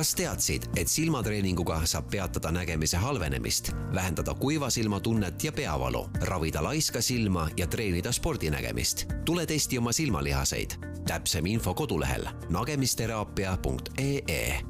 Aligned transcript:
kas 0.00 0.14
teadsid, 0.16 0.62
et 0.80 0.88
silmatreeninguga 0.88 1.82
saab 1.84 2.06
peatada 2.10 2.48
nägemise 2.50 2.96
halvenemist, 2.96 3.72
vähendada 3.94 4.34
kuiva 4.34 4.70
silma 4.70 5.00
tunnet 5.00 5.44
ja 5.44 5.52
peavalu, 5.52 6.08
ravida 6.20 6.62
laiska 6.62 7.00
silma 7.00 7.48
ja 7.56 7.66
treenida 7.66 8.12
spordinägemist? 8.12 9.04
tule 9.24 9.46
testi 9.46 9.78
oma 9.78 9.92
silmalihaseid. 9.92 10.70
täpsem 11.06 11.46
info 11.46 11.74
kodulehel 11.74 12.26
nägemisteraapia.ee 12.48 14.60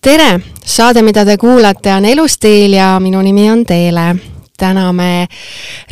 tere, 0.00 0.40
saade, 0.64 1.02
mida 1.02 1.24
te 1.24 1.36
kuulate, 1.36 1.94
on 1.94 2.04
Elustiil 2.04 2.72
ja 2.72 3.00
minu 3.00 3.22
nimi 3.22 3.50
on 3.50 3.64
Teele 3.64 4.16
täna 4.60 4.90
me 4.92 5.26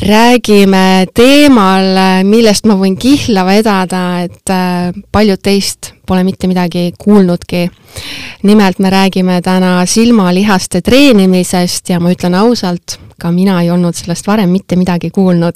räägime 0.05 1.07
teemal, 1.15 2.23
millest 2.27 2.67
ma 2.69 2.77
võin 2.79 2.97
kihla 2.99 3.45
vedada, 3.47 4.03
et 4.25 4.53
äh, 4.53 4.91
paljud 5.11 5.41
teist 5.43 5.93
pole 6.09 6.23
mitte 6.25 6.49
midagi 6.49 6.89
kuulnudki. 6.97 7.69
nimelt 8.43 8.79
me 8.79 8.89
räägime 8.89 9.41
täna 9.41 9.85
silmalihaste 9.85 10.81
treenimisest 10.81 11.89
ja 11.89 11.99
ma 11.99 12.11
ütlen 12.13 12.35
ausalt, 12.35 12.99
ka 13.19 13.31
mina 13.31 13.61
ei 13.61 13.71
olnud 13.71 13.95
sellest 13.95 14.27
varem 14.27 14.49
mitte 14.49 14.75
midagi 14.75 15.09
kuulnud. 15.09 15.53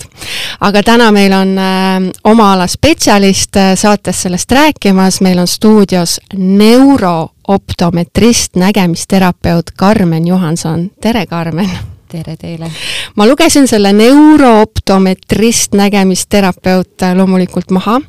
aga 0.59 0.83
täna 0.83 1.11
meil 1.11 1.33
on 1.33 1.57
äh, 1.57 2.01
oma 2.23 2.53
ala 2.53 2.67
spetsialist 2.67 3.55
äh, 3.55 3.75
saates 3.75 4.21
sellest 4.21 4.51
rääkimas, 4.51 5.21
meil 5.21 5.39
on 5.39 5.47
stuudios 5.47 6.19
neurooptometrist, 6.35 8.55
nägemisterapeut 8.55 9.71
Karmen 9.77 10.27
Johanson, 10.27 10.91
tere 11.01 11.25
Karmen! 11.25 11.92
Tere 12.13 12.35
teile! 12.37 12.69
ma 13.17 13.25
lugesin 13.27 13.67
selle 13.69 13.93
neurooptometrist 13.97 15.73
nägemisterapeut 15.77 17.05
äh, 17.05 17.15
loomulikult 17.17 17.73
maha 17.73 17.99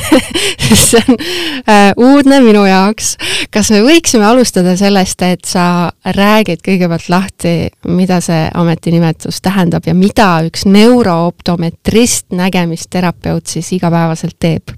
see 0.74 1.00
on 1.00 1.16
äh, 1.70 1.92
uudne 1.96 2.40
minu 2.44 2.64
jaoks. 2.66 3.14
kas 3.54 3.70
me 3.74 3.82
võiksime 3.86 4.26
alustada 4.26 4.74
sellest, 4.78 5.22
et 5.22 5.46
sa 5.48 5.64
räägid 6.16 6.62
kõigepealt 6.66 7.10
lahti, 7.12 7.54
mida 7.90 8.20
see 8.24 8.48
ametinimetus 8.54 9.40
tähendab 9.44 9.86
ja 9.86 9.94
mida 9.94 10.32
üks 10.46 10.66
neurooptometrist 10.66 12.30
nägemisterapeut 12.36 13.46
siis 13.46 13.72
igapäevaselt 13.78 14.38
teeb? 14.38 14.74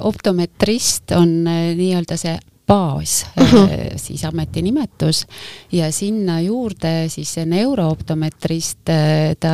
optometrist 0.00 1.12
on 1.12 1.42
äh, 1.44 1.74
nii-öelda 1.76 2.16
see 2.16 2.38
baas 2.66 3.26
uh, 3.40 3.52
-huh. 3.52 3.96
siis 3.96 4.24
ametinimetus 4.24 5.26
ja 5.72 5.92
sinna 5.92 6.40
juurde 6.40 7.08
siis 7.08 7.36
neurooptometrist, 7.46 8.88
äh, 8.88 9.36
ta 9.40 9.52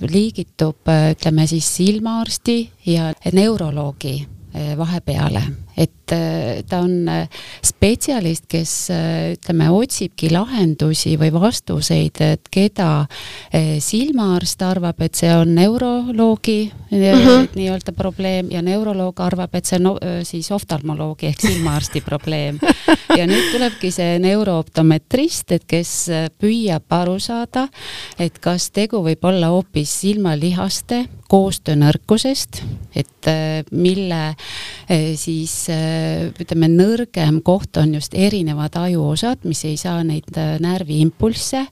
liigitub, 0.00 0.88
äh, 0.88 1.10
ütleme 1.12 1.46
siis 1.46 1.76
silmaarsti 1.76 2.70
ja 2.86 3.12
neuroloogi 3.32 4.26
vahepeale, 4.76 5.42
et 5.76 6.12
äh, 6.12 6.62
ta 6.68 6.80
on 6.84 7.08
äh, 7.08 7.28
spetsialist, 7.64 8.46
kes 8.50 8.72
äh, 8.90 9.32
ütleme, 9.36 9.70
otsibki 9.72 10.30
lahendusi 10.32 11.16
või 11.20 11.30
vastuseid, 11.34 12.20
et 12.20 12.50
keda 12.50 13.06
silmaarst 13.80 14.62
arvab, 14.64 15.00
et 15.04 15.18
see 15.18 15.30
on 15.34 15.54
neuroloogi 15.54 16.72
mm 16.90 16.98
-hmm. 16.98 17.48
nii-öelda 17.54 17.92
probleem 17.96 18.50
ja 18.50 18.62
neuroloog 18.62 19.20
arvab, 19.20 19.54
et 19.54 19.66
see 19.66 19.78
on 19.78 19.82
no, 19.82 19.94
siis 20.22 20.50
oftalmoloogi 20.52 21.26
ehk 21.26 21.40
silmaarsti 21.40 22.00
probleem. 22.00 22.58
ja 23.18 23.26
nüüd 23.26 23.52
tulebki 23.52 23.90
see 23.90 24.18
neurooptometrist, 24.18 25.52
et 25.52 25.64
kes 25.66 26.10
püüab 26.38 26.90
aru 26.90 27.18
saada, 27.18 27.68
et 28.18 28.38
kas 28.38 28.70
tegu 28.70 29.02
võib 29.04 29.24
olla 29.24 29.46
hoopis 29.54 30.00
silmalihaste 30.00 31.06
koostöönõrkusest, 31.30 32.62
et 32.96 33.26
mille 33.70 34.34
siis 35.16 35.59
ütleme, 35.68 36.68
nõrgem 36.72 37.40
koht 37.44 37.76
on 37.80 37.94
just 37.96 38.14
erinevad 38.16 38.76
ajuosad, 38.80 39.44
mis 39.48 39.62
ei 39.68 39.76
saa 39.80 40.00
neid 40.06 40.30
äh, 40.38 40.56
närviimpulsse, 40.62 41.64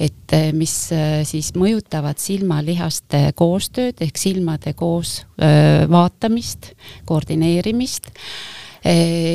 et 0.00 0.34
äh, 0.36 0.50
mis 0.56 0.74
äh, 0.94 1.20
siis 1.28 1.52
mõjutavad 1.56 2.20
silmalihaste 2.22 3.30
koostööd 3.38 4.02
ehk 4.04 4.18
silmade 4.20 4.74
koos 4.76 5.20
vaatamist, 5.36 6.70
koordineerimist 7.04 8.08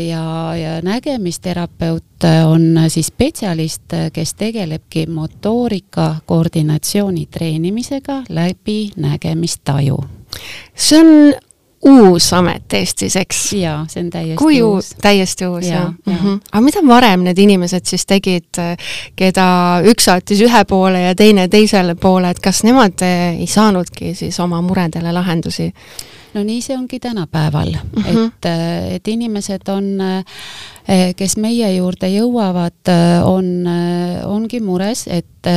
ja, 0.09 0.23
ja 0.57 0.71
nägemisterapeut 0.81 2.25
on 2.47 2.79
siis 2.89 3.11
spetsialist, 3.11 3.93
kes 4.13 4.33
tegelebki 4.39 5.05
motoorika 5.11 6.15
koordinatsiooni 6.25 7.27
treenimisega 7.31 8.23
läbi 8.29 8.79
nägemistaju. 8.97 9.99
see 10.75 10.99
on 10.99 11.33
uus 11.85 12.33
amet 12.33 12.73
Eestis, 12.73 13.15
eks? 13.15 13.41
jaa, 13.57 13.85
see 13.89 14.03
on 14.03 14.09
täiesti 14.13 14.37
kui 14.37 14.61
uus. 14.61 14.91
täiesti 15.01 15.45
uus, 15.47 15.65
jah? 15.65 15.89
Mm 16.05 16.15
-hmm. 16.15 16.39
aga 16.51 16.61
mida 16.61 16.85
varem 16.87 17.23
need 17.23 17.37
inimesed 17.37 17.85
siis 17.85 18.05
tegid, 18.05 18.61
keda 19.15 19.47
üks 19.85 20.05
saatis 20.05 20.41
ühe 20.41 20.63
poole 20.65 21.01
ja 21.01 21.15
teine 21.15 21.47
teisele 21.47 21.95
poole, 21.95 22.29
et 22.29 22.39
kas 22.39 22.63
nemad 22.63 23.01
ei 23.37 23.47
saanudki 23.47 24.15
siis 24.15 24.39
oma 24.39 24.61
muredele 24.61 25.11
lahendusi? 25.11 25.73
No 26.33 26.43
nii 26.43 26.61
see 26.63 26.77
ongi 26.77 26.99
tänapäeval. 26.99 27.71
Mm, 27.71 28.03
-hmm. 28.03 28.25
et, 28.27 28.45
et 28.95 29.07
inimesed 29.07 29.67
on, 29.67 29.85
kes 31.15 31.37
meie 31.37 31.75
juurde 31.75 32.07
jõuavad, 32.09 32.91
on, 33.25 33.67
ongi 34.25 34.59
mures, 34.59 35.07
et, 35.07 35.47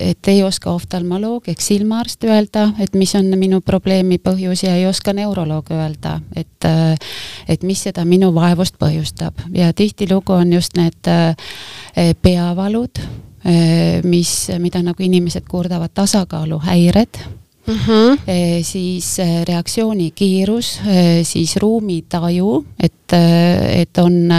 et 0.00 0.28
ei 0.28 0.42
oska 0.42 0.70
oftalmoloog 0.70 1.48
ehk 1.48 1.60
silmaarst 1.60 2.24
öelda, 2.24 2.70
et 2.78 2.94
mis 2.94 3.14
on 3.14 3.32
minu 3.38 3.60
probleemi 3.60 4.18
põhjus 4.18 4.64
ja 4.66 4.76
ei 4.76 4.86
oska 4.86 5.12
neuroloog 5.12 5.70
öelda, 5.70 6.20
et, 6.36 6.68
et 7.48 7.62
mis 7.62 7.82
seda 7.82 8.04
minu 8.04 8.34
vaevust 8.34 8.78
põhjustab. 8.78 9.46
Ja 9.54 9.72
tihtilugu 9.72 10.32
on 10.32 10.52
just 10.52 10.76
need 10.76 11.14
peavalud, 12.22 12.98
mis, 14.04 14.34
mida 14.58 14.82
nagu 14.82 15.02
inimesed 15.02 15.44
kurdavad, 15.48 15.90
tasakaaluhäired 15.94 17.43
mm, 17.66 17.74
-hmm. 17.74 18.18
siis 18.62 19.18
eh, 19.18 19.44
reaktsiooni 19.48 20.10
kiirus, 20.10 20.80
eh, 20.86 21.24
siis 21.24 21.56
ruumitaju, 21.56 22.64
et, 22.80 23.12
et 23.72 23.98
on 23.98 24.32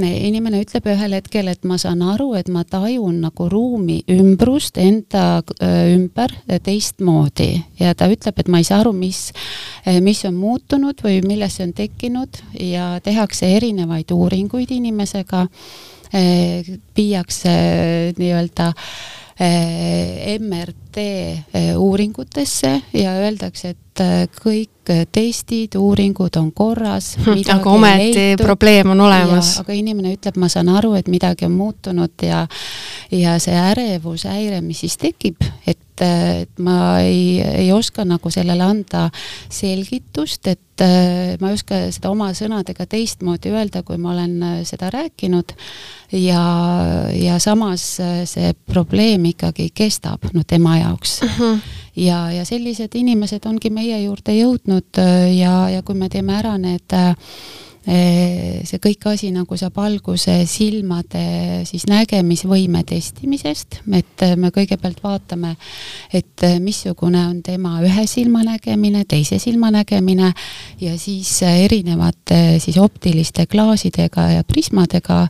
inimene 0.00 0.62
ütleb 0.62 0.86
ühel 0.86 1.12
hetkel, 1.12 1.48
et 1.48 1.64
ma 1.64 1.76
saan 1.78 2.02
aru, 2.02 2.34
et 2.34 2.48
ma 2.48 2.64
tajun 2.64 3.20
nagu 3.20 3.48
ruumi 3.48 4.00
ümbrust 4.08 4.78
enda 4.78 5.42
ümber 5.60 6.32
teistmoodi 6.62 7.62
ja 7.80 7.94
ta 7.94 8.08
ütleb, 8.08 8.38
et 8.38 8.48
ma 8.48 8.58
ei 8.58 8.64
saa 8.64 8.80
aru, 8.80 8.92
mis, 8.92 9.32
mis 10.00 10.24
on 10.24 10.34
muutunud 10.34 11.02
või 11.04 11.20
millest 11.26 11.58
see 11.58 11.66
on 11.68 11.72
tekkinud 11.76 12.40
ja 12.60 13.00
tehakse 13.04 13.50
erinevaid 13.56 14.10
uuringuid 14.10 14.70
inimesega, 14.70 15.46
viiakse 16.96 17.52
nii-öelda 18.16 18.70
äh, 18.70 19.20
MRT 19.40 20.96
eh, 21.00 21.76
uuringutesse 21.76 22.82
ja 22.92 23.14
öeldakse, 23.22 23.68
et 23.72 23.89
eh, 24.02 24.24
kõik 24.34 24.68
testid, 25.12 25.76
uuringud 25.78 26.34
on 26.40 26.48
korras. 26.56 27.12
aga 27.54 27.70
ometi 27.70 28.24
probleem 28.40 28.90
on 28.90 29.04
olemas. 29.06 29.52
aga 29.62 29.76
inimene 29.76 30.16
ütleb, 30.16 30.40
ma 30.40 30.48
saan 30.50 30.72
aru, 30.72 30.96
et 30.98 31.10
midagi 31.12 31.46
on 31.46 31.54
muutunud 31.54 32.26
ja, 32.26 32.46
ja 33.14 33.36
see 33.42 33.54
ärevushäire, 33.54 34.60
mis 34.64 34.82
siis 34.86 34.98
tekib, 35.00 35.38
et 35.66 35.78
et 36.00 36.60
ma 36.64 37.00
ei, 37.04 37.40
ei 37.44 37.72
oska 37.76 38.06
nagu 38.08 38.30
sellele 38.32 38.64
anda 38.64 39.02
selgitust, 39.52 40.48
et 40.48 40.84
ma 41.42 41.50
ei 41.50 41.58
oska 41.58 41.82
seda 41.92 42.08
oma 42.08 42.30
sõnadega 42.36 42.86
teistmoodi 42.88 43.52
öelda, 43.52 43.82
kui 43.84 43.98
ma 44.00 44.14
olen 44.14 44.64
seda 44.64 44.88
rääkinud 44.94 45.52
ja, 46.16 46.44
ja 47.14 47.38
samas 47.38 47.84
äh, 48.00 48.22
see 48.28 48.54
probleem 48.66 49.28
ikkagi 49.30 49.70
kestab, 49.74 50.30
no 50.34 50.44
tema 50.46 50.78
jaoks 50.80 51.20
uh. 51.22 51.28
Mhm. 51.28 51.42
-huh. 51.42 51.58
Ja, 51.96 52.30
ja 52.32 52.44
sellised 52.44 52.94
inimesed 52.94 53.46
ongi 53.46 53.70
meie 53.70 54.02
juurde 54.04 54.34
jõudnud 54.36 55.00
äh, 55.02 55.32
ja, 55.38 55.68
ja 55.70 55.82
kui 55.82 55.98
me 55.98 56.08
teeme 56.08 56.36
ära 56.38 56.56
need 56.58 56.96
äh, 56.96 57.14
see 57.84 58.78
kõik 58.82 59.06
asi 59.08 59.30
nagu 59.32 59.56
saab 59.56 59.78
alguse 59.80 60.34
silmade 60.48 61.22
siis 61.64 61.86
nägemisvõime 61.88 62.82
testimisest, 62.84 63.80
et 63.96 64.24
me 64.36 64.50
kõigepealt 64.52 65.00
vaatame, 65.02 65.54
et 66.12 66.44
missugune 66.60 67.22
on 67.24 67.38
tema 67.42 67.78
ühe 67.84 68.04
silma 68.10 68.42
nägemine, 68.44 69.06
teise 69.08 69.38
silma 69.40 69.70
nägemine 69.72 70.32
ja 70.80 70.96
siis 71.00 71.32
erinevate 71.46 72.60
siis 72.60 72.76
optiliste 72.78 73.46
klaasidega 73.50 74.26
ja 74.34 74.44
prismadega 74.44 75.22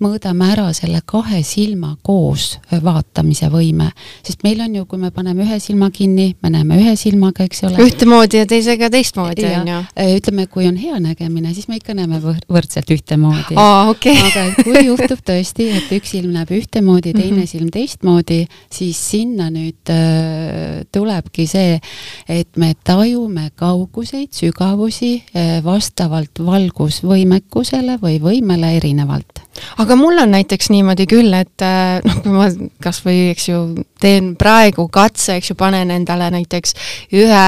mõõdame 0.00 0.48
ära 0.54 0.70
selle 0.72 1.02
kahe 1.04 1.42
silma 1.44 1.94
koos 2.02 2.56
vaatamise 2.72 3.50
võime. 3.52 3.90
sest 4.24 4.42
meil 4.46 4.60
on 4.64 4.80
ju, 4.80 4.86
kui 4.86 4.98
me 4.98 5.10
paneme 5.10 5.44
ühe 5.44 5.60
silma 5.60 5.90
kinni, 5.90 6.34
me 6.42 6.50
näeme 6.56 6.80
ühe 6.80 6.96
silmaga, 6.96 7.44
eks 7.44 7.64
ole. 7.68 7.84
ühtemoodi 7.84 8.40
ja 8.40 8.46
teisega 8.46 8.90
teistmoodi, 8.90 9.44
on 9.60 9.68
ju. 9.74 9.82
ütleme, 10.16 10.46
kui 10.46 10.66
on 10.68 10.76
hea 10.80 10.98
nägemine, 11.02 11.52
siis 11.54 11.68
me 11.68 11.76
ikka 11.76 11.97
näeme 11.98 12.20
võr 12.22 12.38
võrdselt 12.50 12.90
ühtemoodi. 12.94 13.56
okei 13.56 14.14
okay. 14.14 14.30
aga 14.30 14.44
et 14.50 14.60
kui 14.66 14.84
juhtub 14.90 15.22
tõesti, 15.30 15.68
et 15.78 15.92
üks 15.98 16.14
silm 16.14 16.32
näeb 16.36 16.52
ühtemoodi, 16.54 17.12
teine 17.12 17.32
mm 17.32 17.42
-hmm. 17.42 17.50
silm 17.50 17.72
teistmoodi, 17.74 18.40
siis 18.72 19.00
sinna 19.10 19.50
nüüd 19.54 19.92
äh, 19.94 20.84
tulebki 20.92 21.46
see, 21.46 21.80
et 22.28 22.56
me 22.56 22.74
tajume 22.84 23.50
kauguseid, 23.54 24.32
sügavusi 24.32 25.12
äh, 25.34 25.58
vastavalt 25.64 26.38
valgusvõimekusele 26.38 27.98
või 28.02 28.18
võimele 28.22 28.76
erinevalt 28.76 29.37
aga 29.82 29.96
mul 29.98 30.22
on 30.22 30.32
näiteks 30.34 30.70
niimoodi 30.74 31.06
küll, 31.10 31.34
et 31.36 31.64
äh, 31.64 31.98
noh, 32.04 32.20
kui 32.24 32.34
ma 32.34 32.48
kas 32.84 33.02
või 33.04 33.28
eks 33.32 33.48
ju 33.50 33.60
teen 34.00 34.34
praegu 34.38 34.88
katse, 34.92 35.38
eks 35.38 35.52
ju, 35.52 35.58
panen 35.58 35.92
endale 35.94 36.30
näiteks 36.34 36.74
ühe, 37.16 37.44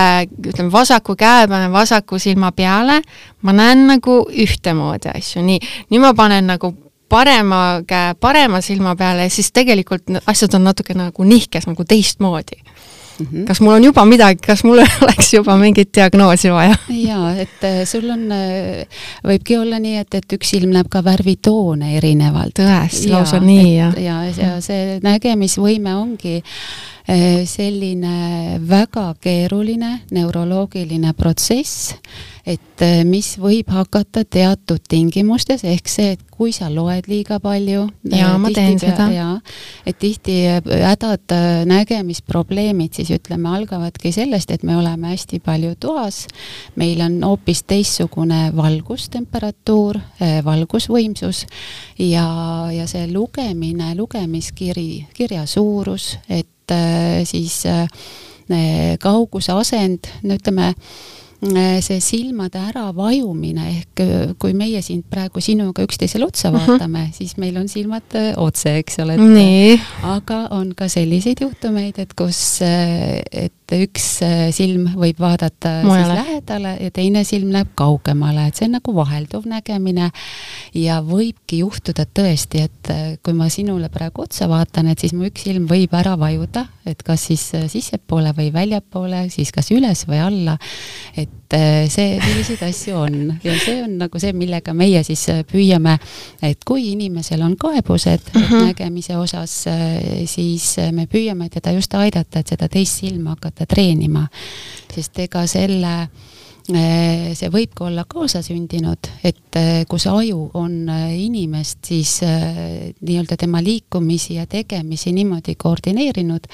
ütleme 0.50 0.70
vasaku 0.72 1.16
käe 1.20 1.48
panen 1.50 1.72
vasaku 1.74 2.20
silma 2.22 2.52
peale, 2.56 3.00
ma 3.42 3.56
näen 3.56 3.86
nagu 3.90 4.22
ühtemoodi 4.30 5.12
asju, 5.14 5.44
nii, 5.46 5.60
nüüd 5.90 6.04
ma 6.04 6.14
panen 6.18 6.50
nagu 6.50 6.74
parema 7.10 7.82
käe 7.86 8.14
parema 8.20 8.60
silma 8.62 8.94
peale 8.96 9.28
siis 9.32 9.50
tegelikult 9.52 10.20
asjad 10.30 10.54
on 10.54 10.68
natuke 10.68 10.94
nagu 10.94 11.26
nihkes 11.26 11.66
nagu 11.66 11.84
teistmoodi 11.84 12.60
mm. 13.20 13.26
-hmm. 13.26 13.44
kas 13.48 13.60
mul 13.60 13.72
on 13.72 13.84
juba 13.84 14.04
midagi, 14.04 14.40
kas 14.46 14.64
mul 14.64 14.82
oleks 15.04 15.32
juba 15.34 15.56
mingit 15.56 15.92
diagnoosi 15.96 16.52
vaja? 16.52 16.74
jaa, 16.88 17.32
et 17.36 17.64
äh, 17.64 17.82
sul 17.84 18.10
on, 18.10 18.26
äh, 18.32 19.02
võibki 19.24 19.58
olla 19.60 19.78
nii, 19.78 19.96
et, 20.04 20.14
et 20.14 20.38
üks 20.38 20.54
silm 20.56 20.74
näeb 20.74 20.88
ka 20.90 21.04
värvitoone 21.04 21.96
erinevalt. 21.96 22.58
tõesti, 22.58 23.10
lausa 23.12 23.40
nii, 23.40 23.76
jah? 23.76 23.98
ja, 23.98 24.22
ja 24.36 24.60
see 24.60 24.98
nägemisvõime 25.02 25.94
ongi 25.94 26.40
äh, 26.40 26.99
selline 27.50 28.58
väga 28.68 29.14
keeruline 29.20 30.00
neuroloogiline 30.14 31.12
protsess, 31.18 31.94
et 32.46 32.82
mis 33.04 33.34
võib 33.40 33.68
hakata 33.72 34.22
teatud 34.24 34.82
tingimustes, 34.88 35.64
ehk 35.66 35.90
see, 35.90 36.14
et 36.14 36.22
kui 36.30 36.54
sa 36.56 36.70
loed 36.72 37.08
liiga 37.10 37.36
palju. 37.42 37.82
jaa, 38.14 38.36
ma 38.40 38.52
teen 38.54 38.78
seda. 38.80 39.08
jaa, 39.12 39.34
et 39.86 39.98
tihti 40.00 40.36
hädad, 40.64 41.34
nägemisprobleemid 41.68 42.96
siis 42.96 43.10
ütleme, 43.18 43.50
algavadki 43.58 44.12
sellest, 44.14 44.54
et 44.54 44.64
me 44.64 44.78
oleme 44.78 45.12
hästi 45.12 45.42
palju 45.44 45.74
toas, 45.80 46.22
meil 46.80 47.02
on 47.04 47.18
hoopis 47.26 47.64
teistsugune 47.68 48.48
valgustemperatuur, 48.56 50.00
valgusvõimsus 50.46 51.44
ja, 51.98 52.28
ja 52.72 52.88
see 52.90 53.10
lugemine, 53.12 53.92
lugemiskiri, 53.98 55.10
kirja 55.16 55.44
suurus, 55.50 56.14
et 56.28 56.48
siis 57.24 57.62
kauguse 59.00 59.52
asend, 59.52 60.08
no 60.26 60.34
ütleme, 60.34 60.74
Äh, 61.40 61.80
see 61.80 62.02
silmade 62.04 62.60
äravajumine 62.60 63.62
ehk 63.70 64.00
äh, 64.04 64.32
kui 64.36 64.52
meie 64.52 64.82
siin 64.84 64.98
praegu 65.08 65.40
sinuga 65.40 65.86
üksteisele 65.86 66.26
otsa 66.26 66.50
mhm. 66.50 66.58
vaatame 66.58 67.00
uh, 67.00 67.06
-huh. 67.08 67.16
siis 67.16 67.38
meil 67.40 67.56
on 67.56 67.68
silmad 67.68 68.12
äh, 68.12 68.34
otse, 68.36 68.74
eks 68.76 68.98
ole. 69.00 69.16
aga 70.02 70.48
on 70.50 70.74
ka 70.76 70.88
selliseid 70.88 71.40
juhtumeid, 71.40 71.98
et 71.98 72.12
kus, 72.12 72.60
et 73.32 73.54
üks 73.84 74.06
silm 74.56 74.88
võib 74.98 75.20
vaadata 75.22 75.80
Mujale. 75.84 76.04
siis 76.04 76.18
lähedale 76.18 76.74
ja 76.80 76.90
teine 76.94 77.24
silm 77.28 77.52
läheb 77.54 77.72
kaugemale, 77.78 78.48
et 78.48 78.58
see 78.58 78.68
on 78.68 78.76
nagu 78.78 78.94
vahelduv 78.96 79.46
nägemine. 79.50 80.10
ja 80.74 81.00
võibki 81.06 81.60
juhtuda 81.64 82.06
tõesti, 82.06 82.64
et 82.68 82.92
kui 83.24 83.34
ma 83.36 83.48
sinule 83.52 83.88
praegu 83.92 84.24
otsa 84.26 84.48
vaatan, 84.50 84.90
et 84.92 85.02
siis 85.02 85.14
mu 85.16 85.28
üks 85.28 85.46
silm 85.48 85.66
võib 85.70 85.94
ära 85.96 86.16
vajuda, 86.20 86.66
et 86.86 87.02
kas 87.06 87.28
siis 87.30 87.50
sissepoole 87.72 88.34
või 88.36 88.52
väljapoole, 88.54 89.28
siis 89.30 89.52
kas 89.52 89.70
üles 89.74 90.06
või 90.08 90.22
alla. 90.24 90.58
et 91.16 91.39
et 91.50 91.58
äh, 91.58 91.88
see, 91.90 92.18
selliseid 92.22 92.62
asju 92.62 92.96
on 93.00 93.16
ja 93.42 93.54
see 93.58 93.80
on 93.82 93.96
nagu 93.98 94.20
see, 94.22 94.32
millega 94.36 94.74
meie 94.76 95.02
siis 95.06 95.24
äh, 95.32 95.42
püüame, 95.48 95.96
et 96.46 96.62
kui 96.66 96.92
inimesel 96.92 97.42
on 97.42 97.56
kaebused 97.58 98.30
uh 98.34 98.42
-huh. 98.42 98.66
nägemise 98.68 99.16
osas, 99.16 99.66
äh, 99.66 100.26
siis 100.26 100.76
me 100.92 101.06
püüame 101.06 101.48
teda 101.50 101.72
just 101.72 101.94
aidata, 101.94 102.38
et 102.38 102.46
seda 102.46 102.68
teist 102.68 103.00
silma 103.00 103.30
hakata 103.30 103.66
treenima. 103.66 104.28
sest 104.94 105.18
ega 105.18 105.46
selle 105.46 106.08
see 107.34 107.48
võib 107.50 107.72
ka 107.74 107.84
olla 107.84 108.04
kaasasündinud, 108.04 109.06
et 109.24 109.56
kus 109.88 110.06
aju 110.06 110.50
on 110.54 110.88
inimest 111.16 111.78
siis 111.84 112.20
nii-öelda 113.00 113.36
tema 113.36 113.62
liikumisi 113.62 114.34
ja 114.34 114.46
tegemisi 114.46 115.12
niimoodi 115.12 115.54
koordineerinud, 115.54 116.46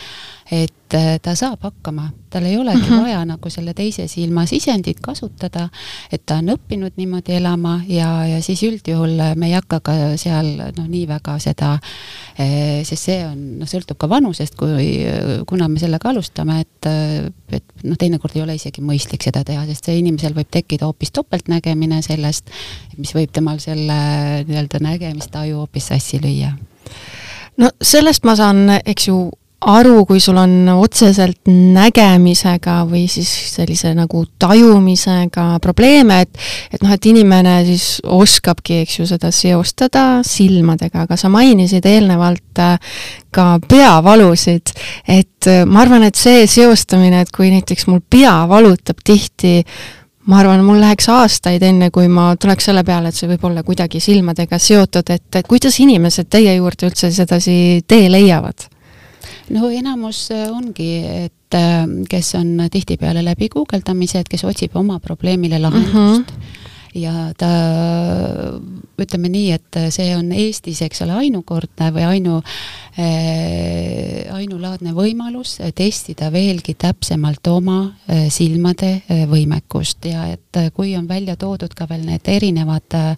et 0.51 0.86
äh, 0.95 1.17
ta 1.23 1.35
saab 1.39 1.63
hakkama, 1.67 2.11
tal 2.31 2.45
ei 2.47 2.57
olegi 2.59 2.83
mm 2.83 2.89
-hmm. 2.89 3.03
vaja 3.03 3.25
nagu 3.25 3.51
selle 3.51 3.75
teise 3.75 4.09
silma 4.09 4.47
sisendit 4.47 5.01
kasutada, 5.01 5.69
et 6.13 6.23
ta 6.27 6.37
on 6.37 6.49
õppinud 6.55 6.93
niimoodi 6.97 7.33
elama 7.37 7.81
ja, 7.89 8.27
ja 8.27 8.43
siis 8.43 8.63
üldjuhul 8.63 9.17
me 9.37 9.47
ei 9.47 9.53
hakka 9.53 9.81
ka 9.81 9.93
seal 10.17 10.47
noh, 10.77 10.87
nii 10.89 11.09
väga 11.09 11.39
seda, 11.39 11.73
äh, 12.41 12.85
sest 12.85 13.03
see 13.03 13.27
on, 13.27 13.59
noh, 13.59 13.67
sõltub 13.67 13.97
ka 13.97 14.09
vanusest, 14.09 14.55
kui, 14.55 15.05
kuna 15.47 15.69
me 15.69 15.79
sellega 15.79 16.11
alustame, 16.11 16.61
et, 16.61 16.87
et 17.51 17.65
noh, 17.85 17.97
teinekord 17.97 18.37
ei 18.37 18.43
ole 18.43 18.55
isegi 18.55 18.83
mõistlik 18.83 19.23
seda 19.23 19.45
teha, 19.45 19.67
sest 19.67 19.85
see 19.85 19.99
inimesel 19.99 20.35
võib 20.35 20.51
tekkida 20.51 20.87
hoopis 20.87 21.11
topeltnägemine 21.11 22.03
sellest, 22.03 22.51
mis 22.97 23.15
võib 23.15 23.33
temal 23.33 23.59
selle 23.59 24.01
nii-öelda 24.47 24.79
nägemistaju 24.81 25.57
hoopis 25.57 25.87
sassi 25.87 26.21
lüüa 26.23 26.55
no 27.61 27.71
sellest 27.83 28.25
ma 28.29 28.37
saan, 28.39 28.69
eks 28.85 29.09
ju, 29.11 29.19
aru, 29.61 30.05
kui 30.05 30.21
sul 30.21 30.37
on 30.37 30.69
otseselt 30.75 31.49
nägemisega 31.49 32.83
või 32.89 33.07
siis 33.09 33.31
sellise 33.55 33.95
nagu 33.97 34.23
tajumisega 34.39 35.47
probleeme, 35.65 36.21
et 36.27 36.41
et 36.77 36.83
noh, 36.85 36.93
et 36.93 37.09
inimene 37.09 37.57
siis 37.65 37.87
oskabki, 38.03 38.83
eks 38.85 38.99
ju, 39.01 39.09
seda 39.09 39.31
seostada 39.33 40.05
silmadega, 40.27 41.07
aga 41.07 41.17
sa 41.17 41.31
mainisid 41.33 41.87
eelnevalt 41.89 42.61
äh, 42.61 42.97
ka 43.33 43.57
peavalusid, 43.65 44.75
et 45.09 45.49
äh, 45.49 45.65
ma 45.65 45.87
arvan, 45.87 46.05
et 46.05 46.21
see 46.21 46.45
seostamine, 46.51 47.25
et 47.25 47.33
kui 47.33 47.49
näiteks 47.55 47.89
mul 47.89 48.05
pea 48.11 48.43
valutab 48.51 49.01
tihti, 49.05 49.63
ma 50.29 50.43
arvan, 50.43 50.63
mul 50.69 50.83
läheks 50.85 51.09
aastaid, 51.09 51.65
enne 51.65 51.89
kui 51.95 52.11
ma 52.13 52.35
tuleks 52.37 52.69
selle 52.69 52.85
peale, 52.85 53.09
et 53.09 53.17
see 53.17 53.33
võib 53.33 53.49
olla 53.49 53.65
kuidagi 53.65 54.05
silmadega 54.05 54.61
seotud, 54.61 55.17
et 55.17 55.43
kuidas 55.49 55.81
inimesed 55.81 56.29
teie 56.29 56.59
juurde 56.59 56.91
üldse 56.91 57.15
sedasi 57.15 57.85
tee 57.89 58.11
leiavad? 58.13 58.69
No 59.55 59.71
enamus 59.71 60.27
äh, 60.35 60.47
ongi, 60.53 60.91
et 61.27 61.55
äh, 61.59 61.85
kes 62.11 62.35
on 62.39 62.69
tihtipeale 62.73 63.25
läbi 63.25 63.51
guugeldamise, 63.53 64.23
et 64.23 64.31
kes 64.33 64.45
otsib 64.49 64.77
oma 64.77 64.99
probleemile 65.01 65.61
lahendust 65.63 66.33
mm. 66.33 66.41
-hmm 66.41 66.65
ja 66.97 67.13
ta, 67.39 67.49
ütleme 69.01 69.31
nii, 69.33 69.51
et 69.57 69.79
see 69.95 70.11
on 70.17 70.31
Eestis, 70.33 70.81
eks 70.87 71.03
ole, 71.05 71.17
ainukordne 71.27 71.91
või 71.95 72.07
ainu 72.09 72.39
äh,, 72.41 74.25
ainulaadne 74.37 74.95
võimalus 74.97 75.59
testida 75.77 76.31
veelgi 76.33 76.77
täpsemalt 76.79 77.53
oma 77.53 77.79
äh, 77.85 78.27
silmade 78.33 78.93
äh, 79.03 79.25
võimekust 79.31 80.09
ja 80.11 80.27
et 80.33 80.63
kui 80.77 80.97
on 80.97 81.09
välja 81.09 81.37
toodud 81.37 81.75
ka 81.77 81.89
veel 81.91 82.07
need 82.09 82.33
erinevad 82.33 82.97
äh, 82.97 83.15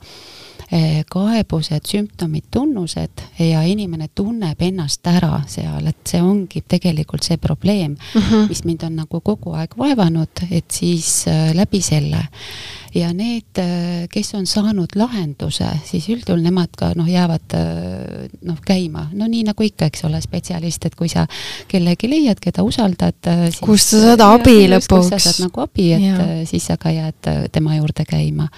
kaebused, 1.08 1.86
sümptomid, 1.88 2.48
tunnused 2.52 3.22
ja 3.40 3.62
inimene 3.64 4.10
tunneb 4.14 4.60
ennast 4.60 5.06
ära 5.08 5.40
seal, 5.48 5.86
et 5.88 6.02
see 6.10 6.20
ongi 6.20 6.60
tegelikult 6.68 7.24
see 7.24 7.38
probleem 7.40 7.94
mhm. 7.94 8.24
-huh. 8.24 8.48
mis 8.48 8.64
mind 8.64 8.84
on 8.84 8.96
nagu 8.96 9.20
kogu 9.20 9.54
aeg 9.56 9.78
vaevanud, 9.78 10.44
et 10.50 10.70
siis 10.70 11.24
äh, 11.28 11.54
läbi 11.56 11.80
selle 11.80 12.26
ja 12.94 13.12
need, 13.12 13.56
äh, 13.58 14.08
kes 14.12 14.34
on 14.34 14.46
saanud 14.46 14.92
lahenduse, 14.94 15.68
siis 15.84 16.08
üldjuhul 16.08 16.42
nemad 16.42 16.76
ka 16.76 16.92
noh, 16.96 17.08
jäävad 17.08 17.56
noh, 18.42 18.60
käima, 18.66 19.08
no 19.12 19.26
nii 19.26 19.44
nagu 19.48 19.62
ikka, 19.62 19.88
eks 19.88 20.04
ole, 20.04 20.20
spetsialist, 20.20 20.84
et 20.84 20.94
kui 20.94 21.08
sa 21.08 21.26
kellegi 21.68 22.10
leiad, 22.10 22.40
keda 22.40 22.62
usaldad. 22.62 23.14
kust 23.60 23.88
sa 23.88 24.00
saad 24.00 24.20
abi 24.20 24.68
lõpuks. 24.68 24.88
kust 24.88 25.08
sa 25.08 25.18
saad 25.18 25.46
nagu 25.46 25.60
abi, 25.60 25.92
et 25.92 26.02
ja. 26.02 26.28
siis 26.44 26.66
sa 26.66 26.76
ka 26.76 26.90
jääd 26.90 27.52
tema 27.52 27.76
juurde 27.76 28.04
käima 28.04 28.48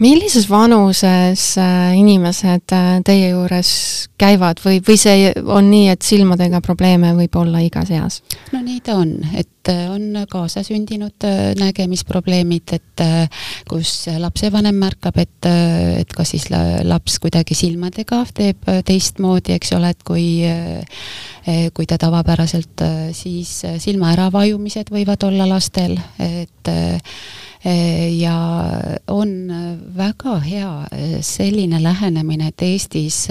millises 0.00 0.48
vanuses 0.50 1.58
äh, 1.58 1.94
inimesed 1.98 2.72
äh, 2.74 3.00
teie 3.06 3.30
juures 3.30 3.70
käivad 4.18 4.62
või, 4.64 4.80
või 4.84 4.98
see 4.98 5.32
on 5.44 5.70
nii, 5.70 5.88
et 5.94 6.02
silmadega 6.02 6.60
probleeme 6.64 7.14
võib 7.18 7.36
olla 7.38 7.62
igas 7.64 7.92
eas? 7.94 8.22
no 8.52 8.62
nii 8.62 8.80
ta 8.84 8.98
on, 9.00 9.16
et 9.34 9.48
äh, 9.72 9.86
on 9.92 10.24
kaasasündinud 10.30 11.26
nägemisprobleemid, 11.58 12.74
et 12.76 13.04
kus 13.68 14.06
lapsevanem 14.20 14.76
märkab, 14.78 15.18
et, 15.22 15.48
et 16.00 16.12
kas 16.14 16.34
siis 16.34 16.48
laps 16.84 17.18
kuidagi 17.22 17.56
silmadega 17.58 18.22
teeb 18.34 18.68
teistmoodi, 18.86 19.54
eks 19.56 19.74
ole, 19.76 19.92
et 19.94 20.04
kui 20.06 20.26
kui 21.74 21.86
ta 21.88 21.98
tavapäraselt 22.00 22.80
siis 23.16 23.50
silma 23.82 24.12
äravajumised 24.14 24.88
võivad 24.94 25.26
olla 25.26 25.48
lastel, 25.48 25.98
et 26.22 26.70
ja 28.18 28.36
on 29.12 29.34
väga 29.96 30.38
hea 30.44 30.70
selline 31.24 31.82
lähenemine, 31.82 32.48
et 32.52 32.64
Eestis 32.64 33.24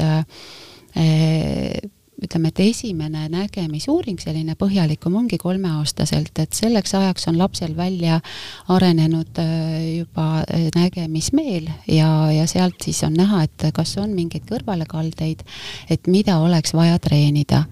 ütleme, 2.24 2.52
et 2.52 2.62
esimene 2.64 3.26
nägemisuuring, 3.32 4.20
selline 4.22 4.56
põhjalikum, 4.60 5.16
ongi 5.20 5.38
kolmeaastaselt, 5.42 6.32
et 6.40 6.56
selleks 6.58 6.96
ajaks 6.98 7.28
on 7.32 7.38
lapsel 7.40 7.76
välja 7.78 8.20
arenenud 8.74 9.42
juba 9.98 10.28
nägemismeel 10.76 11.70
ja, 11.92 12.10
ja 12.34 12.48
sealt 12.50 12.82
siis 12.86 13.04
on 13.08 13.18
näha, 13.20 13.44
et 13.48 13.68
kas 13.76 13.96
on 14.02 14.14
mingeid 14.16 14.48
kõrvalekaldeid, 14.50 15.44
et 15.92 16.12
mida 16.12 16.40
oleks 16.44 16.76
vaja 16.76 17.00
treenida. 17.04 17.66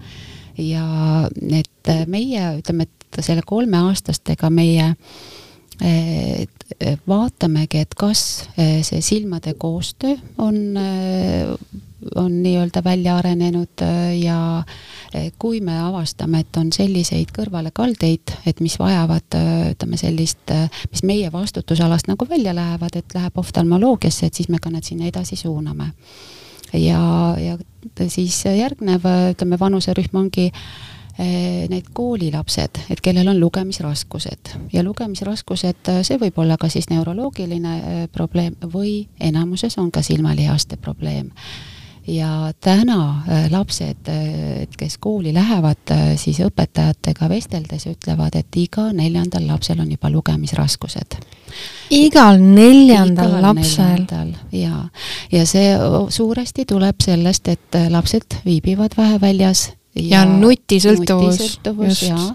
ja 0.58 1.28
et 1.56 1.88
meie, 2.06 2.42
ütleme, 2.58 2.84
et 2.84 3.22
selle 3.24 3.42
kolmeaastastega 3.46 4.50
meie 4.52 4.92
vaatamegi, 7.08 7.80
et 7.80 7.94
kas 7.98 8.44
see 8.56 9.00
silmade 9.00 9.54
koostöö 9.58 10.16
on 10.38 10.76
on 12.14 12.42
nii-öelda 12.42 12.84
välja 12.84 13.16
arenenud 13.16 13.82
äh, 13.82 14.18
ja 14.18 14.58
äh, 15.14 15.32
kui 15.38 15.60
me 15.60 15.78
avastame, 15.80 16.40
et 16.40 16.56
on 16.56 16.72
selliseid 16.72 17.32
kõrvalekaldeid, 17.36 18.34
et 18.46 18.60
mis 18.60 18.78
vajavad, 18.78 19.26
äh, 19.38 19.50
ütleme 19.72 19.98
sellist, 20.00 20.54
mis 20.90 21.02
meie 21.06 21.32
vastutusalast 21.32 22.10
nagu 22.10 22.28
välja 22.28 22.54
lähevad, 22.54 22.96
et 22.96 23.14
läheb 23.14 23.38
oftalmoloogiasse, 23.38 24.26
et 24.26 24.34
siis 24.34 24.48
me 24.48 24.60
ka 24.62 24.70
need 24.70 24.86
sinna 24.86 25.10
edasi 25.10 25.36
suuname. 25.36 25.92
ja, 26.72 27.36
ja 27.38 27.58
siis 28.08 28.44
järgnev, 28.44 29.04
ütleme, 29.34 29.58
vanuserühm 29.60 30.16
ongi 30.16 30.50
need 31.68 31.90
koolilapsed, 31.92 32.78
et 32.90 33.00
kellel 33.04 33.28
on 33.28 33.40
lugemisraskused 33.40 34.54
ja 34.72 34.80
lugemisraskused, 34.82 35.90
see 36.02 36.16
võib 36.16 36.38
olla 36.40 36.56
ka 36.56 36.70
siis 36.72 36.88
neuroloogiline 36.88 38.08
probleem 38.12 38.56
või 38.72 38.94
enamuses 39.20 39.76
on 39.78 39.90
ka 39.92 40.00
silmalihaste 40.02 40.80
probleem 40.80 41.28
ja 42.06 42.52
täna 42.60 43.24
äh, 43.28 43.50
lapsed, 43.50 44.08
äh, 44.08 44.66
kes 44.78 44.98
kooli 44.98 45.34
lähevad, 45.34 45.90
äh, 45.90 46.16
siis 46.16 46.40
õpetajatega 46.42 47.28
vesteldes 47.28 47.86
ütlevad, 47.86 48.36
et 48.38 48.56
iga 48.56 48.88
neljandal 48.92 49.46
lapsel 49.46 49.80
on 49.80 49.90
juba 49.90 50.10
lugemisraskused. 50.10 51.18
igal 51.90 52.40
neljandal 52.40 53.38
igal 53.38 53.42
lapsel? 53.42 54.34
jaa, 54.52 54.88
ja 55.32 55.46
see 55.46 55.76
suuresti 56.08 56.64
tuleb 56.64 57.00
sellest, 57.04 57.48
et 57.48 57.80
lapsed 57.90 58.40
viibivad 58.44 58.96
vähe 58.96 59.20
väljas 59.20 59.70
ja, 59.94 60.22
ja 60.22 60.24
nutisõltuvus. 60.26 61.38
nutisõltuvus 61.38 62.02
jaa, 62.06 62.28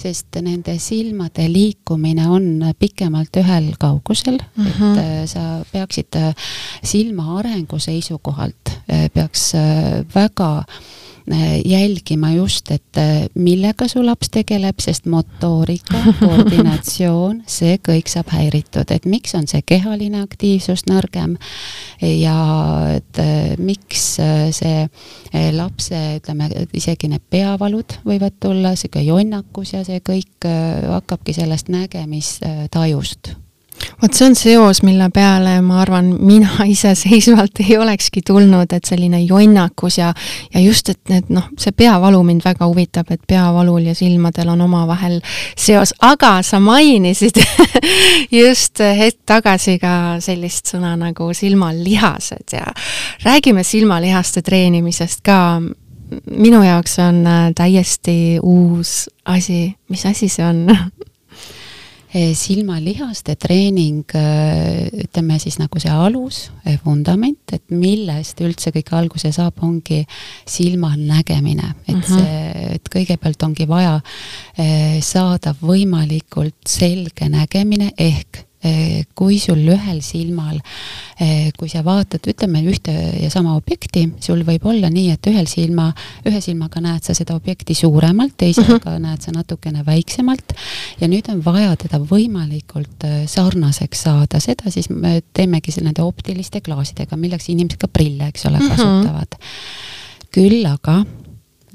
sest 0.00 0.40
nende 0.44 0.76
silmade 0.82 1.46
liikumine 1.52 2.26
on 2.32 2.48
pikemalt 2.78 3.36
ühel 3.42 3.72
kaugusel 3.80 4.38
mm, 4.38 4.64
-hmm. 4.64 4.70
et 4.70 4.78
mhm. 4.78 4.98
äh, 4.98 5.26
sa 5.26 5.44
peaksid 5.72 6.16
äh, 6.16 6.34
silma 6.82 7.38
arengu 7.38 7.78
seisukohalt, 7.78 8.76
äh, 8.88 9.08
peaks 9.12 9.52
väga 10.14 10.64
jälgima 11.64 12.32
just, 12.32 12.70
et 12.70 12.96
äh, 12.98 13.26
millega 13.34 13.86
su 13.88 14.02
laps 14.04 14.30
tegeleb, 14.34 14.80
sest 14.82 15.06
motoorika, 15.06 16.00
koordinatsioon, 16.20 17.42
see 17.46 17.76
kõik 17.82 18.10
saab 18.10 18.32
häiritud, 18.34 18.90
et 18.90 19.06
miks 19.06 19.36
on 19.38 19.46
see 19.50 19.62
kehaline 19.66 20.22
aktiivsus 20.22 20.86
nõrgem? 20.90 21.36
Ja 22.02 22.38
et 22.96 23.22
äh, 23.22 23.54
miks 23.58 24.16
see 24.56 24.88
lapse, 25.54 26.00
ütleme, 26.18 26.50
isegi 26.76 27.10
need 27.12 27.24
peavalud 27.30 27.98
võivad 28.06 28.36
tulla, 28.42 28.74
sihuke 28.76 29.04
jonnakus 29.06 29.76
ja 29.76 29.84
see 29.86 30.02
kõik 30.04 30.48
hakkabki 30.90 31.36
sellest 31.36 31.70
nägemistajust 31.72 33.34
vot 34.02 34.14
see 34.14 34.26
on 34.26 34.36
seos, 34.38 34.82
mille 34.86 35.08
peale 35.14 35.56
ma 35.64 35.80
arvan, 35.82 36.12
mina 36.20 36.64
iseseisvalt 36.74 37.62
ei 37.64 37.76
olekski 37.78 38.22
tulnud, 38.26 38.72
et 38.72 38.88
selline 38.88 39.22
jonnakus 39.22 39.98
ja 39.98 40.12
ja 40.54 40.60
just, 40.60 40.88
et 40.92 41.00
need 41.12 41.30
noh, 41.32 41.48
see 41.58 41.74
peavalu 41.76 42.22
mind 42.26 42.44
väga 42.44 42.68
huvitab, 42.68 43.10
et 43.14 43.22
peavalul 43.28 43.88
ja 43.90 43.94
silmadel 43.98 44.52
on 44.52 44.64
omavahel 44.66 45.20
seos, 45.56 45.94
aga 46.00 46.34
sa 46.46 46.60
mainisid 46.62 47.40
just 48.42 48.82
hetk 48.82 49.22
tagasi 49.26 49.78
ka 49.82 50.18
sellist 50.22 50.72
sõna 50.74 50.94
nagu 50.98 51.30
silmalihased 51.36 52.56
ja 52.58 52.66
räägime 53.24 53.64
silmalihaste 53.64 54.42
treenimisest 54.42 55.22
ka. 55.26 55.38
Minu 56.28 56.58
jaoks 56.60 56.98
on 57.00 57.22
äh, 57.24 57.46
täiesti 57.56 58.36
uus 58.42 59.08
asi, 59.24 59.70
mis 59.88 60.02
asi 60.06 60.28
see 60.28 60.44
on 60.44 60.66
silmalihaste 62.12 63.36
treening, 63.40 64.04
eh, 64.14 64.90
ütleme 65.04 65.38
siis 65.40 65.56
nagu 65.60 65.80
see 65.80 65.92
alus, 65.92 66.50
eh, 66.66 66.78
vundament, 66.84 67.52
et 67.52 67.64
millest 67.70 68.40
üldse 68.44 68.72
kõik 68.74 68.92
alguse 68.92 69.32
saab, 69.32 69.62
ongi 69.64 70.02
silma 70.46 70.94
nägemine, 70.96 71.74
et 71.88 71.94
mm 71.94 72.00
-hmm. 72.00 72.20
see, 72.20 72.74
et 72.74 72.88
kõigepealt 72.92 73.42
ongi 73.42 73.68
vaja 73.68 74.00
saada 75.00 75.54
võimalikult 75.62 76.68
selge 76.68 77.28
nägemine 77.28 77.92
ehk 77.96 78.44
Eh, 78.44 78.51
kui 79.18 79.38
sul 79.42 79.62
ühel 79.74 79.98
silmal, 80.04 80.58
eh, 81.18 81.50
kui 81.58 81.68
sa 81.68 81.82
vaatad, 81.82 82.22
ütleme 82.30 82.62
ühte 82.70 82.92
ja 83.18 83.30
sama 83.30 83.56
objekti, 83.58 84.04
sul 84.22 84.44
võib 84.46 84.66
olla 84.70 84.90
nii, 84.92 85.10
et 85.16 85.30
ühel 85.30 85.48
silma, 85.50 85.88
ühe 86.28 86.40
silmaga 86.44 86.82
näed 86.84 87.02
sa 87.02 87.14
seda 87.18 87.34
objekti 87.34 87.74
suuremalt, 87.74 88.36
teisega 88.38 88.76
mm 88.76 88.84
-hmm. 88.84 89.00
näed 89.06 89.22
sa 89.22 89.32
natukene 89.34 89.82
väiksemalt 89.86 90.54
ja 91.00 91.08
nüüd 91.08 91.30
on 91.32 91.42
vaja 91.44 91.76
teda 91.76 91.98
võimalikult 91.98 93.04
eh, 93.04 93.26
sarnaseks 93.26 94.02
saada, 94.02 94.40
seda 94.40 94.70
siis 94.70 94.90
me 94.90 95.22
teemegi 95.32 95.72
nende 95.80 96.02
optiliste 96.02 96.60
klaasidega, 96.60 97.16
milleks 97.16 97.48
inimesed 97.48 97.78
ka 97.78 97.88
prille, 97.88 98.28
eks 98.28 98.46
ole, 98.46 98.58
mhm. 98.58 98.68
kasutavad 98.68 99.38
mm. 99.38 99.42
-hmm. 99.42 100.30
küll 100.30 100.66
aga 100.66 101.04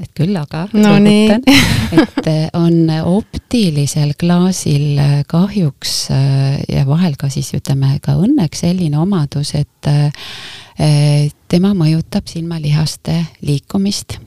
et 0.01 0.11
küll 0.17 0.35
aga 0.37 0.65
no 0.75 0.93
rõhutan, 0.97 1.43
et 2.01 2.29
äh, 2.29 2.43
on 2.57 2.89
optilisel 3.09 4.13
klaasil 4.19 4.99
äh, 5.01 5.15
kahjuks 5.29 5.95
äh, 6.13 6.59
ja 6.69 6.85
vahel 6.87 7.17
ka 7.19 7.29
siis 7.33 7.49
ütleme 7.57 7.97
ka 8.03 8.17
õnneks 8.21 8.65
selline 8.65 8.99
omadus, 9.01 9.55
et 9.57 9.91
tema 11.49 11.71
mõjutab 11.73 12.27
silmalihaste 12.29 13.15
liikumist. 13.41 14.19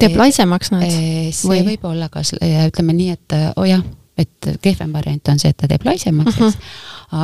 teeb 0.00 0.16
laisemaks 0.18 0.72
nad? 0.74 0.88
see 0.90 1.30
või? 1.46 1.60
võib 1.68 1.86
olla 1.86 2.08
kas, 2.10 2.32
ütleme 2.40 2.96
nii, 2.96 3.14
et 3.14 3.36
oo 3.36 3.62
oh 3.62 3.68
jah, 3.68 3.84
et 4.16 4.50
kehvem 4.62 4.92
variant 4.96 5.28
on 5.28 5.38
see, 5.38 5.52
et 5.52 5.58
ta 5.60 5.68
teeb 5.68 5.84
laisemaks 5.84 6.40
uh, 6.40 6.46
-huh. 6.46 6.54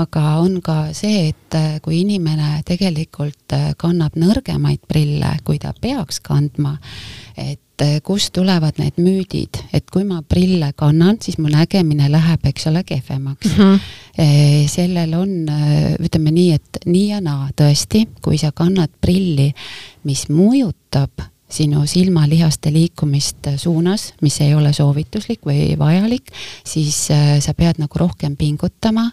aga 0.02 0.22
on 0.38 0.61
ka 0.62 0.92
see, 0.92 1.28
et 1.28 1.82
kui 1.82 2.00
inimene 2.00 2.62
tegelikult 2.64 3.56
kannab 3.76 4.16
nõrgemaid 4.16 4.84
prille, 4.88 5.37
kui 5.44 5.58
ta 5.58 5.72
peaks 5.80 6.20
kandma, 6.20 6.76
et 7.37 7.80
eh, 7.80 8.00
kust 8.04 8.32
tulevad 8.32 8.78
need 8.78 9.00
müüdid, 9.00 9.58
et 9.72 9.90
kui 9.90 10.04
ma 10.04 10.22
prille 10.22 10.72
kannan, 10.76 11.18
siis 11.20 11.38
mu 11.38 11.49
nägemine 11.49 12.11
läheb, 12.12 12.46
eks 12.46 12.66
ole, 12.66 12.84
kehvemaks 12.84 13.46
mm. 13.46 13.58
-hmm. 13.58 14.68
sellel 14.68 15.14
on, 15.14 15.34
ütleme 15.99 16.30
nii, 16.30 16.52
et 16.52 16.78
nii 16.87 17.08
ja 17.08 17.20
naa, 17.20 17.49
tõesti, 17.56 18.06
kui 18.22 18.38
sa 18.38 18.52
kannad 18.52 18.90
prilli, 19.00 19.52
mis 20.04 20.28
mõjutab 20.28 21.32
sinu 21.52 21.85
silmalihaste 21.87 22.73
liikumist 22.73 23.52
suunas, 23.61 24.11
mis 24.25 24.40
ei 24.40 24.54
ole 24.56 24.73
soovituslik 24.73 25.44
või 25.47 25.73
vajalik, 25.78 26.32
siis 26.64 27.04
sa 27.12 27.56
pead 27.56 27.80
nagu 27.82 28.00
rohkem 28.00 28.37
pingutama 28.40 29.11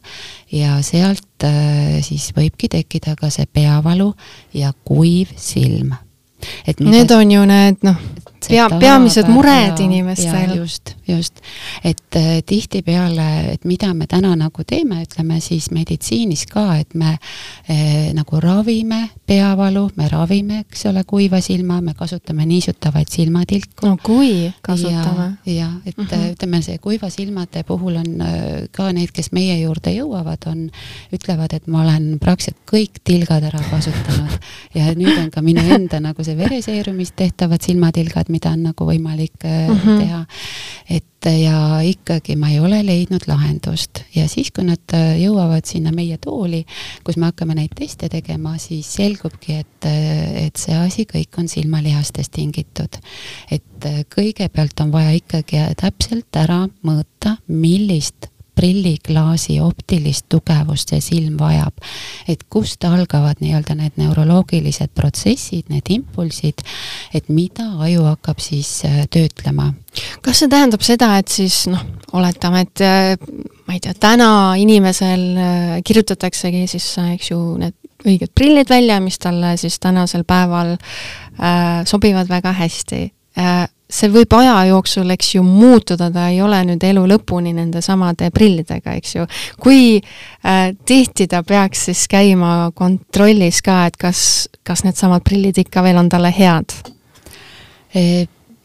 ja 0.52 0.80
sealt 0.86 1.48
siis 2.06 2.32
võibki 2.36 2.72
tekkida 2.72 3.16
ka 3.20 3.32
see 3.34 3.48
peavalu 3.52 4.14
ja 4.56 4.72
kuiv 4.88 5.36
silm 5.36 5.98
et 6.68 6.80
Need 6.80 7.12
on 7.12 7.32
ju 7.32 7.46
need 7.46 7.84
noh, 7.84 7.98
pea, 8.48 8.68
peamised 8.80 9.28
mured 9.28 9.78
ja, 9.78 9.86
inimestel. 9.86 10.56
just, 10.58 10.96
just. 11.08 11.42
et 11.84 12.16
äh, 12.16 12.42
tihtipeale, 12.46 13.54
et 13.54 13.66
mida 13.66 13.94
me 13.94 14.08
täna 14.08 14.36
nagu 14.40 14.64
teeme, 14.68 15.02
ütleme 15.04 15.40
siis 15.44 15.70
meditsiinis 15.76 16.46
ka, 16.50 16.66
et 16.80 16.96
me 16.98 17.16
äh, 17.16 18.12
nagu 18.16 18.40
ravime 18.42 19.10
peavalu, 19.30 19.90
me 20.00 20.08
ravime, 20.10 20.64
eks 20.66 20.86
ole, 20.90 21.04
kuiva 21.08 21.42
silma, 21.44 21.80
me 21.86 21.94
kasutame 21.98 22.46
niisutavaid 22.50 23.12
silmatilku. 23.12 23.86
no 23.88 23.98
kui 24.04 24.52
kasutame. 24.62 25.32
ja, 25.46 25.70
et 25.86 25.98
mm 25.98 26.06
-hmm. 26.06 26.32
ütleme, 26.34 26.62
see 26.62 26.78
kuiva 26.78 27.10
silmade 27.10 27.64
puhul 27.64 27.96
on 27.96 28.24
ka 28.72 28.92
neid, 28.92 29.12
kes 29.14 29.32
meie 29.32 29.60
juurde 29.60 29.94
jõuavad, 29.94 30.48
on, 30.48 30.70
ütlevad, 31.14 31.54
et 31.54 31.68
ma 31.68 31.82
olen 31.82 32.18
praktiliselt 32.20 32.58
kõik 32.72 33.02
tilgad 33.04 33.44
ära 33.44 33.60
kasutanud 33.72 34.40
ja 34.76 34.94
nüüd 34.96 35.18
on 35.18 35.32
ka 35.32 35.42
minu 35.42 35.62
enda 35.62 36.00
nagu 36.00 36.24
see 36.24 36.29
vereseerumist 36.38 37.16
tehtavad 37.20 37.64
silmatilgad, 37.66 38.30
mida 38.30 38.54
on 38.56 38.64
nagu 38.70 38.86
võimalik 38.86 39.44
mm 39.44 39.76
-hmm. 39.76 40.00
teha. 40.04 40.26
et 40.90 41.06
ja 41.26 41.80
ikkagi 41.84 42.36
ma 42.36 42.50
ei 42.50 42.60
ole 42.60 42.80
leidnud 42.86 43.26
lahendust 43.28 44.04
ja 44.16 44.28
siis, 44.28 44.52
kui 44.52 44.64
nad 44.64 44.94
äh, 44.94 45.20
jõuavad 45.20 45.66
sinna 45.66 45.92
meie 45.92 46.18
tooli, 46.18 46.66
kus 47.04 47.18
me 47.18 47.26
hakkame 47.26 47.56
neid 47.56 47.76
teste 47.76 48.10
tegema, 48.10 48.58
siis 48.58 48.94
selgubki, 48.94 49.60
et, 49.60 49.86
äh, 49.86 50.46
et 50.46 50.56
see 50.56 50.76
asi 50.76 51.06
kõik 51.06 51.38
on 51.38 51.48
silmalihastest 51.48 52.32
tingitud. 52.32 52.98
et 53.52 53.64
kõigepealt 54.16 54.82
on 54.82 54.92
vaja 54.92 55.12
ikkagi 55.12 55.58
täpselt 55.80 56.36
ära 56.36 56.68
mõõta, 56.84 57.38
millist 57.48 58.28
prilliklaasi 58.60 59.60
optilist 59.64 60.28
tugevust 60.32 60.92
see 60.94 61.02
silm 61.04 61.38
vajab. 61.40 61.74
et 62.28 62.44
kust 62.52 62.84
algavad 62.86 63.40
nii-öelda 63.42 63.76
need 63.80 63.96
neuroloogilised 63.98 64.92
protsessid, 64.96 65.70
need 65.72 65.88
impulsid, 65.96 66.62
et 67.14 67.30
mida 67.30 67.66
aju 67.86 68.06
hakkab 68.12 68.44
siis 68.44 68.84
äh, 68.86 69.06
töötlema. 69.12 69.72
kas 70.22 70.44
see 70.44 70.52
tähendab 70.52 70.84
seda, 70.86 71.16
et 71.20 71.32
siis 71.32 71.66
noh, 71.72 71.86
oletame, 72.20 72.66
et 72.68 72.84
äh, 72.86 73.16
ma 73.68 73.78
ei 73.78 73.84
tea, 73.84 73.96
täna 73.96 74.32
inimesel 74.60 75.26
äh, 75.38 75.76
kirjutataksegi 75.86 76.66
siis, 76.68 76.92
eks 77.16 77.32
ju, 77.32 77.40
need 77.62 77.78
õiged 78.08 78.32
prillid 78.36 78.70
välja, 78.72 79.00
mis 79.04 79.20
talle 79.20 79.56
siis 79.60 79.80
tänasel 79.84 80.24
päeval 80.28 80.76
äh, 80.76 81.84
sobivad 81.88 82.30
väga 82.32 82.54
hästi 82.56 83.02
äh, 83.40 83.68
see 83.90 84.10
võib 84.14 84.34
aja 84.38 84.56
jooksul, 84.70 85.10
eks 85.16 85.34
ju, 85.36 85.44
muutuda, 85.44 86.10
ta 86.14 86.28
ei 86.30 86.42
ole 86.46 86.62
nüüd 86.68 86.84
elu 86.86 87.06
lõpuni 87.10 87.54
nende 87.58 87.82
samade 87.82 88.30
prillidega, 88.36 88.94
eks 89.00 89.16
ju. 89.16 89.28
kui 89.62 89.98
äh, 89.98 90.72
tihti 90.86 91.28
ta 91.28 91.42
peaks 91.44 91.88
siis 91.90 92.06
käima 92.12 92.72
kontrollis 92.76 93.64
ka, 93.66 93.82
et 93.90 93.98
kas, 93.98 94.22
kas 94.64 94.86
needsamad 94.86 95.26
prillid 95.26 95.58
ikka 95.66 95.84
veel 95.86 95.98
on 96.02 96.10
talle 96.10 96.34
head? 96.36 96.76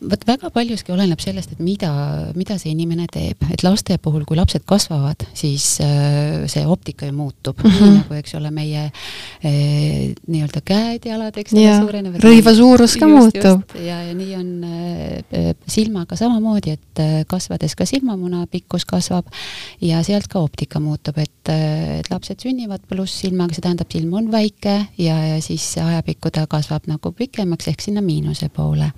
Vot 0.02 0.24
väga 0.26 0.50
paljuski 0.52 0.92
oleneb 0.94 1.20
sellest, 1.22 1.54
et 1.54 1.60
mida, 1.64 1.90
mida 2.36 2.56
see 2.60 2.72
inimene 2.74 3.06
teeb, 3.12 3.40
et 3.54 3.62
laste 3.64 3.96
puhul, 4.02 4.24
kui 4.28 4.36
lapsed 4.38 4.64
kasvavad, 4.68 5.24
siis 5.36 5.78
äh, 5.84 6.44
see 6.50 6.64
optika 6.68 7.06
ju 7.08 7.14
muutub 7.16 7.60
mm, 7.62 7.70
-hmm. 7.70 7.94
nagu, 8.00 8.14
eks 8.18 8.34
ole, 8.38 8.50
meie 8.54 8.84
äh, 8.84 10.14
nii-öelda 10.26 10.62
käed-jalad, 10.64 11.38
eks 11.40 11.54
ole, 11.54 11.76
suurenevad. 11.80 12.24
rõiva 12.24 12.54
suurus 12.56 12.96
ka 13.00 13.08
just, 13.08 13.20
muutub. 13.20 13.76
ja, 13.80 14.02
ja 14.08 14.14
nii 14.14 14.36
on 14.36 14.50
äh, 14.64 15.54
silmaga 15.66 16.16
samamoodi, 16.16 16.76
et 16.78 17.26
kasvades 17.26 17.74
ka 17.74 17.86
silmamuna 17.86 18.46
pikkus 18.50 18.84
kasvab 18.84 19.26
ja 19.80 20.02
sealt 20.02 20.28
ka 20.28 20.38
optika 20.38 20.80
muutub, 20.80 21.18
et, 21.18 21.48
et 21.48 22.10
lapsed 22.10 22.40
sünnivad 22.42 22.82
pluss 22.88 23.20
silmaga, 23.24 23.54
see 23.54 23.64
tähendab, 23.64 23.90
silm 23.92 24.12
on 24.14 24.30
väike 24.32 24.86
ja, 24.98 25.16
ja 25.34 25.40
siis 25.42 25.76
ajapikku 25.78 26.30
ta 26.30 26.46
kasvab 26.46 26.86
nagu 26.90 27.12
pikemaks 27.12 27.68
ehk 27.68 27.80
sinna 27.80 28.02
miinuse 28.02 28.48
poole 28.48 28.92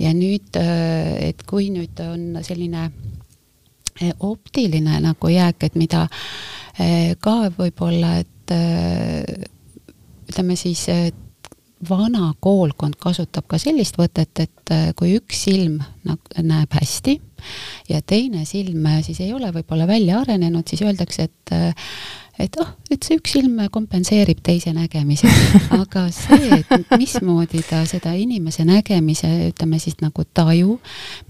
ja 0.00 0.12
nüüd, 0.16 0.54
äh, 0.56 1.28
et 1.28 1.42
kui 1.48 1.70
nüüd 1.72 1.98
on 2.04 2.38
selline 2.44 2.86
äh, 2.88 4.12
optiline 4.20 5.00
nagu 5.04 5.32
jääk, 5.32 5.68
et 5.68 5.78
mida 5.78 6.06
äh, 6.06 7.14
ka 7.20 7.36
võib-olla, 7.56 8.18
et 8.22 8.28
ütleme 10.28 10.56
siis, 10.58 10.82
vana 11.88 12.32
koolkond 12.42 12.98
kasutab 13.00 13.46
ka 13.48 13.58
sellist 13.58 13.96
võtet, 13.96 14.42
et 14.42 14.72
kui 14.98 15.14
üks 15.16 15.44
silm 15.46 15.78
näeb 16.04 16.74
hästi 16.76 17.14
ja 17.88 18.02
teine 18.04 18.44
silm 18.44 18.84
siis 19.06 19.22
ei 19.24 19.32
ole 19.32 19.48
võib-olla 19.54 19.86
välja 19.88 20.20
arenenud, 20.20 20.66
siis 20.68 20.82
öeldakse, 20.84 21.30
et 21.30 21.54
et 22.38 22.56
oh, 22.60 22.68
et 22.90 23.02
see 23.04 23.18
üks 23.20 23.34
silm 23.36 23.58
kompenseerib 23.72 24.40
teise 24.44 24.72
nägemise, 24.76 25.28
aga 25.82 26.06
see, 26.14 26.62
et 26.62 26.94
mismoodi 26.96 27.62
ta 27.68 27.82
seda 27.88 28.14
inimese 28.18 28.66
nägemise, 28.68 29.30
ütleme 29.50 29.80
siis 29.82 30.00
nagu 30.02 30.24
taju, 30.34 30.78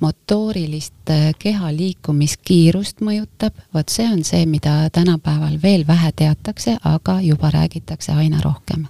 motoorilist 0.04 1.12
äh, 1.14 1.28
keha 1.38 1.72
liikumiskiirust 1.76 3.02
mõjutab, 3.04 3.58
vot 3.74 3.92
see 3.92 4.08
on 4.08 4.24
see, 4.26 4.46
mida 4.46 4.88
tänapäeval 4.94 5.58
veel 5.62 5.86
vähe 5.88 6.12
teatakse, 6.16 6.78
aga 6.84 7.20
juba 7.24 7.52
räägitakse 7.54 8.14
aina 8.16 8.42
rohkem 8.44 8.86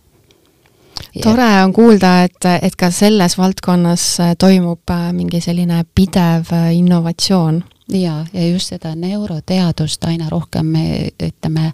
tore 1.20 1.48
on 1.64 1.72
kuulda, 1.72 2.22
et, 2.24 2.48
et 2.62 2.76
ka 2.78 2.90
selles 2.90 3.36
valdkonnas 3.38 4.06
äh, 4.20 4.32
toimub 4.38 4.90
äh, 4.90 5.10
mingi 5.12 5.40
selline 5.40 5.84
pidev 5.94 6.52
innovatsioon. 6.72 7.62
Ja, 7.92 8.22
ja 8.32 8.46
just 8.46 8.70
seda 8.70 8.94
neuroteadust 8.96 10.04
aina 10.08 10.30
rohkem 10.30 10.66
me 10.72 10.84
ütleme, 11.20 11.72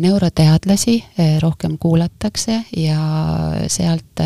neuroteadlasi 0.00 0.94
rohkem 1.42 1.74
kuulatakse 1.82 2.62
ja 2.76 3.00
sealt 3.66 4.22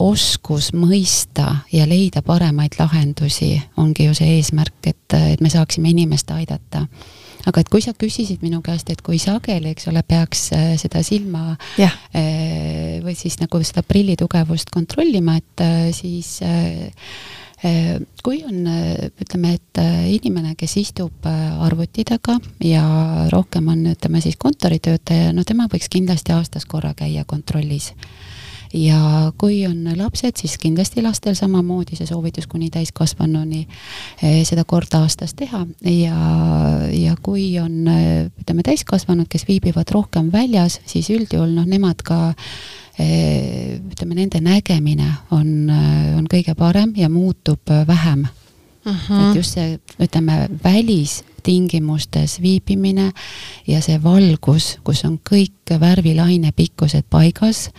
oskus 0.00 0.72
mõista 0.74 1.60
ja 1.72 1.84
leida 1.86 2.24
paremaid 2.26 2.74
lahendusi 2.80 3.52
ongi 3.76 4.08
ju 4.08 4.16
see 4.18 4.38
eesmärk, 4.40 4.80
et, 4.88 5.18
et 5.36 5.44
me 5.44 5.52
saaksime 5.52 5.92
inimest 5.94 6.32
aidata 6.34 6.86
aga 7.46 7.60
et 7.60 7.70
kui 7.72 7.84
sa 7.84 7.92
küsisid 7.92 8.42
minu 8.44 8.62
käest, 8.64 8.90
et 8.90 9.02
kui 9.04 9.18
sageli, 9.22 9.74
eks 9.74 9.88
ole, 9.92 10.02
peaks 10.06 10.48
eh, 10.56 10.74
seda 10.80 11.04
silma 11.06 11.54
yeah. 11.78 11.94
või 13.04 13.16
siis 13.18 13.38
nagu 13.40 13.62
seda 13.64 13.84
prilli 13.86 14.16
tugevust 14.20 14.70
kontrollima, 14.74 15.38
et 15.40 15.64
siis 15.96 16.38
Äh, 17.64 18.00
kui 18.22 18.42
on, 18.44 18.66
äh, 18.66 19.08
ütleme, 19.20 19.54
et 19.54 19.78
äh, 19.80 20.10
inimene, 20.12 20.52
kes 20.58 20.76
istub 20.76 21.24
arvuti 21.24 22.02
taga 22.04 22.36
ja 22.60 22.82
rohkem 23.32 23.70
on, 23.72 23.86
ütleme 23.94 24.20
siis 24.20 24.36
kontoritöötaja, 24.36 25.32
no 25.32 25.46
tema 25.48 25.64
võiks 25.72 25.88
kindlasti 25.88 26.34
aastas 26.36 26.68
korra 26.68 26.92
käia 26.98 27.24
kontrollis 27.24 27.94
ja 28.74 29.32
kui 29.38 29.60
on 29.66 29.86
lapsed, 29.96 30.36
siis 30.40 30.58
kindlasti 30.58 31.02
lastel 31.02 31.36
samamoodi 31.38 31.96
see 31.96 32.06
soovitus 32.06 32.48
kuni 32.50 32.70
täiskasvanuni 32.74 33.64
seda 34.44 34.64
kord 34.66 34.94
aastas 34.98 35.34
teha 35.38 35.64
ja, 35.86 36.18
ja 36.90 37.16
kui 37.22 37.52
on 37.62 37.86
ütleme, 37.86 38.64
täiskasvanud, 38.66 39.30
kes 39.30 39.46
viibivad 39.48 39.90
rohkem 39.94 40.32
väljas, 40.32 40.80
siis 40.90 41.10
üldjuhul 41.14 41.54
noh, 41.54 41.68
nemad 41.70 42.02
ka 42.02 42.34
Eh, 42.94 43.80
ütleme, 43.90 44.14
nende 44.14 44.38
nägemine 44.38 45.08
on, 45.34 45.48
eh, 45.66 46.12
on 46.14 46.28
kõige 46.30 46.52
parem 46.54 46.92
ja 46.94 47.08
muutub 47.10 47.66
eh, 47.66 47.82
vähem 47.88 48.22
uh. 48.22 48.92
Mhm. 48.92 48.98
-huh. 49.08 49.30
et 49.30 49.36
just 49.36 49.54
see, 49.54 49.80
ütleme, 49.98 50.48
välistingimustes 50.64 52.40
viibimine 52.42 53.10
ja 53.66 53.80
see 53.82 53.98
valgus, 54.02 54.78
kus 54.84 55.04
on 55.04 55.18
kõik 55.18 55.74
värvilaine 55.80 56.52
pikkused 56.52 57.02
paigas, 57.10 57.70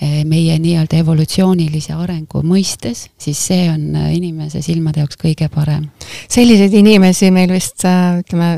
meie 0.00 0.54
nii-öelda 0.62 1.00
evolutsioonilise 1.02 1.92
arengu 1.92 2.40
mõistes, 2.46 3.08
siis 3.20 3.40
see 3.50 3.66
on 3.68 3.90
inimese 4.14 4.62
silmade 4.64 5.02
jaoks 5.02 5.20
kõige 5.20 5.50
parem. 5.52 5.90
selliseid 6.28 6.74
inimesi 6.80 7.30
meil 7.34 7.52
vist 7.52 7.84
ütleme, 7.84 8.54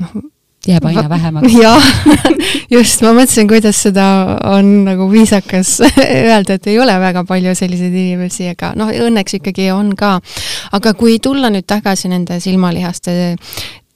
noh, 0.00 0.16
jääb 0.66 0.84
aina 0.84 1.08
vähemaks. 1.08 1.54
jah, 1.64 1.88
just, 2.70 3.02
ma 3.04 3.12
mõtlesin, 3.16 3.48
kuidas 3.50 3.80
seda 3.86 4.06
on 4.50 4.70
nagu 4.86 5.08
viisakas 5.10 5.78
öelda, 6.26 6.56
et 6.56 6.70
ei 6.70 6.78
ole 6.82 6.96
väga 7.00 7.24
palju 7.28 7.54
selliseid 7.58 7.94
inimesi, 7.94 8.50
aga 8.52 8.72
noh, 8.78 8.90
õnneks 8.90 9.38
ikkagi 9.40 9.70
on 9.74 9.94
ka. 9.98 10.16
aga 10.76 10.94
kui 10.98 11.18
tulla 11.22 11.50
nüüd 11.52 11.66
tagasi 11.68 12.10
nende 12.12 12.40
silmalihaste 12.42 13.36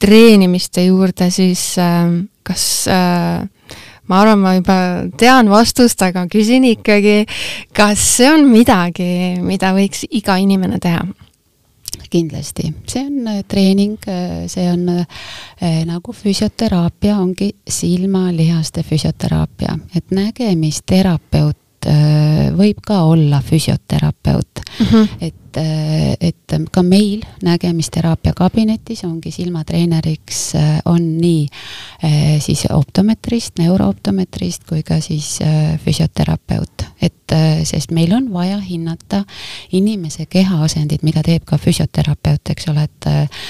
treenimiste 0.01 0.87
juurde, 0.87 1.31
siis 1.31 1.63
äh, 1.79 2.13
kas 2.47 2.67
äh, 2.89 3.43
ma 4.11 4.20
arvan, 4.25 4.42
ma 4.42 4.55
juba 4.59 4.77
tean 5.18 5.51
vastust, 5.53 6.03
aga 6.03 6.27
küsin 6.31 6.66
ikkagi, 6.75 7.25
kas 7.77 8.03
see 8.18 8.31
on 8.33 8.46
midagi, 8.51 9.38
mida 9.42 9.75
võiks 9.77 10.05
iga 10.11 10.40
inimene 10.42 10.83
teha? 10.83 11.07
kindlasti, 12.11 12.75
see 12.90 13.05
on 13.07 13.27
äh, 13.31 13.42
treening, 13.49 13.99
äh, 14.09 14.46
see 14.51 14.66
on 14.70 14.88
äh, 14.88 15.07
nagu 15.87 16.12
füsioteraapia, 16.12 17.16
ongi 17.18 17.53
silmalihaste 17.68 18.83
füsioteraapia, 18.87 19.79
et 19.94 20.14
nägemisterapeut 20.14 21.57
võib 21.81 22.83
ka 22.85 22.99
olla 23.09 23.38
füsioterapeut 23.40 24.61
mm, 24.61 24.87
-hmm. 24.87 25.07
et, 25.20 25.50
et 25.57 26.55
ka 26.73 26.83
meil 26.87 27.25
nägemisteraapia 27.43 28.33
kabinetis 28.37 29.05
ongi 29.05 29.33
silmatreeneriks 29.35 30.41
on 30.91 31.07
nii 31.19 31.47
siis 32.41 32.67
optometrist, 32.71 33.59
neurooptometrist 33.59 34.65
kui 34.69 34.83
ka 34.87 35.01
siis 35.05 35.39
füsioterapeut. 35.85 36.91
Et 37.01 37.33
äh, 37.33 37.63
sest 37.65 37.95
meil 37.97 38.13
on 38.13 38.29
vaja 38.33 38.59
hinnata 38.61 39.23
inimese 39.73 40.27
kehaasendit, 40.29 41.03
mida 41.07 41.23
teeb 41.25 41.47
ka 41.49 41.57
füsioterapeut, 41.61 42.53
eks 42.53 42.69
ole, 42.69 42.85
et 42.85 43.09
äh, 43.09 43.45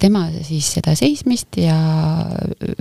tema 0.00 0.26
siis 0.46 0.72
seda 0.74 0.96
seismist 0.98 1.60
ja 1.60 1.76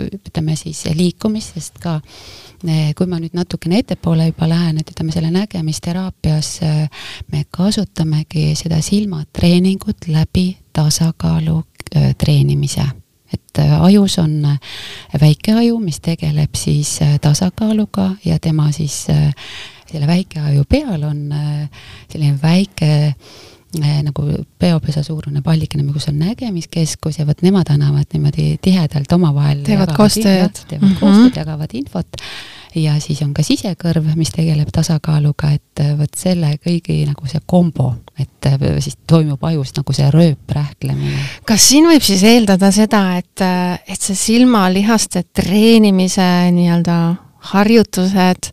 ütleme 0.10 0.58
siis 0.58 0.86
liikumist, 0.98 1.54
sest 1.60 1.78
ka 1.84 2.00
äh, 2.00 2.90
kui 2.98 3.06
ma 3.12 3.20
nüüd 3.22 3.38
natukene 3.38 3.84
ettepoole 3.84 4.32
juba 4.32 4.50
lähen, 4.50 4.82
et 4.82 4.90
ütleme 4.96 5.14
selle 5.14 5.30
nägemisteraapias 5.36 6.56
me 7.32 7.46
kasutamegi 7.54 8.49
seda 8.56 8.82
silmatreeningut 8.82 10.08
läbi 10.08 10.58
tasakaalu 10.74 11.64
treenimise 12.18 12.86
et 13.34 13.60
ajus 13.82 14.18
on 14.22 14.58
väike 15.22 15.54
aju, 15.54 15.78
mis 15.84 16.00
tegeleb 16.02 16.56
siis 16.58 16.96
tasakaaluga 17.22 18.12
ja 18.26 18.40
tema 18.40 18.72
siis 18.72 19.04
selle 19.90 20.08
väikeaju 20.08 20.66
peal 20.70 21.04
on 21.04 21.30
selline 22.10 22.40
väike 22.42 23.14
nagu 23.78 24.26
peopesa 24.60 25.04
suurune 25.06 25.44
pallikene, 25.46 25.86
kus 25.94 26.08
on 26.10 26.18
nägemiskeskus 26.20 27.20
ja 27.20 27.26
vot 27.28 27.42
nemad 27.46 27.70
annavad 27.70 28.10
niimoodi 28.14 28.58
tihedalt 28.62 29.12
omavahel 29.14 29.62
teevad 29.66 29.94
koostööd. 29.98 30.64
teevad 30.68 30.88
mm 30.88 30.96
-hmm. 30.96 31.00
koostööd, 31.00 31.36
jagavad 31.38 31.70
infot 31.74 32.18
ja 32.76 33.00
siis 33.00 33.22
on 33.22 33.34
ka 33.34 33.44
sisekõrv, 33.44 34.16
mis 34.16 34.32
tegeleb 34.34 34.70
tasakaaluga, 34.74 35.52
et 35.52 35.84
vot 35.98 36.16
selle 36.18 36.56
kõigi 36.66 37.06
nagu 37.06 37.28
see 37.28 37.42
kombo, 37.46 37.94
et 38.20 38.50
siis 38.84 38.98
toimub 39.08 39.44
ajus 39.50 39.74
nagu 39.78 39.96
see 39.96 40.10
rööprähklemine. 40.14 41.24
kas 41.48 41.70
siin 41.72 41.90
võib 41.90 42.06
siis 42.06 42.24
eeldada 42.28 42.72
seda, 42.76 43.04
et, 43.22 43.46
et 43.88 44.02
see 44.02 44.18
silmalihaste 44.18 45.26
treenimise 45.34 46.30
nii-öelda 46.56 47.00
harjutused 47.54 48.52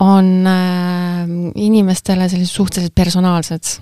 on 0.00 0.30
äh, 0.48 1.34
inimestele 1.60 2.28
sellised 2.30 2.54
suhteliselt 2.54 2.94
personaalsed 2.94 3.76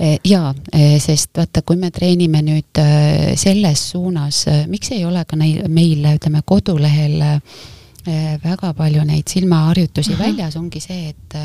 Eh, 0.00 0.16
jaa, 0.24 0.54
eh, 0.72 0.96
sest 0.96 1.36
vaata, 1.36 1.60
kui 1.60 1.76
me 1.76 1.90
treenime 1.92 2.40
nüüd 2.40 2.78
eh, 2.80 3.34
selles 3.36 3.82
suunas, 3.90 4.46
miks 4.70 4.94
ei 4.96 5.02
ole 5.04 5.26
ka 5.28 5.36
neil, 5.36 5.66
meil 5.68 6.06
ütleme 6.14 6.40
kodulehel 6.46 7.18
väga 8.04 8.72
palju 8.76 9.04
neid 9.04 9.28
silmaharjutusi 9.28 10.12
uh 10.12 10.18
mhm. 10.18 10.24
väljas, 10.24 10.56
ongi 10.56 10.80
see, 10.80 11.08
et 11.08 11.36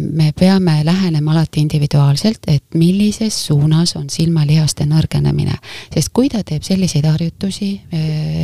me 0.00 0.32
peame 0.32 0.80
lähenema 0.84 1.32
alati 1.32 1.60
individuaalselt, 1.60 2.48
et 2.48 2.74
millises 2.74 3.36
suunas 3.46 3.94
on 3.96 4.08
silmalihaste 4.10 4.86
nõrgenemine. 4.86 5.54
sest 5.94 6.10
kui 6.12 6.28
ta 6.28 6.42
teeb 6.42 6.62
selliseid 6.62 7.04
harjutusi, 7.06 7.80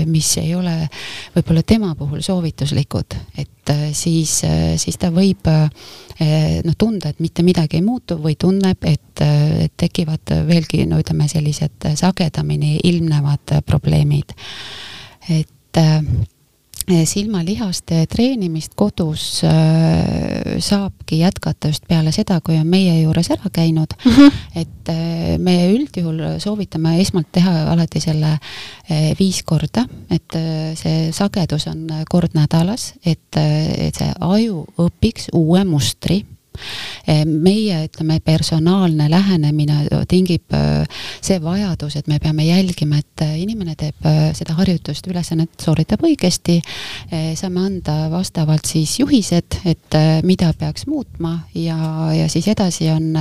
mis 0.06 0.36
ei 0.38 0.54
ole 0.54 0.88
võib-olla 1.34 1.62
tema 1.62 1.94
puhul 1.94 2.22
soovituslikud, 2.22 3.16
et 3.38 3.74
siis, 3.92 4.42
siis 4.76 4.98
ta 4.98 5.10
võib 5.10 5.46
noh, 5.50 6.76
tunda, 6.78 7.10
et 7.10 7.20
mitte 7.20 7.42
midagi 7.42 7.80
ei 7.80 7.82
muutu 7.82 8.18
või 8.22 8.36
tunneb, 8.38 8.84
et, 8.84 9.22
et 9.66 9.74
tekivad 9.76 10.34
veelgi 10.46 10.86
no 10.86 11.00
ütleme, 11.02 11.28
sellised 11.28 11.90
sagedamini 11.94 12.78
ilmnevad 12.84 13.60
probleemid. 13.66 14.34
et 15.30 15.78
silmalihaste 16.88 18.04
treenimist 18.10 18.72
kodus 18.74 19.42
äh, 19.44 20.58
saabki 20.58 21.20
jätkata 21.20 21.68
just 21.68 21.84
peale 21.88 22.12
seda, 22.12 22.40
kui 22.44 22.58
on 22.58 22.66
meie 22.66 22.96
juures 23.02 23.30
ära 23.30 23.50
käinud 23.52 23.94
mm. 24.04 24.12
-hmm. 24.12 24.32
et 24.54 24.88
äh, 24.88 25.38
me 25.38 25.56
üldjuhul 25.72 26.38
soovitame 26.38 27.00
esmalt 27.00 27.28
teha 27.32 27.72
alati 27.72 28.00
selle 28.00 28.32
äh, 28.32 29.12
viis 29.18 29.42
korda, 29.42 29.86
et 30.10 30.36
see 30.74 31.12
sagedus 31.12 31.66
on 31.66 31.86
kord 32.10 32.34
nädalas, 32.34 32.94
et, 33.04 33.36
et 33.36 33.94
see 33.94 34.12
aju 34.20 34.66
õpiks 34.78 35.30
uue 35.32 35.64
mustri 35.64 36.24
meie, 37.26 37.84
ütleme, 37.86 38.20
personaalne 38.24 39.10
lähenemine 39.10 39.86
tingib 40.08 40.54
eh, 40.54 41.00
see 41.22 41.38
vajadus, 41.42 41.96
et 41.96 42.08
me 42.10 42.18
peame 42.22 42.44
jälgima, 42.46 43.00
et 43.00 43.24
eh, 43.24 43.36
inimene 43.42 43.76
teeb 43.78 44.08
seda 44.36 44.54
harjutust, 44.58 45.06
ülesannet 45.10 45.62
sooritab 45.62 46.02
õigesti, 46.06 46.58
saame 47.38 47.62
anda 47.64 47.94
vastavalt 48.12 48.68
siis 48.68 48.96
juhised, 49.00 49.56
et 49.68 49.96
mida 50.26 50.50
peaks 50.58 50.86
muutma 50.88 51.32
ja, 51.54 51.76
ja 52.14 52.28
siis 52.32 52.48
edasi 52.50 52.88
on, 52.92 53.12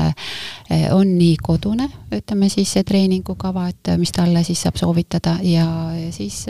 on 0.95 1.11
nii 1.17 1.35
kodune, 1.43 1.89
ütleme 2.15 2.49
siis 2.51 2.73
see 2.75 2.85
treeningukava, 2.87 3.67
et 3.71 3.91
mis 3.99 4.13
talle 4.15 4.43
siis 4.47 4.61
saab 4.65 4.79
soovitada 4.79 5.37
ja, 5.45 5.67
ja 5.97 6.11
siis 6.15 6.43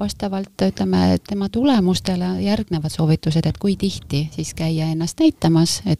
vastavalt 0.00 0.66
ütleme 0.70 1.18
tema 1.26 1.50
tulemustele 1.52 2.36
järgnevad 2.44 2.92
soovitused, 2.92 3.46
et 3.46 3.58
kui 3.60 3.76
tihti 3.80 4.26
siis 4.34 4.54
käia 4.58 4.90
ennast 4.92 5.20
näitamas, 5.20 5.80
et 5.86 5.99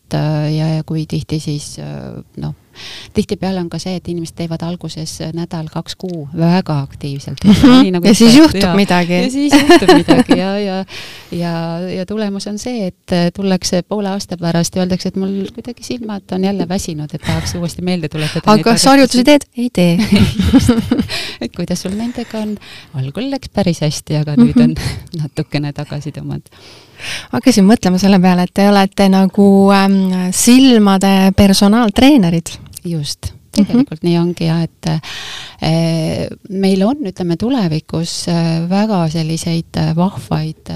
et 0.11 0.19
äh, 0.19 0.55
ja, 0.55 0.67
ja 0.75 0.83
kui 0.83 1.05
tihti 1.07 1.39
siis 1.39 1.77
äh, 1.79 2.23
noh, 2.37 2.55
tihtipeale 3.13 3.59
on 3.59 3.69
ka 3.69 3.79
see, 3.79 3.97
et 3.99 4.07
inimesed 4.07 4.35
teevad 4.35 4.63
alguses 4.63 5.17
nädal-kaks 5.35 5.97
kuu 5.99 6.27
väga 6.37 6.79
aktiivselt 6.79 7.43
mm. 7.43 7.51
-hmm. 7.51 7.91
Nagu 7.91 8.07
ja 8.07 8.13
siis 8.15 8.35
juhtub 8.35 8.63
ja, 8.63 8.73
midagi. 8.75 9.13
ja 9.13 9.31
siis 9.31 9.53
juhtub 9.53 9.93
midagi 9.93 10.39
ja, 10.39 10.59
ja, 10.59 10.85
ja, 11.31 11.53
ja 11.97 12.05
tulemus 12.05 12.47
on 12.47 12.59
see, 12.59 12.87
et 12.87 13.11
äh, 13.11 13.31
tullakse 13.35 13.81
poole 13.81 14.09
aasta 14.09 14.37
pärast 14.37 14.75
ja 14.75 14.81
öeldakse, 14.81 15.09
et 15.09 15.15
mul 15.15 15.47
kuidagi 15.53 15.83
silmad 15.83 16.31
on 16.31 16.43
jälle 16.43 16.67
väsinud, 16.69 17.09
et 17.13 17.21
tahaks 17.21 17.55
uuesti 17.55 17.81
meelde 17.81 18.09
tuletada. 18.09 18.43
aga 18.45 18.63
kas 18.63 18.85
harjutusi 18.85 19.23
teed? 19.23 19.47
ei 19.57 19.69
tee 19.73 19.99
et 21.41 21.51
kuidas 21.55 21.81
sul 21.81 21.95
nendega 21.95 22.39
on? 22.39 22.57
algul 22.93 23.31
läks 23.31 23.49
päris 23.49 23.81
hästi, 23.81 24.15
aga 24.15 24.35
nüüd 24.35 24.63
on 24.63 24.75
natukene 25.21 25.73
tagasi 25.73 26.11
tõmmanud 26.11 26.47
hakkasin 27.31 27.65
mõtlema 27.65 27.99
selle 28.01 28.19
peale, 28.21 28.45
et 28.45 28.53
te 28.53 28.67
olete 28.69 29.07
nagu 29.11 29.45
ähm, 29.75 30.00
silmade 30.31 31.31
personaaltreenerid. 31.37 32.55
just, 32.83 33.31
tegelikult 33.51 34.01
mm 34.01 34.07
-hmm. 34.07 34.09
nii 34.09 34.17
ongi 34.19 34.45
ja 34.45 34.61
et 34.63 34.87
äh, 34.87 35.01
meil 36.49 36.83
on, 36.87 36.97
ütleme 37.05 37.37
tulevikus 37.37 38.27
äh, 38.27 38.69
väga 38.69 39.09
selliseid 39.09 39.77
äh, 39.77 39.95
vahvaid 39.95 40.71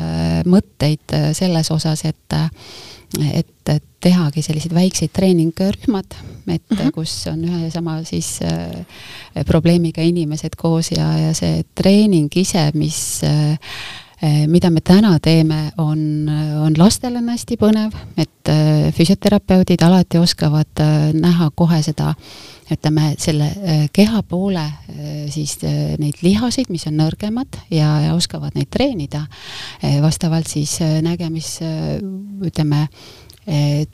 mõtteid 0.46 1.34
selles 1.34 1.72
osas, 1.72 2.06
et 2.06 2.34
et, 3.34 3.48
tehagi 4.06 4.42
sellised 4.42 4.74
väikseid 4.74 5.10
treeningrühmad, 5.14 6.16
et 6.48 6.62
mm 6.70 6.78
-hmm. 6.78 6.92
kus 6.94 7.28
on 7.28 7.42
ühe 7.46 7.64
ja 7.64 7.72
sama 7.72 8.04
siis 8.04 8.40
äh, 8.44 8.86
probleemiga 9.46 10.02
inimesed 10.02 10.56
koos 10.58 10.92
ja, 10.92 11.18
ja 11.18 11.34
see 11.34 11.64
treening 11.76 12.30
ise, 12.38 12.72
mis 12.74 13.24
äh, 13.24 13.58
Eh, 13.58 14.05
mida 14.48 14.70
me 14.70 14.82
täna 14.82 15.18
teeme, 15.24 15.72
on, 15.78 16.30
on 16.62 16.76
lastele 16.78 17.20
on 17.22 17.30
hästi 17.30 17.58
põnev, 17.62 17.96
et 18.18 18.52
eh, 18.52 18.92
füsioterapeudid 18.96 19.84
alati 19.86 20.22
oskavad 20.22 20.82
eh, 20.84 21.10
näha 21.14 21.50
kohe 21.56 21.82
seda, 21.86 22.14
ütleme, 22.72 23.12
selle 23.22 23.52
keha 23.94 24.24
poole 24.26 24.64
siis 25.30 25.60
neid 26.02 26.24
lihaseid, 26.26 26.72
mis 26.74 26.88
on 26.90 26.96
nõrgemad 26.98 27.60
ja, 27.70 27.92
ja 28.08 28.16
oskavad 28.18 28.56
neid 28.58 28.72
treenida. 28.74 29.22
Vastavalt 30.02 30.50
siis 30.50 30.80
nägemis, 31.06 31.60
ütleme, 31.62 32.88
Eh, 32.88 33.25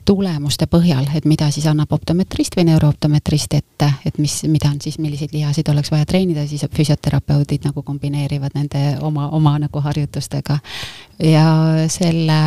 tulemuste 0.08 0.64
põhjal, 0.70 1.04
et 1.14 1.26
mida 1.28 1.50
siis 1.52 1.66
annab 1.68 1.90
optometrist 1.92 2.54
või 2.56 2.64
neurooptometrist 2.70 3.52
ette, 3.58 3.88
et 4.08 4.16
mis, 4.16 4.38
mida 4.48 4.70
on 4.72 4.78
siis, 4.80 4.96
milliseid 5.02 5.34
lihasid 5.36 5.68
oleks 5.68 5.92
vaja 5.92 6.06
treenida, 6.08 6.46
siis 6.48 6.64
füsioterapeudid 6.72 7.66
nagu 7.68 7.82
kombineerivad 7.84 8.56
nende 8.56 8.84
oma, 9.04 9.28
oma 9.36 9.58
nagu 9.60 9.82
harjutustega. 9.84 10.56
ja 11.20 11.46
selle 11.92 12.38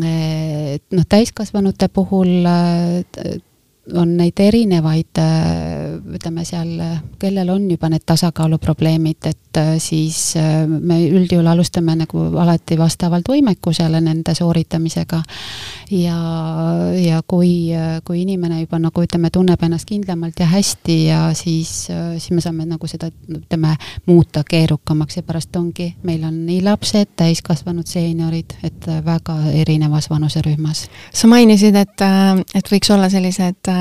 eh, 0.00 0.80
noh, 0.96 1.04
täiskasvanute 1.08 1.88
puhul 1.92 2.48
eh, 2.48 3.36
on 3.94 4.16
neid 4.16 4.40
erinevaid, 4.40 5.18
äh, 5.18 6.14
ütleme 6.14 6.44
seal, 6.44 6.70
kellel 7.20 7.48
on 7.52 7.68
juba 7.70 7.88
need 7.92 8.04
tasakaaluprobleemid, 8.06 9.28
et 9.30 9.60
äh, 9.60 9.70
siis 9.82 10.36
äh, 10.36 10.66
me 10.68 11.00
üldjuhul 11.08 11.46
alustame 11.48 11.94
nagu 11.96 12.24
alati 12.40 12.78
vastavalt 12.78 13.28
võimekusele 13.28 14.00
nende 14.04 14.34
sooritamisega. 14.34 15.22
ja, 15.90 16.18
ja 17.00 17.22
kui, 17.26 17.72
kui 18.04 18.22
inimene 18.22 18.60
juba 18.60 18.78
nagu 18.78 19.02
ütleme, 19.02 19.30
tunneb 19.32 19.62
ennast 19.64 19.88
kindlamalt 19.88 20.40
ja 20.40 20.46
hästi 20.46 20.98
ja 21.06 21.20
siis, 21.34 21.88
siis 21.88 22.30
me 22.30 22.44
saame 22.44 22.66
nagu 22.68 22.86
seda, 22.86 23.08
ütleme, 23.28 23.74
muuta 24.06 24.42
keerukamaks 24.44 25.16
ja 25.16 25.24
pärast 25.24 25.56
ongi, 25.56 25.94
meil 26.04 26.24
on 26.28 26.42
nii 26.46 26.60
lapsed, 26.66 27.14
täiskasvanud, 27.16 27.88
seeniorid, 27.88 28.58
et 28.62 28.90
väga 29.04 29.38
erinevas 29.62 30.10
vanuserühmas. 30.10 30.88
sa 31.12 31.28
mainisid, 31.28 31.76
et, 31.76 32.04
et 32.54 32.72
võiks 32.72 32.92
olla 32.92 33.08
sellised 33.08 33.72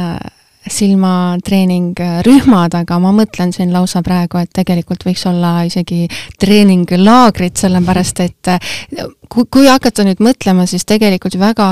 silmatreeningrühmad, 0.67 2.73
aga 2.75 2.97
ma 2.99 3.13
mõtlen 3.15 3.53
siin 3.55 3.71
lausa 3.71 4.01
praegu, 4.03 4.37
et 4.41 4.51
tegelikult 4.55 5.05
võiks 5.07 5.23
olla 5.29 5.63
isegi 5.67 6.07
treeninglaagrid, 6.41 7.55
sellepärast 7.59 8.19
et 8.25 8.43
kui, 9.31 9.45
kui 9.45 9.67
hakata 9.69 10.03
nüüd 10.07 10.19
mõtlema, 10.23 10.65
siis 10.67 10.85
tegelikult 10.87 11.39
väga 11.39 11.67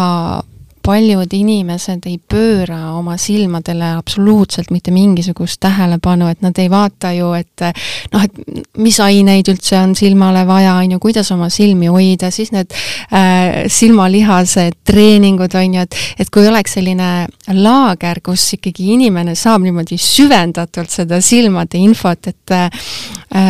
paljud 0.86 1.34
inimesed 1.34 2.06
ei 2.10 2.18
pööra 2.20 2.94
oma 2.96 3.18
silmadele 3.22 3.96
absoluutselt 3.98 4.70
mitte 4.74 4.94
mingisugust 4.94 5.60
tähelepanu, 5.64 6.30
et 6.30 6.44
nad 6.46 6.58
ei 6.62 6.70
vaata 6.72 7.12
ju, 7.16 7.32
et 7.38 7.66
noh, 8.14 8.26
et 8.26 8.76
mis 8.82 9.00
aineid 9.02 9.50
üldse 9.52 9.80
on 9.80 9.96
silmale 9.98 10.46
vaja, 10.48 10.76
on 10.82 10.96
ju, 10.96 11.02
kuidas 11.02 11.32
oma 11.34 11.50
silmi 11.54 11.90
hoida, 11.92 12.30
siis 12.34 12.54
need 12.56 12.74
äh, 13.10 13.66
silmalihased 13.72 14.80
treeningud, 14.86 15.58
on 15.58 15.80
ju, 15.80 15.88
et 15.88 16.00
et 16.22 16.30
kui 16.34 16.46
oleks 16.48 16.78
selline 16.78 17.10
laager, 17.56 18.22
kus 18.26 18.46
ikkagi 18.58 18.92
inimene 18.96 19.36
saab 19.40 19.66
niimoodi 19.66 19.98
süvendatult 20.02 20.94
seda 20.94 21.20
silmade 21.24 21.82
infot, 21.82 22.32
et 22.32 22.56
äh, 22.56 22.88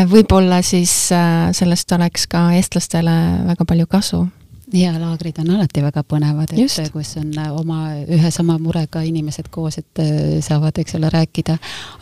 võib-olla 0.09 0.61
siis 0.65 0.95
äh, 1.15 1.51
sellest 1.55 1.91
oleks 1.97 2.27
ka 2.31 2.47
eestlastele 2.55 3.19
väga 3.51 3.67
palju 3.67 3.91
kasu 3.91 4.25
ja 4.73 4.93
laagrid 4.99 5.37
on 5.41 5.51
alati 5.55 5.81
väga 5.83 6.03
põnevad, 6.07 6.51
et 6.53 6.59
Just. 6.59 6.81
kus 6.93 7.15
on 7.21 7.29
äh, 7.37 7.51
oma 7.53 7.79
ühe 8.01 8.31
sama 8.33 8.57
murega 8.61 9.01
inimesed 9.05 9.49
koos, 9.53 9.77
et 9.81 10.01
äh, 10.01 10.41
saavad, 10.45 10.77
eks 10.81 10.97
ole, 10.99 11.09
rääkida. 11.13 11.57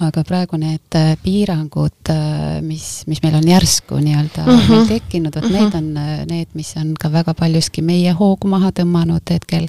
aga 0.07 0.23
praegu 0.27 0.57
need 0.61 0.97
äh, 0.99 1.13
piirangud, 1.23 2.13
mis, 2.61 2.87
mis 3.07 3.21
meil 3.23 3.37
on 3.39 3.47
järsku 3.47 3.99
nii-öelda 3.99 4.45
mm 4.45 4.59
-hmm. 4.59 4.87
tekkinud, 4.87 5.35
vot 5.35 5.43
mm 5.43 5.55
-hmm. 5.55 5.61
need 5.61 5.75
on 5.75 6.27
need, 6.29 6.47
mis 6.53 6.73
on 6.77 6.93
ka 6.99 7.11
väga 7.11 7.33
paljuski 7.33 7.81
meie 7.81 8.11
hoogu 8.11 8.47
maha 8.47 8.71
tõmmanud 8.71 9.29
hetkel 9.29 9.67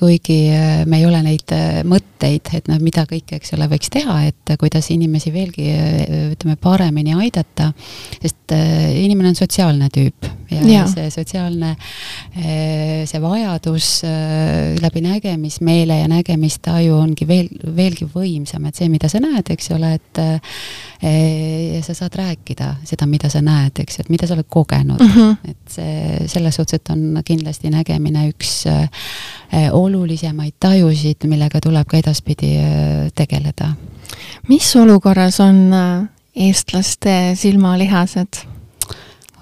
kuigi 0.00 0.38
me 0.88 0.96
ei 0.96 1.04
ole 1.04 1.20
neid 1.24 1.52
mõtteid, 1.88 2.52
et 2.56 2.68
noh, 2.70 2.78
mida 2.80 3.04
kõike, 3.08 3.36
eks 3.36 3.52
ole, 3.56 3.68
võiks 3.68 3.92
teha, 3.92 4.16
et 4.30 4.52
kuidas 4.60 4.88
inimesi 4.94 5.32
veelgi 5.34 5.66
ütleme, 6.32 6.56
paremini 6.60 7.12
aidata, 7.18 7.70
sest 8.16 8.54
inimene 8.54 9.34
on 9.34 9.36
sotsiaalne 9.36 9.90
tüüp 9.92 10.28
ja, 10.50 10.62
ja. 10.64 10.86
see 10.90 11.10
sotsiaalne, 11.12 11.74
see 13.06 13.20
vajadus 13.22 13.90
läbi 14.80 15.04
nägemismeele 15.04 16.00
ja 16.00 16.08
nägemistaju 16.10 16.96
ongi 17.02 17.28
veel, 17.28 17.50
veelgi 17.76 18.08
võimsam, 18.10 18.66
et 18.68 18.80
see, 18.80 18.88
mida 18.92 19.10
sa 19.12 19.20
näed, 19.22 19.52
eks 19.52 19.70
ole, 19.76 19.92
et 20.00 20.22
ja 21.00 21.82
sa 21.84 21.94
saad 21.96 22.16
rääkida 22.18 22.74
seda, 22.88 23.06
mida 23.08 23.30
sa 23.32 23.40
näed, 23.44 23.78
eks, 23.84 24.00
et 24.02 24.10
mida 24.12 24.28
sa 24.28 24.36
oled 24.36 24.48
kogenud 24.48 25.00
mm, 25.00 25.12
-hmm. 25.14 25.50
et 25.50 25.76
see, 25.76 26.28
selles 26.28 26.56
suhtes, 26.56 26.80
et 26.80 26.90
on 26.90 27.22
kindlasti 27.24 27.70
nägemine 27.72 28.28
üks 28.32 28.64
olulisemaid 29.72 30.54
tajusid, 30.60 31.26
millega 31.26 31.58
tuleb 31.60 31.88
ka 31.90 31.98
edaspidi 31.98 32.52
tegeleda. 33.14 33.72
mis 34.48 34.76
olukorras 34.76 35.40
on 35.40 35.72
eestlaste 36.36 37.34
silmalihased? 37.34 38.44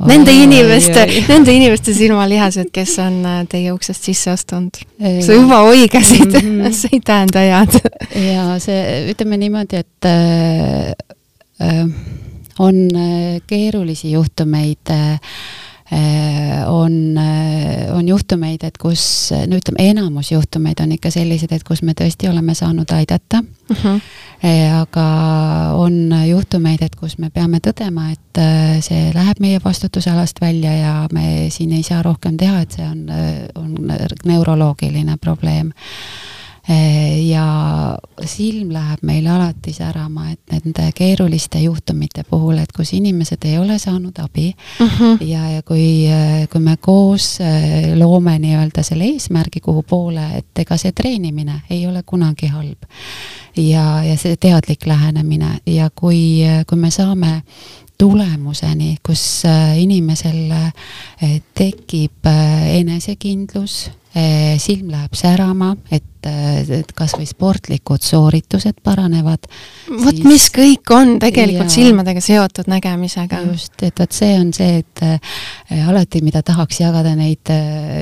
Nende 0.07 0.31
inimeste, 0.31 1.07
nende 1.33 1.53
inimeste 1.53 1.93
silmalihased, 1.97 2.71
kes 2.73 2.95
on 3.03 3.19
teie 3.51 3.73
uksest 3.75 4.05
sisse 4.07 4.31
astunud. 4.31 4.79
sa 4.99 5.33
juba 5.33 5.63
oigasid 5.67 6.31
mm, 6.31 6.61
-hmm. 6.61 6.73
see 6.81 6.91
ei 6.93 7.01
tähenda 7.01 7.39
head. 7.39 7.81
ja 8.35 8.59
see, 8.63 9.11
ütleme 9.11 9.37
niimoodi, 9.37 9.77
et 9.77 10.05
äh, 10.07 10.95
äh 11.61 11.89
on 12.59 12.75
keerulisi 13.47 14.11
juhtumeid 14.13 14.91
äh, 14.91 15.21
on, 16.67 17.19
on 17.95 18.09
juhtumeid, 18.09 18.65
et 18.65 18.79
kus, 18.79 19.03
no 19.49 19.57
ütleme, 19.57 19.89
enamus 19.91 20.33
juhtumeid 20.33 20.81
on 20.85 20.93
ikka 20.93 21.11
sellised, 21.15 21.53
et 21.53 21.65
kus 21.65 21.81
me 21.83 21.95
tõesti 21.97 22.29
oleme 22.29 22.55
saanud 22.55 22.91
aidata 22.93 23.41
uh. 23.41 23.77
Mhm. 23.77 23.97
-huh. 23.97 24.81
aga 24.81 25.07
on 25.81 26.13
juhtumeid, 26.29 26.83
et 26.83 26.97
kus 26.97 27.19
me 27.19 27.31
peame 27.31 27.61
tõdema, 27.65 28.11
et 28.13 28.43
see 28.85 29.13
läheb 29.15 29.41
meie 29.41 29.61
vastutusalast 29.65 30.41
välja 30.41 30.73
ja 30.73 31.09
me 31.13 31.49
siin 31.51 31.73
ei 31.73 31.83
saa 31.83 32.03
rohkem 32.03 32.37
teha, 32.37 32.61
et 32.61 32.73
see 32.73 32.85
on, 32.85 33.07
on 33.55 33.93
neuroloogiline 34.25 35.17
probleem 35.17 35.73
ja 36.69 37.97
silm 38.25 38.73
läheb 38.73 39.01
meil 39.03 39.27
alati 39.27 39.73
särama, 39.73 40.27
et 40.33 40.53
nende 40.53 40.91
keeruliste 40.95 41.63
juhtumite 41.63 42.25
puhul, 42.29 42.59
et 42.61 42.73
kus 42.77 42.93
inimesed 42.93 43.45
ei 43.49 43.57
ole 43.59 43.79
saanud 43.79 44.19
abi 44.21 44.51
mhm. 44.81 44.89
-huh. 44.89 45.25
ja, 45.25 45.51
ja 45.51 45.63
kui, 45.63 46.09
kui 46.53 46.61
me 46.61 46.77
koos 46.77 47.39
äh, 47.41 47.97
loome 47.97 48.39
nii-öelda 48.39 48.83
selle 48.83 49.05
eesmärgi, 49.05 49.61
kuhu 49.61 49.83
poole, 49.83 50.27
et 50.37 50.59
ega 50.59 50.77
see 50.77 50.93
treenimine 50.93 51.63
ei 51.71 51.87
ole 51.87 52.03
kunagi 52.07 52.47
halb. 52.47 52.83
ja, 53.57 54.05
ja 54.05 54.17
see 54.17 54.37
teadlik 54.37 54.87
lähenemine 54.87 55.61
ja 55.67 55.91
kui, 55.95 56.45
kui 56.69 56.79
me 56.79 56.91
saame 56.91 57.43
tulemuseni, 57.99 58.97
kus 59.03 59.43
inimesel 59.77 60.53
tekib 61.55 62.27
enesekindlus, 62.73 63.91
silm 64.59 64.93
läheb 64.93 65.15
särama, 65.19 65.75
et 65.91 66.05
et 66.27 66.91
kasvõi 66.97 67.27
sportlikud 67.29 68.03
sooritused 68.03 68.81
paranevad. 68.83 69.47
vot 69.89 70.17
siis... 70.17 70.25
mis 70.27 70.47
kõik 70.51 70.91
on 70.95 71.13
tegelikult 71.23 71.69
ja, 71.69 71.75
silmadega 71.77 72.21
seotud 72.21 72.69
nägemisega. 72.71 73.41
just, 73.53 73.79
et 73.87 73.99
vot 74.01 74.13
see 74.13 74.35
on 74.41 74.51
see, 74.53 74.83
et 74.83 75.03
äh, 75.07 75.87
alati, 75.89 76.21
mida 76.27 76.43
tahaks 76.43 76.81
jagada 76.81 77.15
neid 77.17 77.53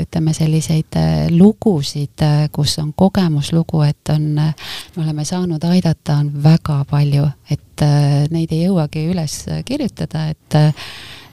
ütleme, 0.06 0.32
selliseid 0.36 0.96
lugusid, 1.36 2.24
kus 2.52 2.78
on 2.82 2.92
kogemuslugu, 2.96 3.82
et 3.86 4.14
on, 4.14 4.32
me 4.40 5.04
oleme 5.04 5.24
saanud 5.24 5.64
aidata, 5.68 6.20
on 6.22 6.32
väga 6.42 6.82
palju, 6.90 7.28
et 7.50 7.86
neid 8.32 8.52
ei 8.52 8.64
jõuagi 8.64 9.04
üles 9.12 9.42
kirjutada, 9.68 10.30
et 10.32 10.60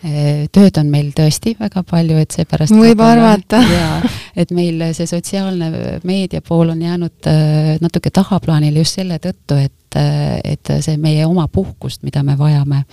tööd 0.03 0.77
on 0.81 0.89
meil 0.91 1.11
tõesti 1.15 1.53
väga 1.59 1.83
palju, 1.87 2.17
et 2.19 2.35
seepärast 2.35 2.75
võib 2.75 2.99
arvata. 3.03 3.61
et 4.41 4.51
meil 4.55 4.81
see 4.97 5.07
sotsiaalne 5.07 5.99
meedia 6.03 6.43
pool 6.43 6.73
on 6.73 6.81
jäänud 6.81 7.29
äh, 7.31 7.75
natuke 7.81 8.11
tahaplaanile 8.13 8.83
just 8.83 8.99
selle 8.99 9.19
tõttu, 9.23 9.59
et 9.63 9.73
et 9.95 10.73
see 10.81 10.97
meie 10.97 11.25
oma 11.25 11.47
puhkust, 11.47 12.03
mida 12.03 12.23
me 12.23 12.37
vajame, 12.37 12.83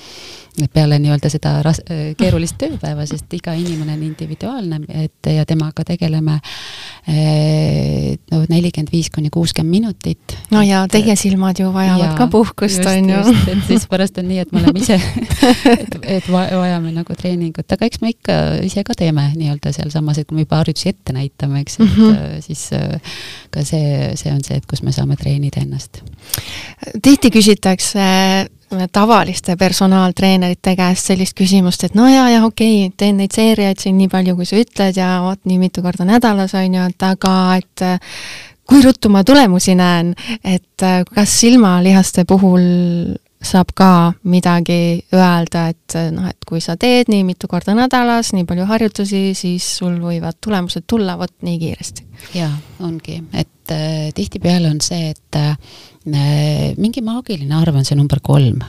peale 0.73 0.99
nii-öelda 0.99 1.31
seda 1.33 1.55
ras-, 1.65 1.83
keerulist 2.19 2.59
tööpäeva, 2.61 3.07
sest 3.07 3.33
iga 3.35 3.55
inimene 3.57 3.95
on 3.97 4.03
individuaalne, 4.11 4.81
et 5.05 5.31
ja 5.35 5.47
temaga 5.49 5.85
tegeleme 5.87 6.41
Eh, 7.09 8.19
no 8.29 8.43
nelikümmend 8.45 8.91
viis 8.93 9.09
kuni 9.11 9.31
kuuskümmend 9.33 9.71
minutit. 9.73 10.35
no 10.51 10.61
ja 10.63 10.83
teie 10.91 11.15
silmad 11.17 11.59
ju 11.59 11.71
vajavad 11.73 12.11
ja, 12.11 12.17
ka 12.19 12.27
puhkust, 12.29 12.85
on 12.87 13.09
ju. 13.09 13.21
et 13.49 13.63
siis 13.67 13.87
pärast 13.89 14.19
on 14.21 14.29
nii, 14.29 14.43
et 14.45 14.53
me 14.53 14.61
oleme 14.61 14.83
ise 14.83 14.99
et, 15.73 15.97
et 16.19 16.29
vajame 16.29 16.93
nagu 16.93 17.17
treeningut, 17.17 17.73
aga 17.73 17.89
eks 17.89 18.03
me 18.05 18.13
ikka 18.13 18.37
ise 18.69 18.85
ka 18.85 18.95
teeme 18.99 19.31
nii-öelda 19.33 19.73
sealsamas, 19.73 20.21
et 20.21 20.29
kui 20.29 20.37
me 20.37 20.45
juba 20.45 20.61
harjutusi 20.61 20.93
ette 20.93 21.17
näitame, 21.17 21.65
eks, 21.65 21.81
et 21.81 21.87
mm 21.87 21.97
-hmm. 21.97 22.45
siis 22.45 22.69
äh, 22.77 23.17
ka 23.51 23.65
see, 23.65 24.13
see 24.21 24.35
on 24.35 24.45
see, 24.45 24.61
et 24.61 24.69
kus 24.69 24.83
me 24.83 24.93
saame 24.93 25.17
treenida 25.17 25.65
ennast. 25.65 26.03
Tihti 27.03 27.31
küsitakse 27.31 28.07
tavaliste 28.93 29.57
personaaltreenerite 29.59 30.77
käest 30.79 31.11
sellist 31.11 31.35
küsimust, 31.39 31.85
et 31.85 31.97
no 31.99 32.07
ja, 32.09 32.29
ja 32.31 32.45
okei 32.47 32.87
okay,, 32.87 32.97
teen 32.97 33.19
neid 33.19 33.35
seeriaid 33.35 33.81
siin 33.83 33.99
nii 33.99 34.11
palju, 34.13 34.37
kui 34.39 34.47
sa 34.47 34.61
ütled 34.61 35.01
ja 35.01 35.09
vot 35.25 35.41
nii 35.45 35.59
mitu 35.59 35.83
korda 35.83 36.07
nädalas, 36.07 36.55
on 36.55 36.77
ju, 36.79 36.85
et 36.93 37.07
aga 37.09 37.35
et 37.59 37.85
kui 38.71 38.83
ruttu 38.85 39.11
ma 39.11 39.25
tulemusi 39.27 39.75
näen, 39.75 40.15
et 40.47 40.87
kas 41.15 41.35
silmalihaste 41.41 42.25
puhul 42.29 42.63
saab 43.43 43.73
ka 43.75 44.13
midagi 44.29 45.01
öelda, 45.17 45.71
et 45.73 45.97
noh, 46.13 46.29
et 46.29 46.47
kui 46.47 46.61
sa 46.63 46.77
teed 46.81 47.09
nii 47.11 47.25
mitu 47.27 47.49
korda 47.51 47.75
nädalas, 47.75 48.35
nii 48.37 48.47
palju 48.47 48.69
harjutusi, 48.69 49.31
siis 49.35 49.67
sul 49.81 49.97
võivad 50.03 50.39
tulemused 50.45 50.87
tulla 50.87 51.17
vot 51.19 51.33
nii 51.47 51.59
kiiresti. 51.63 52.10
Jaa, 52.35 52.53
ongi, 52.87 53.21
et 53.33 53.75
äh, 53.75 54.11
tihtipeale 54.17 54.71
on 54.71 54.81
see, 54.85 55.15
et 55.15 55.39
äh, 55.41 55.57
mingi 56.81 57.03
maagiline 57.05 57.57
arv 57.61 57.77
on 57.77 57.85
see 57.87 57.99
number 57.99 58.21
kolm 58.23 58.63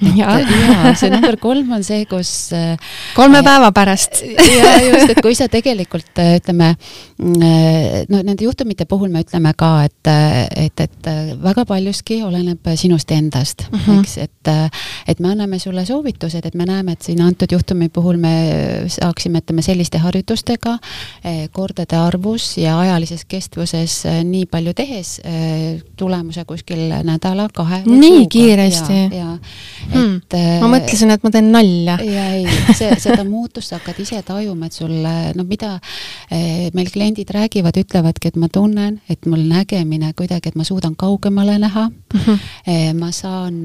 ja, 0.00 0.34
ja 0.40 0.92
see 0.98 1.08
number 1.10 1.38
kolm 1.40 1.70
on 1.72 1.84
see, 1.86 2.04
kus 2.08 2.30
äh, 2.52 2.76
kolme 3.16 3.40
päeva 3.44 3.70
pärast 3.76 4.20
ja 4.58 4.72
just, 4.84 5.12
et 5.14 5.20
kui 5.24 5.36
sa 5.38 5.48
tegelikult 5.52 6.20
äh, 6.20 6.34
ütleme, 6.36 6.72
äh, 6.76 8.02
no 8.12 8.20
nende 8.20 8.44
juhtumite 8.44 8.84
puhul 8.88 9.08
me 9.12 9.22
ütleme 9.24 9.54
ka, 9.56 9.70
et, 9.88 10.10
et, 10.66 10.84
et 10.84 11.10
väga 11.42 11.64
paljuski 11.68 12.20
oleneb 12.26 12.68
sinust 12.76 13.10
endast 13.16 13.64
uh, 13.70 13.78
-huh. 13.78 14.00
eks, 14.02 14.18
et, 14.26 14.52
et 15.08 15.20
me 15.20 15.32
anname 15.32 15.58
sulle 15.58 15.86
soovitused, 15.86 16.44
et 16.44 16.54
me 16.54 16.66
näeme, 16.68 16.92
et 16.92 17.02
siin 17.02 17.22
antud 17.24 17.52
juhtumi 17.52 17.88
puhul 17.88 18.20
me 18.20 18.34
saaksime, 18.92 19.40
ütleme 19.40 19.62
selliste 19.62 19.98
harjutustega 19.98 20.78
kordade 21.52 21.96
arvus 21.96 22.58
ja 22.58 22.78
ajalises 22.80 23.24
kestvuses 23.24 24.02
nii 24.24 24.46
palju 24.46 24.74
tehes 24.74 25.20
tulemuse 25.96 26.44
kuskil 26.44 26.92
nädala, 27.04 27.48
kahe. 27.54 27.82
nii 27.86 28.26
kiiresti? 28.28 29.08
Hmm.. 29.92 30.16
et 30.26 30.36
äh, 30.38 30.58
ma 30.62 30.70
mõtlesin, 30.72 31.12
et 31.14 31.24
ma 31.24 31.32
teen 31.34 31.50
nalja. 31.52 31.96
ja 32.02 32.26
ei, 32.36 32.46
see, 32.76 32.90
seda 33.02 33.24
muutust 33.26 33.72
sa 33.72 33.80
hakkad 33.80 34.00
ise 34.02 34.20
tajuma, 34.26 34.68
et 34.68 34.76
sul 34.76 34.94
no 35.36 35.46
mida 35.46 35.76
eh, 36.30 36.68
meil 36.76 36.90
kliendid 36.92 37.30
räägivad, 37.34 37.78
ütlevadki, 37.82 38.32
et 38.32 38.40
ma 38.40 38.50
tunnen, 38.52 39.00
et 39.12 39.28
mul 39.30 39.44
nägemine 39.48 40.12
kuidagi, 40.18 40.52
et 40.52 40.58
ma 40.58 40.66
suudan 40.66 40.96
kaugemale 40.96 41.58
näha 41.62 41.88
mm. 41.88 42.20
-hmm. 42.20 42.44
Ma 42.96 43.10
saan 43.12 43.64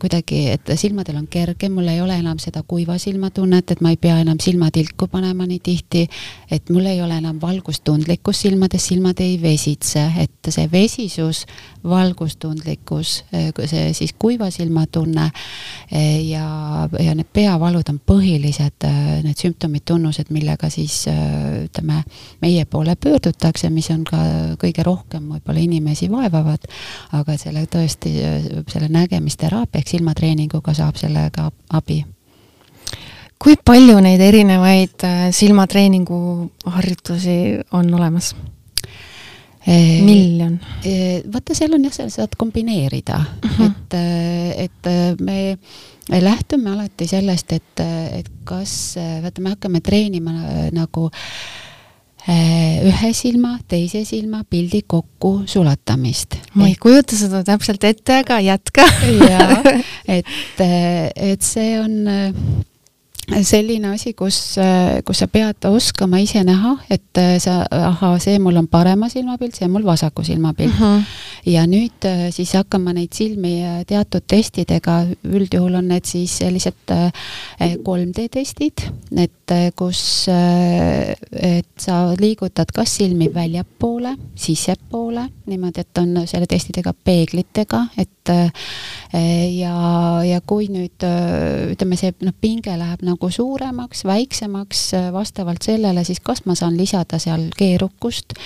kuidagi, 0.00 0.48
et 0.50 0.70
silmadel 0.74 1.16
on 1.16 1.26
kerge, 1.26 1.68
mul 1.68 1.88
ei 1.88 2.00
ole 2.00 2.16
enam 2.18 2.38
seda 2.38 2.62
kuiva 2.66 2.98
silmatunnet, 2.98 3.70
et 3.70 3.80
ma 3.80 3.90
ei 3.90 3.96
pea 3.96 4.18
enam 4.20 4.40
silmatilku 4.40 5.06
panema 5.08 5.46
nii 5.46 5.60
tihti, 5.62 6.06
et 6.50 6.70
mul 6.70 6.86
ei 6.86 7.02
ole 7.02 7.16
enam 7.16 7.38
valgustundlikkus 7.40 8.40
silmades, 8.40 8.86
silmad 8.86 9.20
ei 9.20 9.36
vesitse, 9.42 10.04
et 10.18 10.50
see 10.50 10.68
vesisus, 10.72 11.44
valgustundlikkus, 11.84 13.24
see 13.66 13.92
siis 13.96 14.14
kuiva 14.18 14.50
silmatunne, 14.50 15.11
tunne. 15.12 15.30
Ja, 16.28 16.88
ja 17.00 17.14
need 17.14 17.28
peavalud 17.32 17.88
on 17.92 17.98
põhilised 18.06 18.86
need 19.22 19.36
sümptomid, 19.36 19.84
tunnused, 19.84 20.30
millega 20.32 20.70
siis 20.72 21.04
ütleme, 21.08 22.02
meie 22.40 22.64
poole 22.64 22.96
pöördutakse, 22.96 23.68
mis 23.70 23.90
on 23.92 24.04
ka 24.08 24.22
kõige 24.60 24.84
rohkem 24.86 25.28
võib-olla 25.34 25.60
inimesi 25.60 26.08
vaevavad, 26.10 26.64
aga 27.18 27.36
selle 27.36 27.66
tõesti, 27.68 28.14
selle 28.72 28.88
nägemisteraapia 28.88 29.82
ehk 29.82 29.92
silmatreeninguga 29.92 30.74
saab 30.74 30.96
sellega 30.96 31.50
abi. 31.76 32.00
Kui 33.42 33.58
palju 33.58 33.98
neid 34.00 34.22
erinevaid 34.22 35.04
silmatreeningu 35.34 36.18
harjutusi 36.72 37.38
on 37.74 37.94
olemas? 37.94 38.32
Miljon? 39.66 40.58
vaata, 41.32 41.54
seal 41.54 41.76
on 41.76 41.84
jah, 41.86 41.94
seal 41.94 42.10
saad 42.10 42.36
kombineerida 42.38 43.18
uh, 43.20 43.58
-huh. 43.58 43.72
et, 43.86 43.96
et 44.66 45.20
me 45.20 46.20
lähtume 46.20 46.70
alati 46.70 47.06
sellest, 47.06 47.52
et, 47.52 47.82
et 48.18 48.30
kas, 48.44 48.96
vaata, 49.22 49.40
me 49.40 49.54
hakkame 49.54 49.80
treenima 49.80 50.34
nagu 50.74 51.10
ühe 52.86 53.12
silma, 53.18 53.56
teise 53.68 54.04
silma 54.06 54.44
pildi 54.46 54.84
kokku 54.86 55.42
sulatamist. 55.46 56.36
ma 56.54 56.68
ei 56.70 56.76
kujuta 56.78 57.16
seda 57.18 57.42
täpselt 57.46 57.82
ette, 57.84 58.20
aga 58.22 58.38
jätka 58.40 58.86
jaa, 59.30 59.62
et, 60.18 60.62
et 61.16 61.42
see 61.42 61.80
on 61.80 61.96
selline 63.22 63.92
asi, 63.94 64.12
kus, 64.18 64.56
kus 65.06 65.20
sa 65.22 65.28
pead 65.30 65.66
oskama 65.68 66.18
ise 66.22 66.42
näha, 66.44 66.74
et 66.90 67.20
sa, 67.42 67.60
ahaa, 67.70 68.16
see 68.22 68.38
mul 68.42 68.58
on 68.58 68.66
parema 68.70 69.08
silmapilt, 69.12 69.54
see 69.54 69.68
mul 69.70 69.86
vasaku 69.86 70.24
silmapilt 70.26 70.74
mm. 70.74 70.96
-hmm. 70.96 71.04
ja 71.52 71.66
nüüd 71.66 72.08
siis 72.30 72.52
hakkama 72.58 72.92
neid 72.92 73.12
silmi 73.14 73.60
teatud 73.86 74.26
testidega, 74.26 75.06
üldjuhul 75.24 75.74
on 75.74 75.88
need 75.88 76.04
siis 76.04 76.38
sellised 76.38 76.90
3D 77.60 78.28
testid, 78.30 78.88
et 79.16 79.41
kus, 79.76 80.26
et 80.28 81.68
sa 81.80 81.96
liigutad 82.18 82.70
kas 82.74 82.96
silmi 83.00 83.28
väljapoole, 83.34 84.14
sissepoole, 84.38 85.26
niimoodi, 85.46 85.84
et 85.84 85.98
on 86.02 86.22
selle 86.28 86.48
testidega 86.50 86.94
peeglitega, 87.04 87.86
et 87.98 88.32
ja, 89.56 89.74
ja 90.24 90.40
kui 90.46 90.68
nüüd 90.72 91.04
ütleme, 91.72 91.98
see 91.98 92.14
noh, 92.22 92.34
pinge 92.40 92.74
läheb 92.78 93.02
nagu 93.06 93.30
suuremaks, 93.32 94.04
väiksemaks, 94.08 94.84
vastavalt 95.14 95.64
sellele 95.66 96.04
siis 96.06 96.22
kas 96.24 96.44
ma 96.46 96.56
saan 96.58 96.78
lisada 96.78 97.18
seal 97.22 97.48
keerukust, 97.58 98.36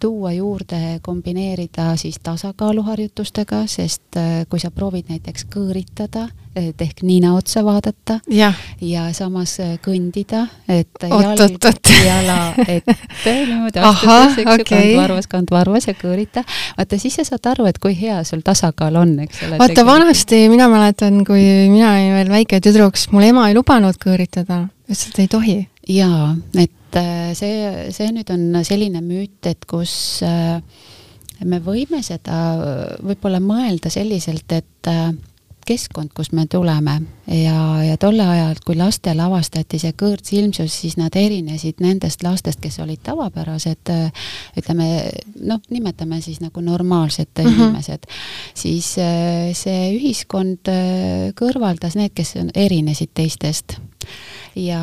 tuua 0.00 0.34
juurde, 0.36 0.98
kombineerida 1.02 1.92
siis 2.00 2.18
tasakaaluharjutustega, 2.26 3.64
sest 3.70 4.18
kui 4.50 4.60
sa 4.60 4.72
proovid 4.74 5.12
näiteks 5.12 5.48
kõõritada, 5.52 6.28
et 6.58 6.82
ehk 6.84 7.02
nina 7.06 7.34
otsa 7.36 7.62
vaadata 7.66 8.18
ja, 8.32 8.50
ja 8.84 9.08
samas 9.16 9.56
kõndida, 9.84 10.44
et 10.68 11.06
jalg 11.06 11.42
oot, 11.42 11.68
oot. 11.70 11.92
jala 12.04 12.38
ette 12.64 13.34
niimoodi 13.48 13.82
astudes, 13.82 14.38
eks 14.38 14.42
ju, 14.42 14.54
okei. 14.54 14.66
kandvarvas, 14.72 15.30
kandvarvas 15.32 15.88
ja 15.90 15.94
kõõrita. 15.98 16.44
vaata, 16.78 17.00
siis 17.00 17.18
sa 17.20 17.26
saad 17.28 17.50
aru, 17.52 17.68
et 17.70 17.80
kui 17.82 17.94
hea 17.98 18.20
sul 18.28 18.42
tasakaal 18.46 19.00
on, 19.02 19.14
eks 19.26 19.44
ole. 19.46 19.60
vaata 19.62 19.86
vanasti 19.88 20.44
mina 20.52 20.68
mäletan, 20.72 21.22
kui 21.28 21.44
mina 21.70 21.94
olin 21.94 22.18
veel 22.18 22.34
väike 22.38 22.60
tüdruk, 22.64 22.98
siis 22.98 23.12
mul 23.14 23.28
ema 23.30 23.48
ei 23.50 23.56
lubanud 23.58 23.98
kõõritada, 24.02 24.66
et 24.88 25.22
ei 25.24 25.30
tohi. 25.30 25.58
jaa, 25.88 26.34
et 26.58 27.00
äh, 27.00 27.32
see, 27.38 27.88
see 27.94 28.12
nüüd 28.14 28.30
on 28.34 28.62
selline 28.66 29.02
müüt, 29.04 29.40
et 29.50 29.68
kus 29.68 29.92
äh, 30.26 30.60
me 31.46 31.60
võime 31.62 32.00
seda 32.06 32.38
äh, 32.54 32.84
võib-olla 33.04 33.40
mõelda 33.42 33.90
selliselt, 33.92 34.50
et 34.56 34.90
äh, 34.90 35.10
keskkond, 35.68 36.12
kust 36.16 36.32
me 36.36 36.46
tuleme 36.50 36.94
ja, 37.26 37.58
ja 37.84 37.96
tolle 38.00 38.24
ajal, 38.26 38.56
kui 38.64 38.76
lastele 38.78 39.22
avastati 39.24 39.80
see 39.80 39.92
kõõrtsilmsus, 39.98 40.72
siis 40.84 40.96
nad 41.00 41.16
erinesid 41.18 41.82
nendest 41.84 42.24
lastest, 42.24 42.62
kes 42.62 42.80
olid 42.84 43.02
tavapärased, 43.06 43.92
ütleme 44.58 44.88
noh, 45.48 45.60
nimetame 45.70 46.22
siis 46.24 46.40
nagu 46.44 46.64
normaalsed 46.64 47.28
mm. 47.36 47.44
-hmm. 47.44 47.60
inimesed, 47.60 48.08
siis 48.54 48.94
äh, 49.02 49.52
see 49.52 49.92
ühiskond 49.98 50.72
äh, 50.72 51.30
kõrvaldas 51.38 51.98
need, 51.98 52.14
kes 52.16 52.36
erinesid 52.54 53.14
teistest 53.14 53.78
ja 54.58 54.82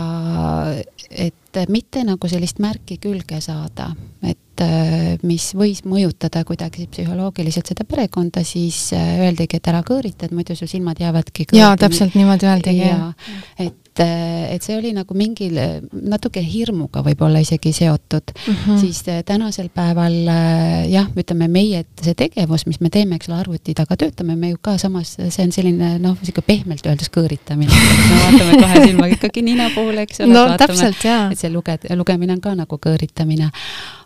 et 1.11 1.61
mitte 1.71 2.03
nagu 2.07 2.29
sellist 2.29 2.59
märki 2.63 2.97
külge 3.01 3.39
saada, 3.43 3.89
et 4.25 4.63
äh, 4.63 5.15
mis 5.27 5.51
võis 5.57 5.83
mõjutada 5.87 6.43
kuidagi 6.47 6.87
psühholoogiliselt 6.91 7.71
seda 7.71 7.87
perekonda, 7.87 8.43
siis 8.47 8.89
äh, 8.95 9.21
öeldigi, 9.25 9.59
et 9.59 9.71
ära 9.71 9.81
kõõrita, 9.87 10.27
et 10.27 10.35
muidu 10.35 10.57
su 10.57 10.67
silmad 10.69 10.99
jäävadki 11.01 11.47
jaa, 11.55 11.75
täpselt 11.79 12.17
niimoodi 12.17 12.49
öeldigi, 12.51 12.85
jaa, 12.89 13.11
et, 13.59 13.77
äh, 14.03 14.53
et 14.55 14.63
see 14.65 14.75
oli 14.77 14.91
nagu 14.95 15.15
mingil 15.17 15.57
natuke 15.91 16.41
hirmuga 16.43 17.03
võib-olla 17.05 17.41
isegi 17.43 17.71
seotud 17.75 18.33
mm. 18.33 18.53
-hmm. 18.53 18.79
siis 18.81 19.01
äh, 19.11 19.23
tänasel 19.25 19.69
päeval 19.73 20.15
äh, 20.31 20.89
jah, 20.91 21.09
ütleme 21.15 21.47
meie, 21.51 21.83
et 21.85 22.03
see 22.03 22.15
tegevus, 22.17 22.65
mis 22.67 22.81
me 22.81 22.89
teeme, 22.89 23.15
eks 23.19 23.29
ole, 23.29 23.39
arvuti 23.39 23.75
taga 23.77 23.97
töötame 23.99 24.35
me 24.35 24.49
ju 24.53 24.59
ka 24.61 24.77
samas, 24.81 25.15
see 25.17 25.43
on 25.45 25.51
selline 25.55 25.95
noh, 25.99 26.17
niisugune 26.19 26.47
pehmelt 26.47 26.85
öeldes 26.85 27.11
kõõritamine. 27.13 27.71
me 28.09 28.21
vaatame 28.23 28.61
kahe 28.61 28.85
silmaga 28.87 29.19
ikkagi 29.19 29.45
nina 29.45 29.69
poole, 29.75 30.05
eks 30.07 30.23
ole. 30.25 30.33
no 30.33 30.45
täpselt, 30.57 31.03
jaa. 31.03 31.29
et 31.31 31.39
see 31.39 31.51
luged, 31.53 31.89
lugemine 31.95 32.35
on 32.37 32.41
ka 32.43 32.55
nagu 32.55 32.79
kõõritamine. 32.87 33.51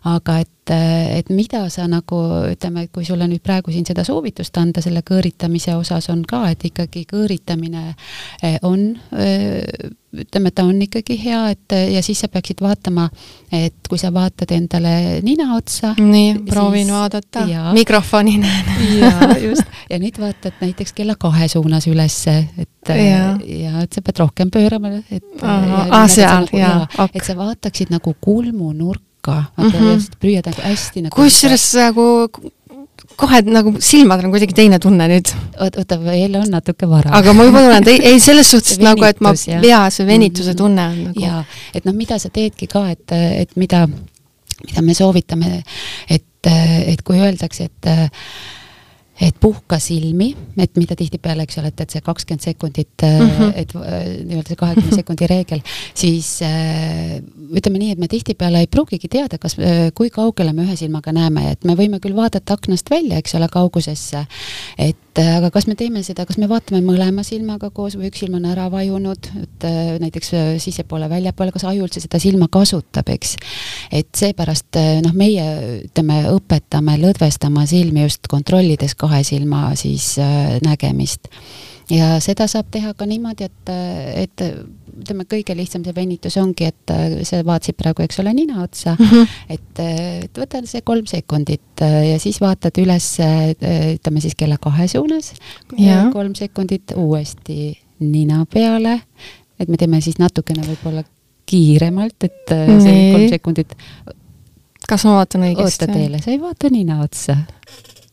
Aga 0.08 0.38
et, 0.40 0.72
et 1.18 1.30
mida 1.34 1.64
sa 1.72 1.86
nagu 1.90 2.20
ütleme, 2.50 2.86
et 2.86 2.92
kui 2.94 3.04
sulle 3.04 3.26
nüüd 3.28 3.42
praegu 3.44 3.72
siin 3.74 3.86
seda 3.88 4.04
soovitust 4.06 4.56
anda 4.60 4.82
selle 4.84 5.02
kõõritamise 5.06 5.74
osas 5.76 6.08
on 6.12 6.22
ka, 6.28 6.46
et 6.52 6.64
ikkagi 6.70 7.04
kõõritamine 7.10 7.88
eh, 8.42 8.56
on 8.62 8.92
eh, 9.18 9.90
ütleme, 10.10 10.50
ta 10.50 10.64
on 10.66 10.80
ikkagi 10.82 11.16
hea, 11.22 11.40
et 11.54 11.74
ja 11.94 12.02
siis 12.02 12.18
sa 12.22 12.28
peaksid 12.32 12.62
vaatama, 12.64 13.06
et 13.54 13.86
kui 13.88 13.98
sa 14.00 14.10
vaatad 14.14 14.50
endale 14.56 15.20
nina 15.26 15.52
otsa. 15.54 15.92
nii, 15.98 16.40
proovin 16.48 16.90
vaadata, 16.92 17.44
mikrofoni 17.76 18.38
näen. 18.42 18.72
ja 18.98 19.12
just, 19.46 19.68
ja 19.90 20.00
nüüd 20.02 20.18
vaatad 20.20 20.58
näiteks 20.62 20.96
kella 20.96 21.14
kahe 21.20 21.48
suunas 21.48 21.86
ülesse, 21.90 22.40
et 22.58 22.68
Ja. 22.90 23.36
ja 23.44 23.82
et 23.84 23.92
sa 23.92 24.00
pead 24.00 24.18
rohkem 24.18 24.50
pöörama, 24.50 24.88
et. 25.12 25.24
Aa, 25.44 26.06
seal, 26.08 26.48
jaa, 26.56 26.86
ok. 26.98 27.10
et 27.14 27.26
sa 27.26 27.36
vaataksid 27.36 27.92
nagu 27.92 28.14
kulmunurka, 28.24 29.09
vaata 29.26 29.66
Mhm. 29.78 29.84
mm 29.84 29.98
-hmm. 29.98 30.16
püüad 30.22 30.46
nagu 30.46 30.62
hästi 30.62 31.02
nagu. 31.02 31.14
kusjuures 31.16 31.74
nagu 31.74 32.06
kohe 33.20 33.40
nagu 33.44 33.74
silmadel 33.84 34.24
on 34.26 34.30
kuidagi 34.32 34.54
teine 34.54 34.78
tunne 34.78 35.06
nüüd. 35.08 35.28
oota, 35.60 35.98
veel 36.04 36.34
on 36.36 36.48
natuke 36.50 36.88
vara. 36.88 37.10
aga 37.12 37.32
ma 37.32 37.44
juba 37.44 37.58
tunnen, 37.60 37.82
et 37.82 37.88
ei, 37.88 38.00
ei 38.12 38.20
selles 38.20 38.50
suhtes 38.50 38.74
See 38.76 38.84
nagu, 38.88 39.04
et 39.04 39.20
ma, 39.20 39.28
venitus, 39.28 39.68
jaa, 39.68 39.90
see 39.90 40.06
venituse 40.06 40.50
Mhm. 40.50 40.56
tunne 40.56 40.86
on 40.88 41.04
nagu. 41.04 41.20
jaa, 41.20 41.44
et 41.74 41.84
noh, 41.84 41.94
mida 41.94 42.18
sa 42.18 42.28
teedki 42.28 42.66
ka, 42.66 42.90
et, 42.90 43.12
et 43.12 43.56
mida, 43.56 43.86
mida 44.66 44.82
me 44.82 44.94
soovitame, 44.94 45.62
et, 46.08 46.24
et 46.86 47.02
kui 47.02 47.18
öeldakse, 47.18 47.64
et 47.64 48.10
et 49.20 49.36
puhka 49.40 49.78
silmi, 49.82 50.30
et 50.56 50.78
mida 50.80 50.96
tihtipeale, 50.96 51.44
eks 51.44 51.60
ole, 51.60 51.72
et, 51.72 51.82
et 51.84 51.96
see 51.96 52.04
kakskümmend 52.04 52.44
sekundit 52.44 53.04
mm. 53.04 53.26
-hmm. 53.26 53.52
et 53.54 53.74
äh, 53.76 53.98
nii-öelda 54.24 54.48
see 54.48 54.60
kahekümne 54.60 54.96
sekundi 54.96 55.28
reegel, 55.30 55.62
siis 55.94 56.30
äh, 56.46 57.20
ütleme 57.52 57.82
nii, 57.82 57.92
et 57.96 57.98
me 57.98 58.08
tihtipeale 58.08 58.64
ei 58.64 58.70
pruugigi 58.70 59.08
teada, 59.08 59.38
kas, 59.38 59.56
kui 59.94 60.10
kaugele 60.10 60.52
me 60.52 60.64
ühe 60.64 60.76
silmaga 60.76 61.12
näeme, 61.12 61.50
et 61.52 61.64
me 61.64 61.76
võime 61.76 62.00
küll 62.00 62.16
vaadata 62.16 62.56
aknast 62.56 62.90
välja, 62.90 63.18
eks 63.18 63.34
ole, 63.34 63.48
kaugusesse, 63.52 64.24
et 64.78 64.96
äh, 65.20 65.36
aga 65.36 65.50
kas 65.54 65.66
me 65.68 65.76
teeme 65.78 66.02
seda, 66.06 66.24
kas 66.28 66.38
me 66.40 66.48
vaatame 66.50 66.80
mõlema 66.84 67.22
silmaga 67.26 67.70
koos 67.74 67.96
või 67.98 68.08
üks 68.10 68.22
silm 68.24 68.38
on 68.38 68.48
ära 68.50 68.66
vajunud, 68.72 69.30
et 69.42 69.66
äh, 69.68 69.92
näiteks 70.02 70.32
äh, 70.34 70.50
sissepoole, 70.62 71.10
väljapoole, 71.12 71.52
kas 71.54 71.66
aju 71.68 71.86
üldse 71.86 72.02
seda 72.02 72.20
silma 72.22 72.48
kasutab, 72.52 73.08
eks. 73.14 73.36
et 74.00 74.10
seepärast 74.16 74.80
noh, 75.04 75.16
meie 75.16 75.46
ütleme, 75.86 76.22
õpetame 76.32 76.96
lõdvestama 77.02 77.66
silmi 77.70 78.06
just 78.06 78.30
kontrollides 78.30 78.96
kahe 78.98 79.22
silma 79.26 79.70
siis 79.78 80.14
nägemist. 80.64 81.28
Ja 81.90 82.14
seda 82.22 82.46
saab 82.50 82.70
teha 82.72 82.92
ka 82.94 83.06
niimoodi, 83.08 83.48
et, 83.48 83.72
et 84.24 84.44
ütleme, 85.00 85.24
kõige 85.30 85.54
lihtsam 85.56 85.84
see 85.86 85.94
venitus 85.96 86.36
ongi, 86.40 86.68
et 86.70 86.92
äh, 86.94 87.20
sa 87.28 87.40
vaatasid 87.46 87.78
praegu, 87.78 88.04
eks 88.04 88.20
ole, 88.22 88.32
nina 88.36 88.62
otsa 88.64 88.96
mm, 88.98 89.10
-hmm. 89.10 89.36
et, 89.56 89.82
et 90.26 90.40
võta 90.42 90.62
see 90.68 90.82
kolm 90.86 91.06
sekundit 91.10 91.84
äh, 91.84 92.10
ja 92.12 92.18
siis 92.22 92.40
vaatad 92.40 92.78
üles, 92.82 93.12
ütleme 93.20 94.20
siis 94.20 94.36
kella 94.38 94.58
kahe 94.60 94.88
suunas, 94.88 95.32
kolm 96.12 96.34
sekundit 96.34 96.94
uuesti 96.96 97.78
nina 98.00 98.44
peale, 98.46 99.00
et 99.60 99.68
me 99.68 99.76
teeme 99.76 100.00
siis 100.00 100.18
natukene 100.18 100.64
võib-olla 100.66 101.04
kiiremalt, 101.46 102.24
et 102.24 102.54
äh, 102.54 102.74
see 102.82 103.12
kolm 103.12 103.28
sekundit 103.28 103.76
kas 104.88 105.04
ma 105.06 105.18
vaatan 105.20 105.46
õigesti? 105.48 105.86
oota 105.86 105.92
teile, 105.98 106.22
sa 106.22 106.32
ei 106.32 106.40
vaata 106.40 106.70
nina 106.70 107.00
otsa. 107.04 107.36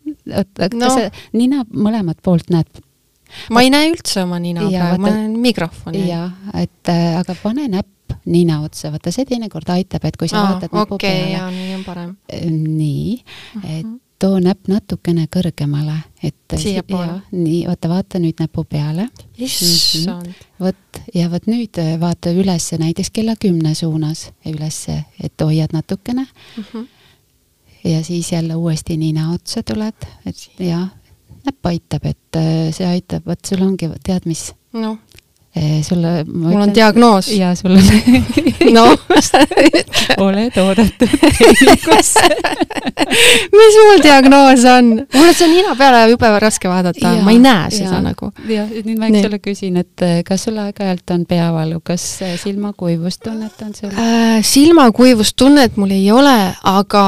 oota, 0.07 0.69
No. 0.73 0.85
kas 0.85 0.93
sa 0.93 1.09
nina 1.33 1.65
mõlemat 1.73 2.21
poolt 2.23 2.51
näed? 2.53 2.83
Ma 3.51 3.61
ei 3.61 3.69
näe 3.69 3.91
üldse 3.91 4.23
oma 4.23 4.39
nina 4.39 4.61
praegu, 4.69 5.01
ma 5.01 5.09
näen 5.09 5.37
mikrofoni. 5.39 6.07
jaa, 6.09 6.31
et 6.53 6.89
äh, 6.89 7.19
aga 7.19 7.35
pane 7.43 7.67
näpp 7.67 7.87
nina 8.25 8.61
otsa, 8.63 8.91
vaata 8.91 9.11
see 9.11 9.25
teinekord 9.25 9.69
aitab, 9.69 10.03
et 10.05 10.17
kui 10.17 10.27
sa 10.27 10.41
aa, 10.41 10.51
vaatad 10.53 10.73
näpu 10.75 10.95
okei, 10.95 11.11
peale. 11.11 11.31
jaa, 11.37 11.51
nii 11.51 11.75
on 11.75 11.83
parem. 11.83 12.15
nii, 12.77 13.23
et 13.63 13.85
Mhm. 13.85 13.95
too 14.19 14.39
näpp 14.39 14.67
natukene 14.67 15.27
kõrgemale, 15.29 15.95
et 16.23 16.35
Siiapoole. 16.57 17.05
jaa, 17.07 17.21
nii, 17.31 17.65
vaata, 17.67 17.89
vaata 17.89 18.19
nüüd 18.19 18.39
näpu 18.39 18.63
peale. 18.65 19.07
issand. 19.37 20.33
vot, 20.59 20.75
ja 21.13 21.29
vot 21.31 21.45
nüüd 21.47 21.77
äh, 21.79 21.99
vaata 21.99 22.31
ülesse, 22.33 22.77
näiteks 22.81 23.09
kella 23.13 23.35
kümne 23.35 23.75
suunas 23.75 24.29
ülesse, 24.45 25.03
et 25.23 25.33
hoiad 25.41 25.73
natukene 25.73 26.25
Mhm. 26.57 26.83
ja 27.83 28.03
siis 28.03 28.31
jälle 28.31 28.55
uuesti 28.55 28.97
nina 28.97 29.31
otsa 29.33 29.63
tuled, 29.63 29.93
et 30.25 30.49
jah, 30.59 30.89
näpp 31.47 31.71
aitab, 31.71 32.07
et 32.09 32.39
äh, 32.39 32.67
see 32.75 32.87
aitab, 32.87 33.25
vot 33.27 33.41
sul 33.47 33.63
ongi, 33.65 33.89
tead 34.05 34.27
mis, 34.29 34.49
noh, 34.77 34.97
sulle 35.83 36.23
mul 36.33 36.61
on 36.61 36.75
diagnoos. 36.75 37.27
ja 37.31 37.55
sul 37.55 37.71
on 37.71 37.81
noh, 38.73 38.93
oled 40.17 40.57
oodatud 40.57 41.09
mis 43.57 43.77
mul 43.81 44.03
diagnoos 44.03 44.65
on? 44.65 44.91
mul 45.13 45.27
on 45.27 45.33
see 45.37 45.49
nina 45.51 45.75
peale 45.79 46.03
jube 46.11 46.31
raske 46.39 46.69
vaadata, 46.69 47.13
ma 47.23 47.33
ei 47.33 47.39
näe 47.41 47.71
seda 47.73 48.01
nagu. 48.03 48.31
ja 48.49 48.65
nüüd 48.69 48.97
ma, 48.99 49.09
eks 49.09 49.29
ole, 49.29 49.39
küsin, 49.43 49.79
et 49.81 50.05
äh, 50.05 50.19
kas 50.27 50.47
sul 50.47 50.59
aeg-ajalt 50.61 51.15
on 51.15 51.25
peavalu, 51.29 51.81
kas 51.85 52.05
silmakuivustunnet 52.43 53.65
on 53.65 53.73
sul? 53.77 53.93
äh, 53.93 54.37
silmakuivustunnet 54.45 55.77
mul 55.77 55.95
ei 55.95 56.11
ole, 56.11 56.37
aga 56.63 57.05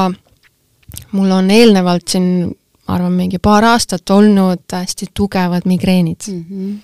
mul 1.12 1.30
on 1.38 1.50
eelnevalt 1.54 2.08
siin, 2.10 2.50
arvan, 2.94 3.12
mingi 3.12 3.38
paar 3.38 3.64
aastat 3.64 4.10
olnud 4.10 4.64
hästi 4.72 5.10
tugevad 5.14 5.66
migreenid. 5.66 6.28
Mm 6.28 6.44
-hmm. 6.50 6.78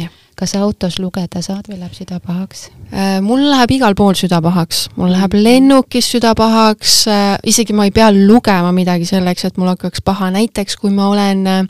jah. 0.00 0.10
kas 0.36 0.52
autos 0.54 0.98
lugeda 0.98 1.40
saad 1.42 1.64
või 1.68 1.78
läheb 1.78 1.92
süda 1.96 2.20
pahaks? 2.20 2.70
Äh, 2.92 3.20
mul 3.24 3.50
läheb 3.50 3.70
igal 3.70 3.94
pool 3.94 4.14
süda 4.14 4.42
pahaks, 4.42 4.88
mul 4.96 5.10
läheb 5.10 5.32
lennukis 5.32 6.10
süda 6.12 6.34
pahaks, 6.34 7.06
isegi 7.44 7.72
ma 7.72 7.84
ei 7.84 7.90
pea 7.90 8.10
lugema 8.12 8.72
midagi 8.72 9.04
selleks, 9.04 9.44
et 9.44 9.56
mul 9.56 9.68
hakkaks 9.68 10.02
paha, 10.04 10.30
näiteks 10.30 10.76
kui 10.76 10.90
ma 10.90 11.08
olen 11.08 11.48
Äh, 11.48 11.66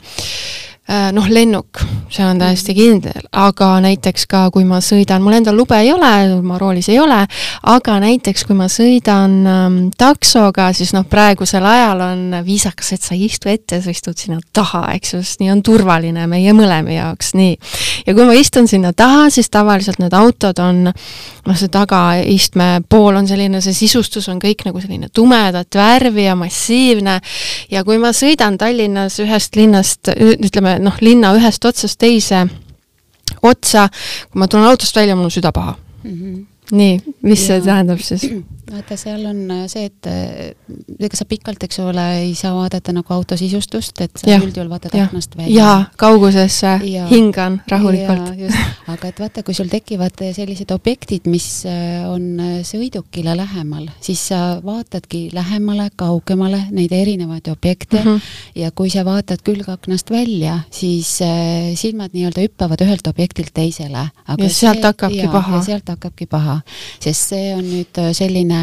noh, 0.87 1.25
lennuk, 1.27 1.81
see 2.07 2.23
on 2.23 2.37
täiesti 2.39 2.71
kindel, 2.71 3.25
aga 3.35 3.73
näiteks 3.83 4.23
ka 4.31 4.45
kui 4.55 4.63
ma 4.63 4.77
sõidan, 4.83 5.19
mul 5.23 5.35
endal 5.35 5.57
lube 5.59 5.75
ei 5.83 5.89
ole, 5.91 6.11
ma 6.47 6.59
roolis 6.61 6.87
ei 6.93 6.99
ole, 7.03 7.17
aga 7.67 7.97
näiteks 7.99 8.45
kui 8.47 8.55
ma 8.55 8.69
sõidan 8.71 9.33
ähm, 9.51 9.77
taksoga, 9.99 10.69
siis 10.77 10.93
noh, 10.95 11.03
praegusel 11.09 11.65
ajal 11.67 12.03
on 12.05 12.37
viisakas, 12.45 12.93
et 12.95 13.03
sa 13.03 13.17
ei 13.17 13.25
istu 13.27 13.51
ette, 13.51 13.81
sa 13.83 13.91
istud 13.91 14.15
sinna 14.15 14.39
taha, 14.55 14.85
eks 14.95 15.17
ju, 15.17 15.21
sest 15.25 15.43
nii 15.43 15.51
on 15.57 15.63
turvaline 15.67 16.23
meie 16.31 16.55
mõlema 16.55 16.95
jaoks, 16.95 17.33
nii. 17.35 17.57
ja 18.07 18.15
kui 18.15 18.29
ma 18.29 18.37
istun 18.39 18.71
sinna 18.71 18.93
taha, 18.95 19.27
siis 19.33 19.51
tavaliselt 19.51 19.99
need 19.99 20.15
autod 20.15 20.63
on, 20.63 20.87
noh, 20.87 21.59
see 21.59 21.73
tagaistme 21.73 22.69
pool 22.87 23.19
on 23.19 23.27
selline, 23.27 23.59
see 23.65 23.75
sisustus 23.75 24.31
on 24.31 24.39
kõik 24.39 24.63
nagu 24.69 24.79
selline 24.83 25.11
tumedat 25.11 25.75
värvi 25.75 26.29
ja 26.29 26.39
massiivne 26.39 27.19
ja 27.75 27.83
kui 27.83 27.99
ma 27.99 28.13
sõidan 28.15 28.55
Tallinnas 28.57 29.19
ühest 29.23 29.59
linnast, 29.59 30.13
ütleme, 30.15 30.76
noh, 30.79 30.97
linna 31.01 31.33
ühest 31.37 31.65
otsast 31.65 31.99
teise 31.99 32.45
otsa, 33.41 33.87
kui 34.31 34.41
ma 34.41 34.47
tulen 34.47 34.69
autost 34.69 34.95
välja, 34.95 35.15
mul 35.15 35.29
on 35.29 35.33
süda 35.33 35.51
paha 35.51 35.75
mm. 36.03 36.11
-hmm. 36.11 36.45
nii, 36.71 37.01
mis 37.21 37.41
ja. 37.41 37.47
see 37.47 37.61
tähendab 37.61 37.99
siis? 38.03 38.27
vaata, 38.71 38.97
seal 38.99 39.25
on 39.29 39.39
äh, 39.51 39.63
see, 39.71 39.87
et 39.87 40.07
äh, 40.09 40.51
ega 40.99 41.17
sa 41.17 41.25
pikalt, 41.29 41.63
eks 41.67 41.79
ole, 41.83 42.03
ei 42.23 42.33
saa 42.37 42.53
vaadata 42.55 42.93
nagu 42.95 43.13
auto 43.15 43.37
sisustust, 43.39 43.99
et 44.03 44.19
sa 44.19 44.37
üldjuhul 44.41 44.69
vaatad 44.71 44.95
aknast 44.99 45.37
välja. 45.37 45.53
jaa, 45.55 45.77
kaugusesse 45.99 46.73
ja. 46.89 47.05
hingan 47.11 47.61
rahulikult. 47.71 48.33
aga 48.93 49.11
et 49.11 49.21
vaata, 49.21 49.43
kui 49.47 49.55
sul 49.57 49.69
tekivad 49.71 50.19
sellised 50.35 50.71
objektid, 50.75 51.29
mis 51.31 51.47
äh, 51.69 52.03
on 52.09 52.41
sõidukile 52.67 53.35
lähemal, 53.37 53.87
siis 54.03 54.25
sa 54.31 54.41
vaatadki 54.63 55.27
lähemale, 55.35 55.89
kaugemale 55.99 56.65
neid 56.75 56.91
erinevaid 56.95 57.47
objekte 57.51 58.01
mm 58.01 58.07
-hmm. 58.07 58.61
ja 58.63 58.71
kui 58.71 58.89
sa 58.93 59.05
vaatad 59.07 59.43
külgaknast 59.43 60.11
välja, 60.11 60.59
siis 60.71 61.19
silmad 61.75 62.13
nii-öelda 62.13 62.43
hüppavad 62.43 62.81
ühelt 62.83 63.07
objektilt 63.07 63.53
teisele. 63.53 64.09
ja 64.37 64.49
sealt 64.49 64.77
see, 64.77 64.83
hakkabki 64.83 65.23
ja, 65.23 65.31
paha. 65.31 65.61
sealt 65.63 65.89
hakkabki 65.89 66.25
paha, 66.25 66.59
sest 66.99 67.29
see 67.29 67.55
on 67.55 67.63
nüüd 67.63 67.99
selline 68.13 68.56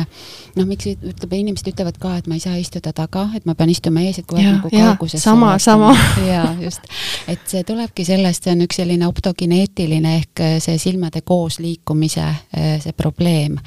noh, 0.54 0.66
miks 0.68 0.86
ütleb, 0.92 1.32
inimesed 1.34 1.68
ütlevad 1.72 1.98
ka, 2.00 2.14
et 2.20 2.28
ma 2.30 2.38
ei 2.38 2.42
saa 2.42 2.56
istuda 2.58 2.92
taga, 2.94 3.26
et 3.36 3.46
ma 3.48 3.56
pean 3.58 3.70
istuma 3.72 4.04
ees, 4.04 4.20
et 4.20 4.26
kogu 4.28 4.40
aeg 4.40 4.58
nagu 4.58 4.70
kauguses. 4.70 5.22
sama, 5.22 5.54
sama. 5.62 5.92
jaa, 6.30 6.54
just. 6.62 6.86
et 7.30 7.42
see 7.50 7.64
tulebki 7.66 8.06
sellest, 8.06 8.46
see 8.46 8.54
on 8.54 8.64
üks 8.66 8.78
selline 8.80 9.08
optogeneetiline 9.08 10.16
ehk 10.20 10.44
see 10.62 10.78
silmade 10.80 11.24
koosliikumise 11.26 12.24
eh, 12.24 12.76
see 12.82 12.94
probleem. 12.96 13.58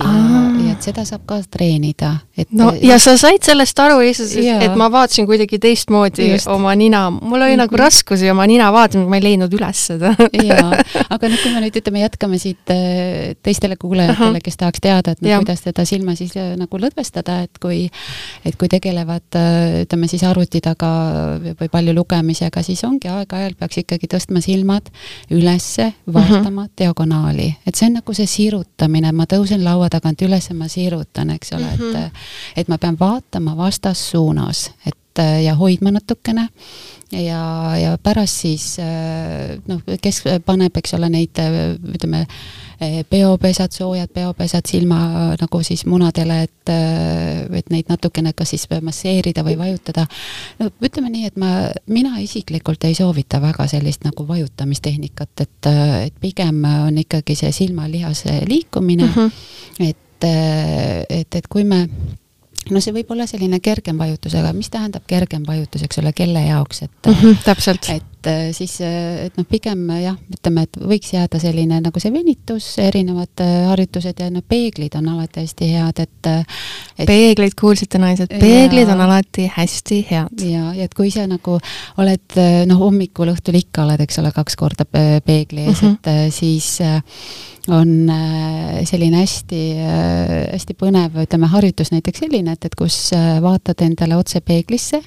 ja, 0.00 0.10
ja 0.64 0.74
et 0.74 0.88
seda 0.88 1.06
saab 1.08 1.26
ka 1.28 1.40
treenida, 1.50 2.16
et 2.36 2.50
no 2.56 2.72
ja 2.82 2.98
sa 3.02 3.16
said 3.20 3.46
sellest 3.46 3.78
aru, 3.84 4.00
et 4.04 4.78
ma 4.78 4.90
vaatasin 4.92 5.28
kuidagi 5.30 5.60
teistmoodi 5.62 6.32
just. 6.32 6.50
oma 6.50 6.74
nina, 6.78 7.06
mul 7.10 7.38
oli 7.38 7.54
mm 7.54 7.54
-hmm. 7.54 7.62
nagu 7.64 7.76
raskusi 7.76 8.30
oma 8.30 8.46
nina 8.50 8.72
vaatamisega, 8.72 9.10
ma 9.10 9.20
ei 9.20 9.26
leidnud 9.28 9.54
üles 9.54 9.86
seda 9.92 10.14
jaa, 10.50 10.82
aga 11.10 11.28
noh, 11.28 11.38
kui 11.42 11.54
me 11.54 11.64
nüüd 11.66 11.78
ütleme, 11.80 12.02
jätkame 12.04 12.38
siit 12.38 12.74
teistele 13.42 13.76
kuulajatele, 13.76 14.40
kes 14.44 14.56
tahaks 14.56 14.82
teada, 14.82 15.14
et 15.14 15.22
no, 15.22 15.38
kuidas 15.42 15.63
seda 15.64 15.84
silma 15.88 16.14
siis 16.18 16.34
äh, 16.40 16.54
nagu 16.60 16.78
lõdvestada, 16.80 17.40
et 17.46 17.60
kui, 17.62 17.84
et 18.44 18.56
kui 18.60 18.70
tegelevad, 18.72 19.26
äh, 19.38 19.82
ütleme 19.84 20.08
siis 20.10 20.24
arvuti 20.26 20.60
taga 20.64 20.90
või 21.60 21.70
palju 21.72 21.94
lugemisega, 21.96 22.64
siis 22.66 22.84
ongi 22.86 23.10
aeg-ajalt 23.12 23.58
peaks 23.60 23.82
ikkagi 23.84 24.10
tõstma 24.14 24.42
silmad 24.44 24.90
ülesse, 25.34 25.92
vaatama 26.06 26.50
mm 26.50 26.58
-hmm. 26.58 26.74
diagonaali, 26.78 27.48
et 27.66 27.74
see 27.74 27.88
on 27.88 28.00
nagu 28.00 28.14
see 28.14 28.26
sirutamine, 28.26 29.12
ma 29.12 29.28
tõusen 29.30 29.64
laua 29.64 29.88
tagant 29.90 30.22
üles 30.22 30.50
ja 30.50 30.54
ma 30.58 30.68
sirutan, 30.68 31.30
eks 31.30 31.52
ole 31.52 31.70
mm, 31.70 31.78
-hmm. 31.78 31.96
et, 31.96 32.02
mhm. 32.02 32.10
et 32.56 32.68
ma 32.68 32.78
pean 32.78 32.98
vaatama 33.00 33.56
vastassuunas, 33.56 34.70
et 34.86 34.98
ja 35.44 35.54
hoidma 35.54 35.92
natukene 35.94 36.48
ja, 37.12 37.76
ja 37.78 37.98
pärast 38.02 38.40
siis 38.42 38.76
noh, 39.66 39.80
kes 40.02 40.22
paneb, 40.44 40.76
eks 40.76 40.94
ole, 40.94 41.08
neid 41.08 41.38
ütleme, 41.94 42.26
peopesad, 43.10 43.72
soojad 43.74 44.10
peopesad 44.14 44.66
silma 44.68 44.98
nagu 45.40 45.60
siis 45.66 45.84
munadele, 45.86 46.40
et, 46.48 46.72
eh, 46.72 47.58
et 47.60 47.70
neid 47.72 47.90
natukene 47.92 48.32
kas 48.36 48.54
siis 48.54 48.66
masseerida 48.82 49.44
või 49.46 49.56
vajutada. 49.58 50.06
no 50.58 50.70
ütleme 50.80 51.10
nii, 51.10 51.26
et 51.30 51.36
ma, 51.40 51.52
mina 51.86 52.18
isiklikult 52.22 52.84
ei 52.84 52.94
soovita 52.94 53.40
väga 53.42 53.66
sellist 53.70 54.04
nagu 54.04 54.26
vajutamistehnikat, 54.28 55.40
et, 55.40 55.70
et 56.06 56.18
pigem 56.20 56.64
on 56.64 56.98
ikkagi 56.98 57.36
see 57.38 57.52
silmalihase 57.52 58.42
liikumine 58.48 59.06
mm, 59.06 59.14
-hmm. 59.14 59.88
et, 59.90 60.28
et, 61.08 61.34
et 61.34 61.48
kui 61.48 61.64
me 61.64 61.88
no 62.70 62.80
see 62.80 62.94
võib 62.96 63.10
olla 63.12 63.26
selline 63.28 63.60
kergem 63.60 63.98
vajutus, 64.00 64.34
aga 64.38 64.52
mis 64.56 64.70
tähendab 64.72 65.04
kergem 65.06 65.44
vajutus, 65.46 65.84
eks 65.84 66.00
ole, 66.02 66.12
kelle 66.16 66.46
jaoks, 66.46 66.82
et 66.82 67.06
mm 67.06 67.12
-hmm, 67.12 67.44
täpselt. 67.44 67.90
et 67.90 68.13
äh, 68.30 68.48
siis, 68.56 68.76
äh, 68.84 69.26
et 69.26 69.38
noh, 69.38 69.46
pigem 69.48 69.82
jah, 70.00 70.16
ütleme, 70.32 70.64
et 70.66 70.78
võiks 70.80 71.12
jääda 71.14 71.40
selline 71.42 71.80
nagu 71.84 72.02
see 72.02 72.12
venitus, 72.14 72.66
erinevad 72.82 73.44
äh, 73.44 73.54
harjutused 73.70 74.20
ja 74.20 74.30
noh, 74.32 74.44
peeglid 74.48 74.96
on 74.98 75.08
alati 75.14 75.44
hästi 75.44 75.70
head, 75.72 76.02
et, 76.04 76.30
et 76.98 77.08
peeglid, 77.08 77.56
kuulsite 77.58 78.00
naised, 78.02 78.32
peeglid 78.40 78.86
ja, 78.86 78.94
on 78.96 79.04
alati 79.06 79.48
hästi 79.56 80.02
head. 80.10 80.44
ja, 80.50 80.68
ja 80.76 80.88
et 80.88 80.94
kui 80.94 81.10
sa 81.14 81.26
nagu 81.30 81.58
oled 82.02 82.38
noh, 82.68 82.84
hommikul, 82.84 83.32
õhtul 83.34 83.58
ikka 83.62 83.86
oled, 83.86 84.04
eks 84.04 84.22
ole, 84.22 84.34
kaks 84.34 84.56
korda 84.60 84.86
peegli 84.88 85.68
ees 85.68 85.82
mm, 85.82 85.98
-hmm. 86.04 86.28
et 86.28 86.34
siis 86.34 86.80
on 87.68 88.10
äh, 88.10 88.84
selline 88.84 89.22
hästi, 89.22 89.62
äh, 89.80 90.32
hästi 90.52 90.76
põnev, 90.78 91.16
ütleme, 91.24 91.48
harjutus 91.52 91.92
näiteks 91.94 92.24
selline, 92.26 92.56
et, 92.56 92.68
et 92.68 92.76
kus 92.78 92.98
äh, 93.16 93.38
vaatad 93.44 93.84
endale 93.86 94.18
otse 94.20 94.42
peeglisse 94.44 95.00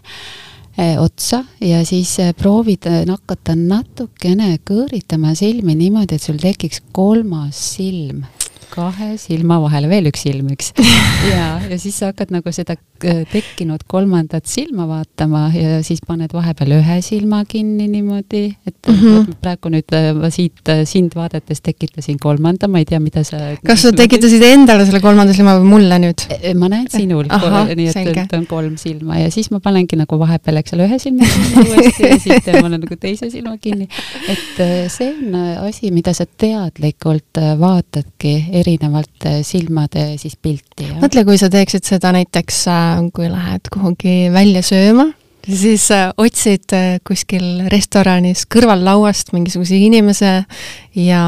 otsa 1.00 1.44
ja 1.62 1.82
siis 1.86 2.18
proovid 2.38 2.86
hakata 3.10 3.56
natukene 3.58 4.60
kõõritama 4.68 5.34
silmi 5.36 5.76
niimoodi, 5.76 6.16
et 6.16 6.22
sul 6.22 6.38
tekiks 6.42 6.84
kolmas 6.94 7.58
silm 7.76 8.26
kahe 8.78 9.16
silma 9.22 9.58
vahele, 9.64 9.90
veel 9.90 10.10
üks 10.12 10.24
silm, 10.28 10.52
eks. 10.54 10.74
ja, 11.34 11.58
ja 11.66 11.78
siis 11.82 11.98
sa 11.98 12.12
hakkad 12.12 12.32
nagu 12.34 12.52
seda 12.54 12.76
äh, 12.78 13.24
tekkinud 13.32 13.86
kolmandat 13.90 14.48
silma 14.50 14.86
vaatama 14.90 15.48
ja 15.56 15.80
siis 15.86 16.04
paned 16.06 16.34
vahepeal 16.36 16.78
ühe 16.78 17.00
silma 17.06 17.44
kinni 17.50 17.88
niimoodi, 17.92 18.44
et 18.68 18.90
mm 18.92 19.00
-hmm. 19.00 19.38
praegu 19.42 19.72
nüüd 19.74 19.96
äh, 19.98 20.12
ma 20.18 20.30
siit 20.34 20.62
äh, 20.70 20.84
sind 20.86 21.16
vaadates 21.18 21.62
tekitasin 21.66 22.20
kolmanda, 22.22 22.68
ma 22.68 22.84
ei 22.84 22.86
tea, 22.86 23.00
mida 23.00 23.24
sa. 23.24 23.40
kas 23.66 23.82
sa 23.82 23.92
tekitasid 23.92 24.44
endale 24.44 24.86
selle 24.86 25.02
kolmanda 25.02 25.34
silma 25.34 25.58
või 25.60 25.72
mulle 25.76 26.00
nüüd? 26.06 26.26
ma 26.58 26.70
näen 26.70 26.88
sinul, 26.92 27.26
nii 27.28 27.90
et, 27.90 28.12
et 28.14 28.38
on 28.38 28.46
kolm 28.50 28.78
silma 28.78 29.20
ja 29.24 29.32
siis 29.32 29.52
ma 29.52 29.60
panengi 29.64 29.98
nagu 29.98 30.20
vahepeal, 30.20 30.62
eks 30.62 30.78
ole, 30.78 30.90
ühe 30.90 31.00
silma 31.02 31.26
kinni 31.34 31.66
uuesti 31.66 32.12
ja 32.12 32.20
siis 32.20 32.46
panen 32.46 32.82
nagu 32.82 33.00
teise 33.00 33.30
silma 33.34 33.58
kinni. 33.58 33.90
et 34.30 34.64
see 34.94 35.10
on 35.10 35.36
asi, 35.68 35.92
mida 35.92 36.14
sa 36.14 36.26
teadlikult 36.26 37.42
vaatadki 37.60 38.36
erinevalt 38.68 39.26
äh, 39.26 39.40
silmade 39.48 40.18
siis 40.20 40.36
pilti. 40.36 40.90
mõtle, 41.02 41.24
kui 41.28 41.40
sa 41.40 41.50
teeksid 41.54 41.88
seda 41.88 42.12
näiteks, 42.16 42.66
äh, 42.72 43.06
kui 43.16 43.30
lähed 43.32 43.72
kuhugi 43.74 44.18
välja 44.34 44.64
sööma, 44.66 45.08
siis 45.48 45.88
äh, 45.96 46.10
otsid 46.20 46.76
kuskil 47.08 47.68
restoranis 47.72 48.46
kõrvallauast 48.52 49.34
mingisuguse 49.36 49.80
inimese 49.80 50.34
ja 50.98 51.24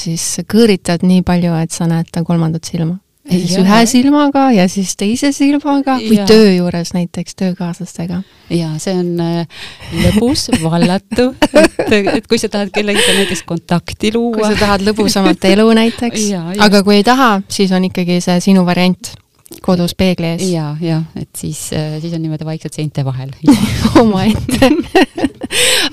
siis 0.00 0.22
kõõritad 0.48 1.02
nii 1.04 1.20
palju, 1.20 1.52
et 1.60 1.74
sa 1.74 1.84
näed 1.84 2.08
ta 2.08 2.22
kolmandat 2.24 2.64
silma 2.64 2.96
ja 3.30 3.38
siis 3.38 3.54
ja. 3.54 3.62
ühe 3.62 3.80
silmaga 3.86 4.44
ja 4.54 4.66
siis 4.70 4.96
teise 4.98 5.30
silmaga 5.34 5.96
või 6.00 6.18
ja. 6.18 6.26
töö 6.28 6.50
juures 6.56 6.92
näiteks 6.96 7.38
töökaaslastega. 7.38 8.22
ja 8.50 8.72
see 8.82 8.96
on 8.98 9.14
äh, 9.22 9.64
lõbus, 10.04 10.48
vallatu, 10.62 11.30
et, 11.54 11.96
et 12.16 12.28
kui 12.28 12.40
sa 12.42 12.50
tahad 12.52 12.72
kellegagi 12.74 13.16
näiteks 13.20 13.44
kontakti 13.46 14.12
luua. 14.14 14.36
kui 14.40 14.50
sa 14.50 14.58
tahad 14.66 14.84
lõbusamat 14.86 15.48
elu 15.52 15.66
näiteks, 15.80 16.28
aga 16.58 16.84
kui 16.86 17.00
ei 17.00 17.06
taha, 17.06 17.32
siis 17.48 17.72
on 17.76 17.86
ikkagi 17.90 18.20
see 18.24 18.38
sinu 18.50 18.66
variant 18.68 19.14
kodus 19.62 19.96
peegli 19.98 20.28
ees. 20.34 20.46
ja, 20.52 20.74
ja 20.80 21.02
et 21.18 21.30
siis, 21.36 21.70
äh, 21.76 21.98
siis 22.02 22.14
on 22.14 22.22
niimoodi 22.22 22.46
vaikselt 22.46 22.76
seinte 22.78 23.04
vahel 23.04 23.32
omaette 24.02 24.70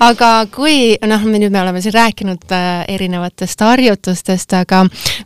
aga 0.00 0.30
kui 0.54 0.96
noh, 1.10 1.26
me 1.26 1.40
nüüd 1.42 1.54
me 1.54 1.62
oleme 1.62 1.82
siin 1.82 1.96
rääkinud 1.96 2.54
äh, 2.54 2.84
erinevatest 2.94 3.60
harjutustest, 3.66 4.54
aga 4.58 4.84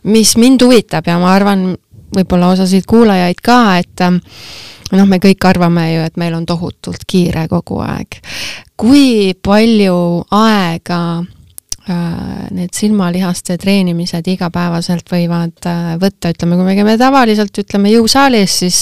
mis 0.09 0.35
mind 0.39 0.65
huvitab 0.65 1.07
ja 1.09 1.19
ma 1.21 1.33
arvan, 1.35 1.73
võib-olla 2.15 2.53
osasid 2.53 2.87
kuulajaid 2.89 3.41
ka, 3.43 3.59
et 3.81 4.03
ähm, 4.05 4.19
noh, 4.93 5.07
me 5.09 5.19
kõik 5.23 5.45
arvame 5.49 5.87
ju, 5.93 6.03
et 6.07 6.19
meil 6.21 6.35
on 6.37 6.45
tohutult 6.49 7.05
kiire 7.09 7.47
kogu 7.51 7.81
aeg. 7.83 8.19
kui 8.77 9.33
palju 9.43 10.25
aega 10.33 11.01
äh, 11.19 12.47
need 12.51 12.73
silmalihaste 12.75 13.57
treenimised 13.61 14.27
igapäevaselt 14.27 15.09
võivad 15.11 15.69
äh, 15.69 15.93
võtta, 16.01 16.33
ütleme, 16.33 16.57
kui 16.59 16.67
me 16.67 16.77
käime 16.77 16.97
tavaliselt, 17.01 17.57
ütleme, 17.63 17.93
jõusaalis, 17.93 18.57
siis 18.63 18.79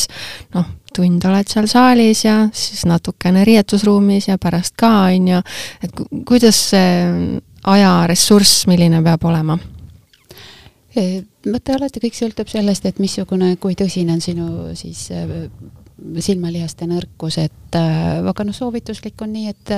noh, 0.56 0.68
tund 0.96 1.24
oled 1.28 1.48
seal 1.48 1.70
saalis 1.72 2.26
ja 2.26 2.38
siis 2.54 2.84
natukene 2.90 3.46
riietusruumis 3.48 4.28
ja 4.28 4.38
pärast 4.42 4.76
ka, 4.80 4.92
on 5.12 5.30
ju, 5.36 5.44
et 5.86 6.02
kuidas 6.28 6.60
see 6.74 7.40
ajaressurss, 7.72 8.66
milline 8.68 9.04
peab 9.06 9.30
olema? 9.30 9.58
Vaata, 10.96 11.78
alati 11.78 12.04
kõik 12.04 12.18
sõltub 12.18 12.52
sellest, 12.52 12.86
et 12.86 13.00
missugune, 13.00 13.54
kui 13.62 13.78
tõsine 13.80 14.16
on 14.18 14.24
sinu 14.24 14.48
siis 14.78 15.08
silmalihaste 16.26 16.88
nõrkus, 16.89 17.38
et 17.42 17.78
aga 17.78 18.46
noh, 18.48 18.56
soovituslik 18.56 19.22
on 19.22 19.36
nii, 19.36 19.54
et 19.54 19.74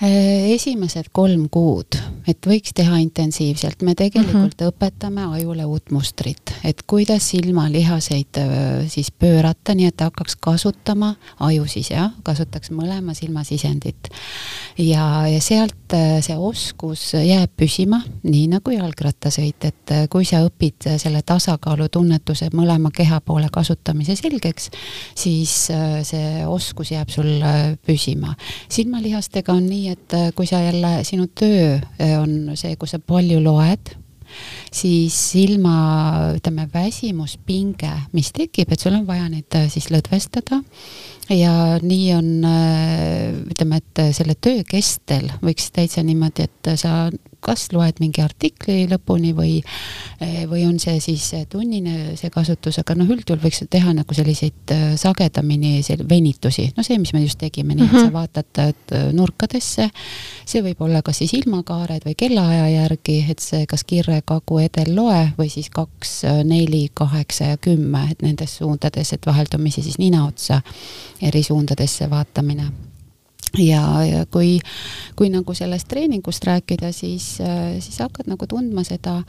esimesed 0.00 1.08
kolm 1.16 1.46
kuud, 1.48 1.96
et 2.28 2.44
võiks 2.44 2.74
teha 2.76 2.98
intensiivselt, 3.00 3.80
me 3.82 3.94
tegelikult 3.96 4.34
mm 4.34 4.50
-hmm. 4.50 4.68
õpetame 4.68 5.24
ajule 5.38 5.64
uut 5.64 5.90
mustrit, 5.90 6.52
et 6.64 6.82
kuidas 6.86 7.30
silmalihaseid 7.30 8.36
äh, 8.36 8.88
siis 8.88 9.10
pöörata, 9.10 9.74
nii 9.74 9.86
et 9.86 9.96
ta 9.96 10.10
hakkaks 10.10 10.36
kasutama, 10.36 11.14
aju 11.40 11.64
siis 11.66 11.90
jah, 11.90 12.12
kasutaks 12.22 12.70
mõlema 12.70 13.14
silma 13.14 13.44
sisendit. 13.44 14.08
ja, 14.78 15.26
ja 15.28 15.40
sealt 15.40 15.92
äh, 15.94 16.20
see 16.20 16.36
oskus 16.36 17.14
jääb 17.14 17.50
püsima, 17.56 18.02
nii 18.22 18.48
nagu 18.48 18.70
jalgrattasõit, 18.70 19.64
et 19.64 20.10
kui 20.10 20.24
sa 20.24 20.44
õpid 20.44 20.98
selle 20.98 21.22
tasakaalu 21.22 21.88
tunnetuse 21.88 22.50
mõlema 22.52 22.90
keha 22.90 23.20
poole 23.20 23.48
kasutamise 23.52 24.16
selgeks, 24.16 24.70
siis 25.14 25.70
see 26.02 26.46
oskus 26.46 26.90
jääb 26.90 27.08
sul 27.08 27.40
püsima. 27.86 28.34
silmalihastega 28.68 29.52
on 29.52 29.65
nii, 29.66 29.76
nii 29.86 29.94
et 29.94 30.16
äh, 30.16 30.32
kui 30.36 30.48
sa 30.48 30.60
jälle, 30.64 30.98
sinu 31.06 31.28
töö 31.34 31.76
äh, 31.76 32.16
on 32.20 32.56
see, 32.58 32.76
kus 32.80 32.94
sa 32.94 33.00
palju 33.02 33.40
loed, 33.44 33.94
siis 34.74 35.16
ilma, 35.38 35.76
ütleme, 36.36 36.66
väsimuspinge, 36.72 37.92
mis 38.16 38.32
tekib, 38.36 38.72
et 38.72 38.82
sul 38.82 38.96
on 38.98 39.06
vaja 39.08 39.28
neid 39.32 39.58
äh, 39.58 39.68
siis 39.72 39.90
lõdvestada. 39.94 40.62
Ja 41.32 41.52
nii 41.82 42.10
on, 42.14 42.28
ütleme, 43.50 43.80
et 43.80 44.00
selle 44.14 44.36
töö 44.38 44.60
kestel 44.68 45.26
võiks 45.42 45.72
täitsa 45.74 46.04
niimoodi, 46.06 46.46
et 46.46 46.70
sa 46.78 47.08
kas 47.40 47.68
loed 47.72 48.00
mingi 48.02 48.22
artikli 48.24 48.84
lõpuni 48.90 49.32
või, 49.36 49.58
või 50.50 50.64
on 50.66 50.78
see 50.82 50.98
siis 51.02 51.28
tunnine 51.50 52.16
see 52.18 52.30
kasutus, 52.32 52.78
aga 52.80 52.96
noh, 52.98 53.08
üldjuhul 53.12 53.40
võiks 53.42 53.62
teha 53.70 53.92
nagu 53.96 54.16
selliseid 54.16 54.72
äh, 54.74 54.84
sagedamini 55.00 55.80
venitusi, 56.08 56.68
no 56.76 56.84
see, 56.86 56.98
mis 57.02 57.12
me 57.14 57.22
just 57.24 57.38
tegime, 57.40 57.74
nii 57.74 57.86
et 57.86 57.94
sa 57.94 58.06
mhm. 58.06 58.14
vaatad 58.14 58.62
äh, 58.62 59.04
nurkadesse, 59.16 59.88
see 60.46 60.64
võib 60.64 60.82
olla 60.86 61.02
kas 61.06 61.22
siis 61.22 61.36
ilmakaared 61.40 62.06
või 62.06 62.16
kellaaja 62.18 62.68
järgi, 62.72 63.18
et 63.30 63.44
see 63.44 63.66
kas 63.70 63.84
kirre, 63.88 64.20
kagu, 64.26 64.60
edel, 64.64 64.94
loe 64.96 65.22
või 65.38 65.50
siis 65.52 65.70
kaks, 65.74 66.16
neli, 66.46 66.86
kaheksa 66.94 67.52
ja 67.52 67.60
kümme, 67.62 68.06
et 68.12 68.24
nendes 68.26 68.58
suundades, 68.60 69.12
et 69.12 69.26
vaheldumisi 69.26 69.84
siis 69.86 70.00
nina 70.02 70.26
otsa 70.26 70.62
eri 71.22 71.42
suundadesse 71.46 72.10
vaatamine 72.10 72.70
ja, 73.58 73.82
ja 74.06 74.26
kui, 74.30 74.58
kui 75.16 75.30
nagu 75.32 75.54
sellest 75.56 75.88
treeningust 75.90 76.44
rääkida, 76.46 76.92
siis, 76.92 77.36
siis 77.80 77.98
hakkad 78.02 78.28
nagu 78.30 78.46
tundma 78.50 78.84
seda 78.86 79.22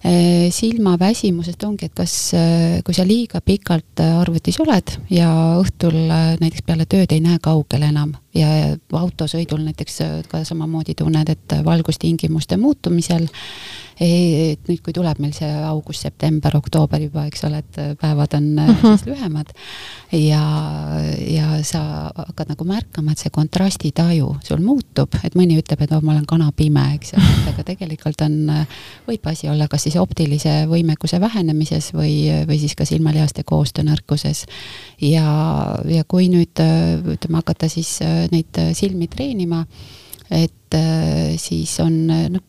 silmaväsimusest 0.00 1.64
ongi, 1.68 1.90
et 1.90 1.94
kas, 1.94 2.14
eh, 2.32 2.78
kui 2.84 2.94
sa 2.96 3.04
liiga 3.04 3.42
pikalt 3.44 4.00
arvutis 4.00 4.56
oled 4.64 4.94
ja 5.12 5.28
õhtul 5.60 5.98
näiteks 6.40 6.64
peale 6.64 6.86
tööd 6.88 7.12
ei 7.12 7.20
näe 7.20 7.36
kaugel 7.42 7.84
enam 7.90 8.14
ja 8.34 8.48
autosõidul 8.96 9.60
näiteks 9.66 10.00
ka 10.30 10.40
samamoodi 10.44 10.94
tunned, 10.96 11.28
et 11.28 11.58
valgustingimuste 11.66 12.56
muutumisel 12.56 13.28
et 14.00 14.68
nüüd, 14.68 14.80
kui 14.80 14.94
tuleb 14.96 15.18
meil 15.20 15.32
see 15.36 15.48
august, 15.68 16.06
september, 16.06 16.54
oktoober 16.56 17.02
juba, 17.04 17.26
eks 17.28 17.44
ole, 17.44 17.60
et 17.60 17.80
päevad 18.00 18.34
on 18.38 18.46
äh, 18.58 18.68
-huh. 18.68 18.72
Mhm. 18.72 18.96
siis 18.96 19.06
lühemad 19.06 19.52
ja, 20.12 20.44
ja 21.28 21.64
sa 21.64 22.10
hakkad 22.16 22.48
nagu 22.48 22.64
märkama, 22.64 23.12
et 23.12 23.18
see 23.18 23.30
kontrastitaju 23.30 24.36
sul 24.44 24.62
muutub, 24.64 25.14
et 25.24 25.34
mõni 25.34 25.58
ütleb, 25.60 25.82
et 25.82 25.92
oh, 25.92 26.02
ma 26.02 26.12
olen 26.12 26.26
kanapime, 26.26 26.94
eks 26.94 27.12
ju, 27.12 27.18
aga 27.52 27.64
tegelikult 27.64 28.20
on, 28.20 28.64
võib 29.08 29.26
asi 29.26 29.48
olla 29.48 29.68
kas 29.68 29.82
siis 29.82 29.89
optilise 29.98 30.66
võimekuse 30.70 31.20
vähenemises 31.20 31.90
või, 31.96 32.28
või 32.46 32.60
siis 32.62 32.76
ka 32.78 32.86
silmalihaste 32.86 33.42
koostöönõrkuses. 33.48 34.44
ja, 35.00 35.26
ja 35.88 36.04
kui 36.06 36.28
nüüd 36.30 36.60
ütleme, 36.60 37.40
hakata 37.40 37.68
siis 37.68 37.98
neid 38.30 38.62
silmi 38.78 39.08
treenima 39.10 39.64
et 40.30 40.74
äh, 40.74 41.36
siis 41.36 41.72
on 41.80 42.06
noh, 42.06 42.42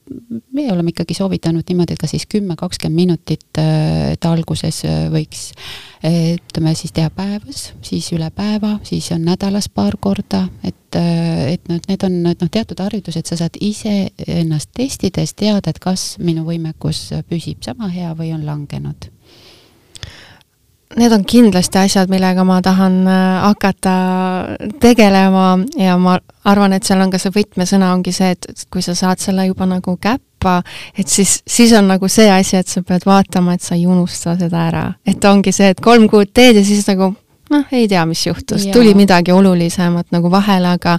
me 0.54 0.66
oleme 0.72 0.94
ikkagi 0.94 1.16
soovitanud 1.18 1.66
niimoodi, 1.68 1.96
et 1.96 2.02
ka 2.02 2.10
siis 2.10 2.28
kümme, 2.30 2.56
kakskümmend 2.60 2.96
minutit, 2.96 3.48
äh, 3.58 4.12
et 4.14 4.26
alguses 4.30 4.84
äh, 4.86 5.08
võiks 5.14 5.52
ütleme 6.02 6.72
siis 6.74 6.96
teha 6.98 7.12
päevas, 7.14 7.68
siis 7.86 8.08
üle 8.16 8.32
päeva, 8.34 8.80
siis 8.86 9.12
on 9.14 9.22
nädalas 9.22 9.68
paar 9.70 10.00
korda, 10.02 10.48
et, 10.66 10.98
et 10.98 11.70
noh, 11.70 11.78
need 11.78 12.06
on 12.08 12.16
noh, 12.26 12.50
teatud 12.50 12.82
harjutused, 12.82 13.30
sa 13.30 13.38
saad 13.38 13.60
ise 13.62 14.10
ennast 14.26 14.72
testides 14.74 15.36
teada, 15.38 15.70
et 15.70 15.78
kas 15.82 16.16
minu 16.18 16.42
võimekus 16.48 17.04
püsib 17.30 17.62
sama 17.62 17.92
hea 17.94 18.16
või 18.18 18.34
on 18.34 18.48
langenud 18.50 19.12
need 20.96 21.12
on 21.12 21.24
kindlasti 21.26 21.80
asjad, 21.82 22.10
millega 22.12 22.44
ma 22.48 22.62
tahan 22.62 22.98
äh, 23.08 23.42
hakata 23.46 23.96
tegelema 24.80 25.60
ja 25.78 25.98
ma 25.98 26.18
arvan, 26.46 26.74
et 26.74 26.88
seal 26.88 27.02
on 27.04 27.12
ka 27.14 27.20
see 27.22 27.34
võtmesõna 27.36 27.94
ongi 27.96 28.14
see, 28.16 28.34
et 28.36 28.68
kui 28.74 28.84
sa 28.86 28.96
saad 28.98 29.22
selle 29.22 29.46
juba 29.48 29.68
nagu 29.70 29.96
käppa, 30.02 30.60
et 30.98 31.08
siis, 31.08 31.40
siis 31.48 31.74
on 31.78 31.88
nagu 31.92 32.10
see 32.12 32.30
asi, 32.32 32.58
et 32.60 32.68
sa 32.68 32.84
pead 32.86 33.06
vaatama, 33.08 33.56
et 33.56 33.66
sa 33.66 33.78
ei 33.78 33.88
unusta 33.88 34.36
seda 34.40 34.68
ära. 34.68 34.86
et 35.06 35.26
ongi 35.26 35.54
see, 35.56 35.72
et 35.74 35.82
kolm 35.82 36.10
kuud 36.12 36.34
teed 36.34 36.60
ja 36.60 36.66
siis 36.66 36.88
nagu 36.90 37.14
noh, 37.52 37.66
ei 37.72 37.88
tea, 37.88 38.06
mis 38.06 38.26
juhtus, 38.28 38.68
tuli 38.74 38.94
midagi 38.98 39.32
olulisemat 39.32 40.12
nagu 40.16 40.32
vahele, 40.32 40.76
aga 40.80 40.98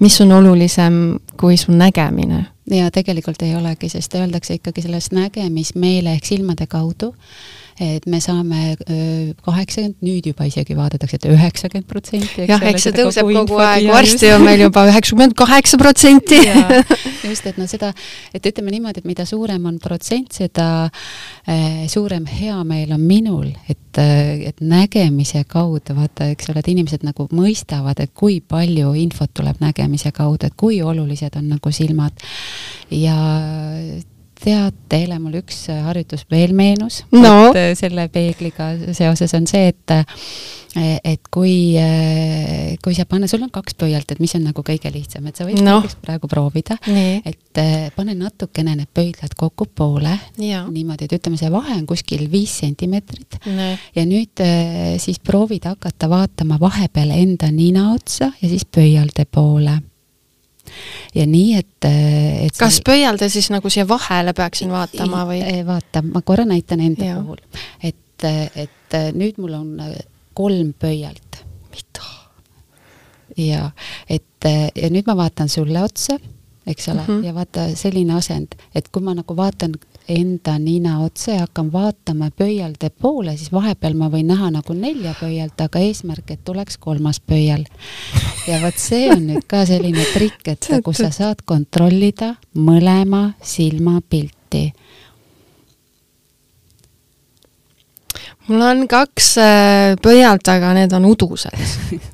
mis 0.00 0.20
on 0.24 0.32
olulisem 0.40 1.18
kui 1.40 1.56
su 1.56 1.72
nägemine? 1.72 2.46
ja 2.68 2.90
tegelikult 2.92 3.40
ei 3.42 3.54
olegi, 3.56 3.88
sest 3.88 4.14
öeldakse 4.18 4.58
ikkagi 4.58 4.82
sellest 4.84 5.14
nägemismeele 5.16 6.12
ehk 6.18 6.26
silmade 6.28 6.66
kaudu 6.68 7.14
et 7.80 8.06
me 8.10 8.20
saame 8.22 8.74
kaheksakümmend, 9.44 9.98
nüüd 10.04 10.26
juba 10.30 10.48
isegi 10.48 10.76
vaadatakse, 10.78 11.18
et 11.20 11.26
üheksakümmend 11.30 11.88
protsenti. 11.88 12.46
jah, 12.48 12.64
eks 12.70 12.88
see 12.88 12.94
tõuseb 12.96 13.28
kogu, 13.28 13.44
kogu 13.46 13.62
aeg, 13.62 13.88
varsti 13.92 14.32
on 14.34 14.44
meil 14.46 14.64
juba 14.66 14.86
üheksakümmend 14.90 15.36
kaheksa 15.38 15.78
protsenti. 15.80 16.40
just, 17.28 17.46
et 17.46 17.60
noh, 17.60 17.68
seda, 17.70 17.92
et 18.34 18.50
ütleme 18.50 18.74
niimoodi, 18.74 19.02
et 19.02 19.08
mida 19.08 19.26
suurem 19.28 19.68
on 19.70 19.78
protsent, 19.82 20.34
seda 20.40 20.68
suurem 21.88 22.26
heameel 22.28 22.92
on 22.96 23.04
minul, 23.04 23.48
et, 23.70 24.02
et 24.50 24.60
nägemise 24.60 25.44
kaudu, 25.48 25.96
vaata, 25.96 26.28
eks 26.34 26.50
ole, 26.52 26.62
et 26.62 26.72
inimesed 26.74 27.06
nagu 27.06 27.28
mõistavad, 27.34 28.02
et 28.02 28.12
kui 28.14 28.40
palju 28.40 28.92
infot 28.98 29.32
tuleb 29.34 29.62
nägemise 29.62 30.12
kaudu, 30.16 30.48
et 30.48 30.58
kui 30.58 30.82
olulised 30.82 31.38
on 31.38 31.50
nagu 31.54 31.72
silmad 31.74 32.28
ja 32.90 33.18
tead, 34.42 34.76
Teele, 34.88 35.18
mul 35.20 35.40
üks 35.42 35.66
äh, 35.72 35.82
harjutus 35.84 36.24
veel 36.30 36.54
meenus. 36.56 37.02
No., 37.12 37.50
et 37.50 37.58
äh, 37.60 37.72
selle 37.78 38.08
peegliga 38.12 38.70
seoses 38.96 39.34
on 39.36 39.48
see, 39.50 39.74
et 39.74 39.94
äh, 39.96 40.22
et 40.78 41.30
kui, 41.32 41.74
kui 42.84 42.94
sa 42.94 43.06
paned, 43.08 43.26
sul 43.26 43.40
on 43.42 43.50
kaks 43.50 43.74
pöialt, 43.80 44.12
et 44.12 44.20
mis 44.22 44.34
on 44.36 44.44
nagu 44.46 44.62
kõige 44.62 44.92
lihtsam, 44.94 45.24
et 45.26 45.40
sa 45.40 45.46
võid 45.48 45.56
no. 45.64 45.78
näiteks 45.80 45.96
praegu 46.04 46.28
proovida, 46.30 46.76
et 47.26 47.60
pane 47.96 48.14
natukene 48.14 48.76
need 48.76 48.90
pöidlad 48.94 49.32
kokku 49.34 49.66
poole, 49.74 50.12
niimoodi, 50.36 51.08
et 51.08 51.16
ütleme, 51.16 51.40
see 51.40 51.50
vahe 51.50 51.72
on 51.80 51.88
kuskil 51.88 52.28
viis 52.30 52.60
sentimeetrit. 52.60 53.40
Ja 53.96 54.06
nüüd 54.06 54.44
siis 55.02 55.18
proovid 55.24 55.66
hakata 55.66 56.12
vaatama 56.12 56.60
vahepeal 56.62 57.16
enda 57.16 57.50
nina 57.50 57.88
otsa 57.96 58.30
ja 58.36 58.52
siis 58.52 58.68
pöialde 58.68 59.24
poole 59.24 59.80
ja 61.14 61.26
nii, 61.26 61.58
et, 61.58 61.88
et 62.46 62.58
kas 62.58 62.80
pöialde 62.86 63.28
siis 63.32 63.50
nagu 63.54 63.70
siia 63.72 63.86
vahele 63.88 64.34
peaksin 64.36 64.72
vaatama 64.72 65.24
või? 65.28 65.42
vaata, 65.66 66.02
ma 66.02 66.22
korra 66.22 66.46
näitan 66.48 66.82
enda 66.84 67.12
ja. 67.12 67.18
puhul, 67.20 67.42
et, 67.82 68.28
et 68.56 68.98
nüüd 69.16 69.40
mul 69.42 69.58
on 69.58 69.74
kolm 70.38 70.72
pöialt. 70.78 71.42
mida? 71.74 72.08
ja 73.36 73.70
et 74.08 74.24
ja 74.74 74.90
nüüd 74.90 75.06
ma 75.06 75.16
vaatan 75.18 75.48
sulle 75.50 75.82
otsa, 75.82 76.18
eks 76.66 76.88
ole 76.88 77.00
mm, 77.00 77.06
-hmm. 77.06 77.24
ja 77.26 77.34
vaata 77.34 77.68
selline 77.74 78.14
asend, 78.14 78.54
et 78.74 78.88
kui 78.88 79.02
ma 79.02 79.14
nagu 79.14 79.36
vaatan 79.36 79.74
enda 80.08 80.58
nina 80.58 81.00
otsa 81.04 81.32
ja 81.32 81.40
hakkan 81.40 81.72
vaatama 81.72 82.30
pöialde 82.30 82.90
poole, 82.90 83.36
siis 83.36 83.52
vahepeal 83.52 83.94
ma 83.94 84.08
võin 84.08 84.26
näha 84.32 84.50
nagu 84.50 84.72
nelja 84.72 85.14
pöialt, 85.20 85.60
aga 85.60 85.82
eesmärk, 85.84 86.30
et 86.30 86.44
tuleks 86.44 86.78
kolmas 86.78 87.20
pöial. 87.20 87.64
Ja 88.48 88.58
vot 88.62 88.80
see 88.80 89.08
on 89.12 89.26
nüüd 89.28 89.44
ka 89.48 89.64
selline 89.68 90.04
trikk, 90.14 90.54
et 90.54 90.68
kus 90.84 91.02
sa 91.02 91.12
saad 91.14 91.44
kontrollida 91.48 92.34
mõlema 92.56 93.32
silma 93.44 93.98
pilti 94.00 94.68
mul 98.48 98.64
on 98.64 98.86
kaks 98.88 99.32
äh, 99.42 99.96
pöialt, 100.02 100.48
aga 100.48 100.72
need 100.76 100.92
on 100.96 101.08
udused. 101.10 101.52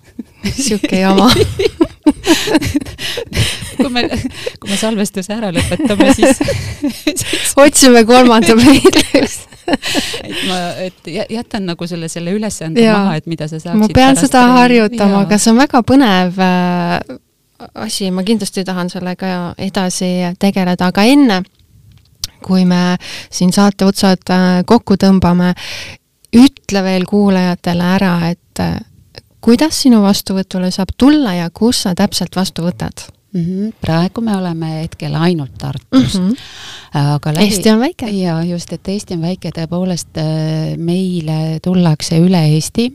Sihuke 0.64 0.99
jama 1.01 1.30
kui 3.81 3.91
me, 3.91 4.05
kui 4.61 4.71
me 4.71 4.77
salvestuse 4.79 5.35
ära 5.35 5.51
lõpetame, 5.55 6.13
siis, 6.17 6.41
siis... 7.01 7.25
otsime 7.65 8.05
kolmanda 8.09 8.57
meilist 8.59 9.51
et 9.65 10.41
ma, 10.49 10.59
et 10.85 11.11
jätan 11.33 11.65
nagu 11.69 11.87
selle, 11.89 12.09
selle 12.13 12.35
ülesande 12.37 12.85
maha, 12.85 13.17
et 13.21 13.29
mida 13.31 13.49
sa 13.49 13.59
saaksid 13.61 13.81
ma 13.81 13.89
pean 13.97 14.19
seda 14.21 14.43
harjutama, 14.59 15.25
aga 15.25 15.39
see 15.41 15.53
on 15.55 15.61
väga 15.63 15.81
põnev 15.89 16.41
äh, 16.45 16.99
asi, 17.85 18.11
ma 18.15 18.25
kindlasti 18.27 18.65
tahan 18.67 18.93
sellega 18.93 19.55
edasi 19.63 20.11
tegeleda, 20.41 20.91
aga 20.93 21.07
enne, 21.09 21.41
kui 22.45 22.67
me 22.69 22.97
siin 23.33 23.55
saate 23.57 23.89
otsad 23.89 24.35
äh, 24.35 24.63
kokku 24.69 24.99
tõmbame, 25.01 25.55
ütle 26.35 26.85
veel 26.85 27.07
kuulajatele 27.09 27.93
ära, 27.97 28.15
et 28.35 28.65
äh, 28.65 28.77
kuidas 29.45 29.83
sinu 29.85 30.01
vastuvõtule 30.05 30.71
saab 30.73 30.95
tulla 30.97 31.35
ja 31.37 31.51
kus 31.53 31.85
sa 31.85 31.95
täpselt 31.95 32.37
vastu 32.37 32.65
võtad? 32.65 33.07
mm. 33.35 33.45
-hmm. 33.45 33.73
praegu 33.81 34.21
me 34.21 34.37
oleme 34.37 34.81
hetkel 34.81 35.15
ainult 35.15 35.59
Tartus 35.59 36.19
mm. 36.19 36.29
-hmm. 36.29 36.37
aga 37.17 37.33
läbi... 37.35 37.45
Eesti 37.45 37.71
on 37.71 37.81
väike. 37.81 38.11
ja 38.11 38.43
just, 38.45 38.73
et 38.73 38.89
Eesti 38.89 39.15
on 39.15 39.23
väike, 39.23 39.51
tõepoolest 39.59 40.19
äh, 40.19 40.77
meile 40.77 41.59
tullakse 41.63 42.19
üle 42.19 42.47
Eesti 42.55 42.93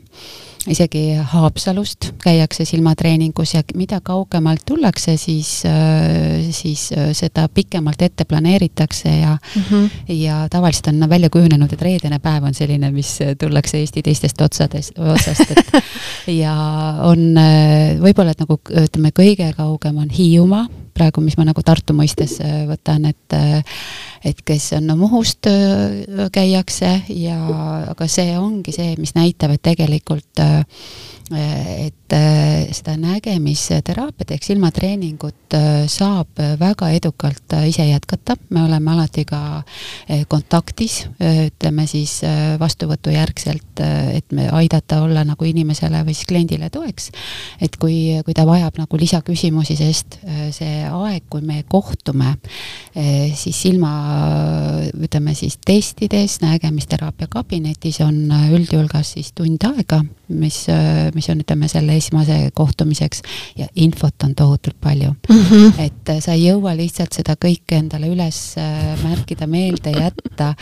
isegi 0.68 1.14
Haapsalust 1.32 2.10
käiakse 2.20 2.64
silmatreeningus 2.68 3.54
ja 3.54 3.62
mida 3.74 4.00
kaugemalt 4.04 4.64
tullakse, 4.68 5.16
siis, 5.16 5.62
äh, 5.66 6.50
siis 6.50 6.90
äh, 6.92 7.10
seda 7.16 7.48
pikemalt 7.48 8.02
ette 8.02 8.24
planeeritakse 8.24 9.08
ja 9.08 9.36
mm, 9.56 9.62
-hmm. 9.62 9.90
ja 10.08 10.48
tavaliselt 10.50 10.86
on 10.86 11.08
välja 11.08 11.30
kujunenud, 11.30 11.72
et 11.72 11.82
reedene 11.82 12.18
päev 12.18 12.44
on 12.44 12.54
selline, 12.54 12.90
mis 12.90 13.18
tullakse 13.40 13.78
Eesti 13.78 14.02
teistest 14.02 14.40
otsades, 14.40 14.92
otsast, 14.98 15.50
et 15.50 15.72
ja 16.42 16.54
on 17.02 17.34
võib-olla, 18.00 18.30
et 18.30 18.40
nagu 18.40 18.60
ütleme, 18.84 19.12
kõige 19.16 19.52
kaugem 19.56 19.96
on 19.96 20.10
Hiiumaa 20.10 20.66
praegu, 21.00 21.24
mis 21.24 21.38
ma 21.40 21.46
nagu 21.48 21.64
Tartu 21.64 21.96
mõistes 21.96 22.36
äh, 22.44 22.64
võtan, 22.68 23.08
et 23.10 23.36
äh, 23.36 23.78
et 24.26 24.42
kes 24.44 24.74
on 24.76 24.90
no, 24.90 24.98
Muhust 25.00 25.48
äh, 25.48 26.26
käiakse 26.32 26.92
ja 27.16 27.38
aga 27.94 28.08
see 28.10 28.34
ongi 28.36 28.74
see, 28.76 28.92
mis 29.00 29.16
näitab, 29.16 29.56
et 29.56 29.64
tegelikult 29.70 30.44
et 31.30 32.14
seda 32.74 32.96
nägemisteraapiat 32.98 34.32
ehk 34.34 34.42
silmatreeningut 34.42 35.54
saab 35.86 36.40
väga 36.58 36.88
edukalt 36.96 37.54
ise 37.70 37.86
jätkata, 37.86 38.34
me 38.50 38.64
oleme 38.64 38.90
alati 38.96 39.22
ka 39.28 39.62
kontaktis, 40.26 41.04
ütleme 41.22 41.86
siis 41.86 42.16
vastuvõtujärgselt, 42.58 43.84
et 44.16 44.34
me 44.34 44.48
aidata 44.58 45.04
olla 45.04 45.22
nagu 45.28 45.46
inimesele 45.46 46.02
või 46.02 46.18
siis 46.18 46.26
kliendile 46.32 46.66
toeks. 46.74 47.12
et 47.62 47.78
kui, 47.78 48.18
kui 48.26 48.34
ta 48.34 48.42
vajab 48.48 48.82
nagu 48.82 48.98
lisaküsimusi, 48.98 49.78
sest 49.78 50.18
see 50.58 50.82
aeg, 50.90 51.24
kui 51.30 51.42
me 51.46 51.62
kohtume 51.68 52.34
eh, 52.94 53.32
siis 53.38 53.62
silma, 53.66 53.92
ütleme 55.00 55.34
siis 55.38 55.58
testides, 55.64 56.38
nägemisteraapia 56.44 57.30
kabinetis 57.30 58.00
on 58.04 58.22
üldjulgas 58.50 59.14
siis 59.16 59.32
tund 59.36 59.64
aega, 59.70 60.02
mis, 60.28 60.62
mis 61.14 61.30
on, 61.32 61.42
ütleme, 61.44 61.68
selle 61.70 61.96
esmase 61.98 62.38
kohtumiseks 62.54 63.24
ja 63.58 63.68
infot 63.74 64.28
on 64.28 64.34
tohutult 64.38 64.78
palju 64.80 65.12
mm. 65.12 65.42
-hmm. 65.50 65.82
et 65.86 66.14
sa 66.22 66.36
ei 66.36 66.46
jõua 66.48 66.76
lihtsalt 66.76 67.12
seda 67.16 67.36
kõike 67.40 67.80
endale 67.80 68.10
üles 68.10 68.54
märkida, 69.02 69.46
meelde 69.50 69.94
jätta, 69.96 70.54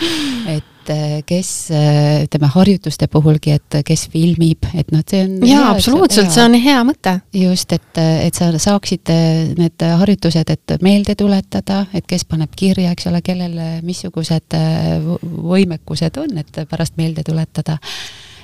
et 0.48 0.77
et 0.88 0.94
eh, 0.94 1.22
kes 1.26 1.48
eh, 1.70 2.24
ütleme 2.24 2.48
harjutuste 2.52 3.08
puhulgi, 3.12 3.56
et 3.58 3.78
kes 3.86 4.06
filmib, 4.12 4.68
et 4.74 4.92
noh, 4.94 5.02
see 5.08 5.24
on. 5.24 5.34
jaa, 5.46 5.66
absoluutselt, 5.74 6.30
see 6.32 6.44
on 6.44 6.56
hea 6.58 6.78
mõte. 6.88 7.18
just, 7.36 7.72
et, 7.76 8.00
et 8.00 8.38
sa 8.38 8.50
saaksid 8.52 9.12
need 9.58 9.86
harjutused, 10.02 10.54
et 10.54 10.76
meelde 10.84 11.16
tuletada, 11.18 11.84
et 11.92 12.06
kes 12.08 12.24
paneb 12.28 12.54
kirja, 12.56 12.94
eks 12.94 13.10
ole, 13.10 13.22
kellel 13.24 13.58
missugused 13.86 14.56
võimekused 15.20 16.18
on, 16.22 16.40
et 16.40 16.64
pärast 16.70 16.96
meelde 17.00 17.24
tuletada 17.26 17.78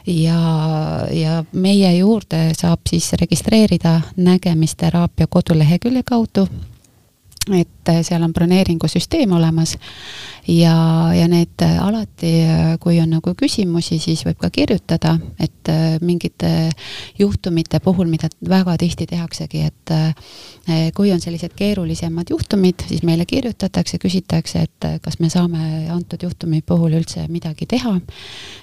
ja, 0.07 0.39
ja 1.11 1.41
meie 1.53 1.95
juurde 1.97 2.51
saab 2.57 2.85
siis 2.91 3.13
registreerida 3.21 4.01
nägemisteraapia 4.17 5.31
kodulehekülje 5.31 6.05
kaudu 6.07 6.49
et 7.53 7.89
äh, 7.89 8.01
seal 8.07 8.23
on 8.25 8.33
broneeringusüsteem 8.33 9.33
olemas 9.37 9.75
ja, 10.49 10.75
ja 11.15 11.27
need 11.29 11.65
äh, 11.65 11.77
alati, 11.83 12.33
äh, 12.45 12.63
kui 12.81 12.97
on 13.03 13.13
nagu 13.17 13.35
küsimusi, 13.39 13.99
siis 14.03 14.25
võib 14.27 14.39
ka 14.41 14.51
kirjutada, 14.55 15.17
et 15.39 15.53
mingite 16.05 16.71
juhtumite 17.19 17.81
puhul, 17.81 18.09
mida 18.13 18.29
väga 18.49 18.77
tihti 18.81 19.07
tehaksegi, 19.09 19.63
et 19.65 19.93
kui 20.97 21.13
on 21.13 21.23
sellised 21.25 21.55
keerulisemad 21.57 22.29
juhtumid, 22.29 22.85
siis 22.89 23.01
meile 23.07 23.25
kirjutatakse, 23.25 23.97
küsitakse, 24.03 24.67
et 24.69 24.89
kas 25.01 25.17
me 25.25 25.33
saame 25.33 25.87
antud 25.93 26.21
juhtumi 26.29 26.61
puhul 26.61 26.99
üldse 27.01 27.25
midagi 27.33 27.69
teha, 27.71 27.97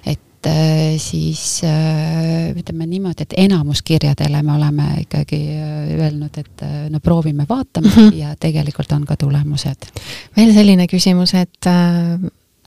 et 0.06 0.22
siis 0.98 1.62
äh, 1.68 2.52
ütleme 2.58 2.88
niimoodi, 2.90 3.28
et 3.28 3.34
enamus 3.46 3.82
kirjadele 3.86 4.44
me 4.44 4.56
oleme 4.56 4.88
ikkagi 5.04 5.42
äh, 5.56 5.92
öelnud, 6.00 6.38
et 6.38 6.64
no 6.90 7.00
proovime, 7.00 7.46
vaatame 7.50 7.88
mm 7.88 7.94
-hmm. 7.94 8.16
ja 8.16 8.36
tegelikult 8.40 8.92
on 8.92 9.06
ka 9.06 9.16
tulemused. 9.16 9.90
veel 10.38 10.54
selline 10.54 10.88
küsimus, 10.88 11.34
et 11.34 11.70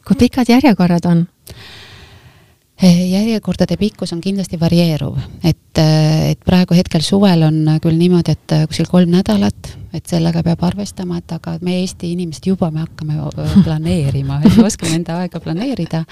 kui 0.07 0.17
pikad 0.19 0.49
järjekorrad 0.49 1.05
on? 1.05 1.27
järjekordade 3.11 3.77
pikkus 3.77 4.13
on 4.13 4.21
kindlasti 4.21 4.61
varieeruv, 4.61 5.17
et, 5.45 5.79
et 6.31 6.41
praegu 6.45 6.75
hetkel 6.75 7.01
suvel 7.01 7.43
on 7.43 7.79
küll 7.83 7.97
niimoodi, 7.99 8.33
et 8.33 8.55
kuskil 8.69 8.87
kolm 8.91 9.11
nädalat, 9.11 9.79
et 9.95 10.07
sellega 10.07 10.43
peab 10.43 10.63
arvestama, 10.63 11.19
et 11.19 11.33
aga 11.33 11.59
me 11.63 11.79
Eesti 11.81 12.13
inimesed 12.13 12.47
juba 12.47 12.71
me 12.71 12.81
hakkame 12.81 13.15
planeerima, 13.65 14.41
oskame 14.69 14.95
enda 14.95 15.21
aega 15.23 15.41
planeerida. 15.41 16.05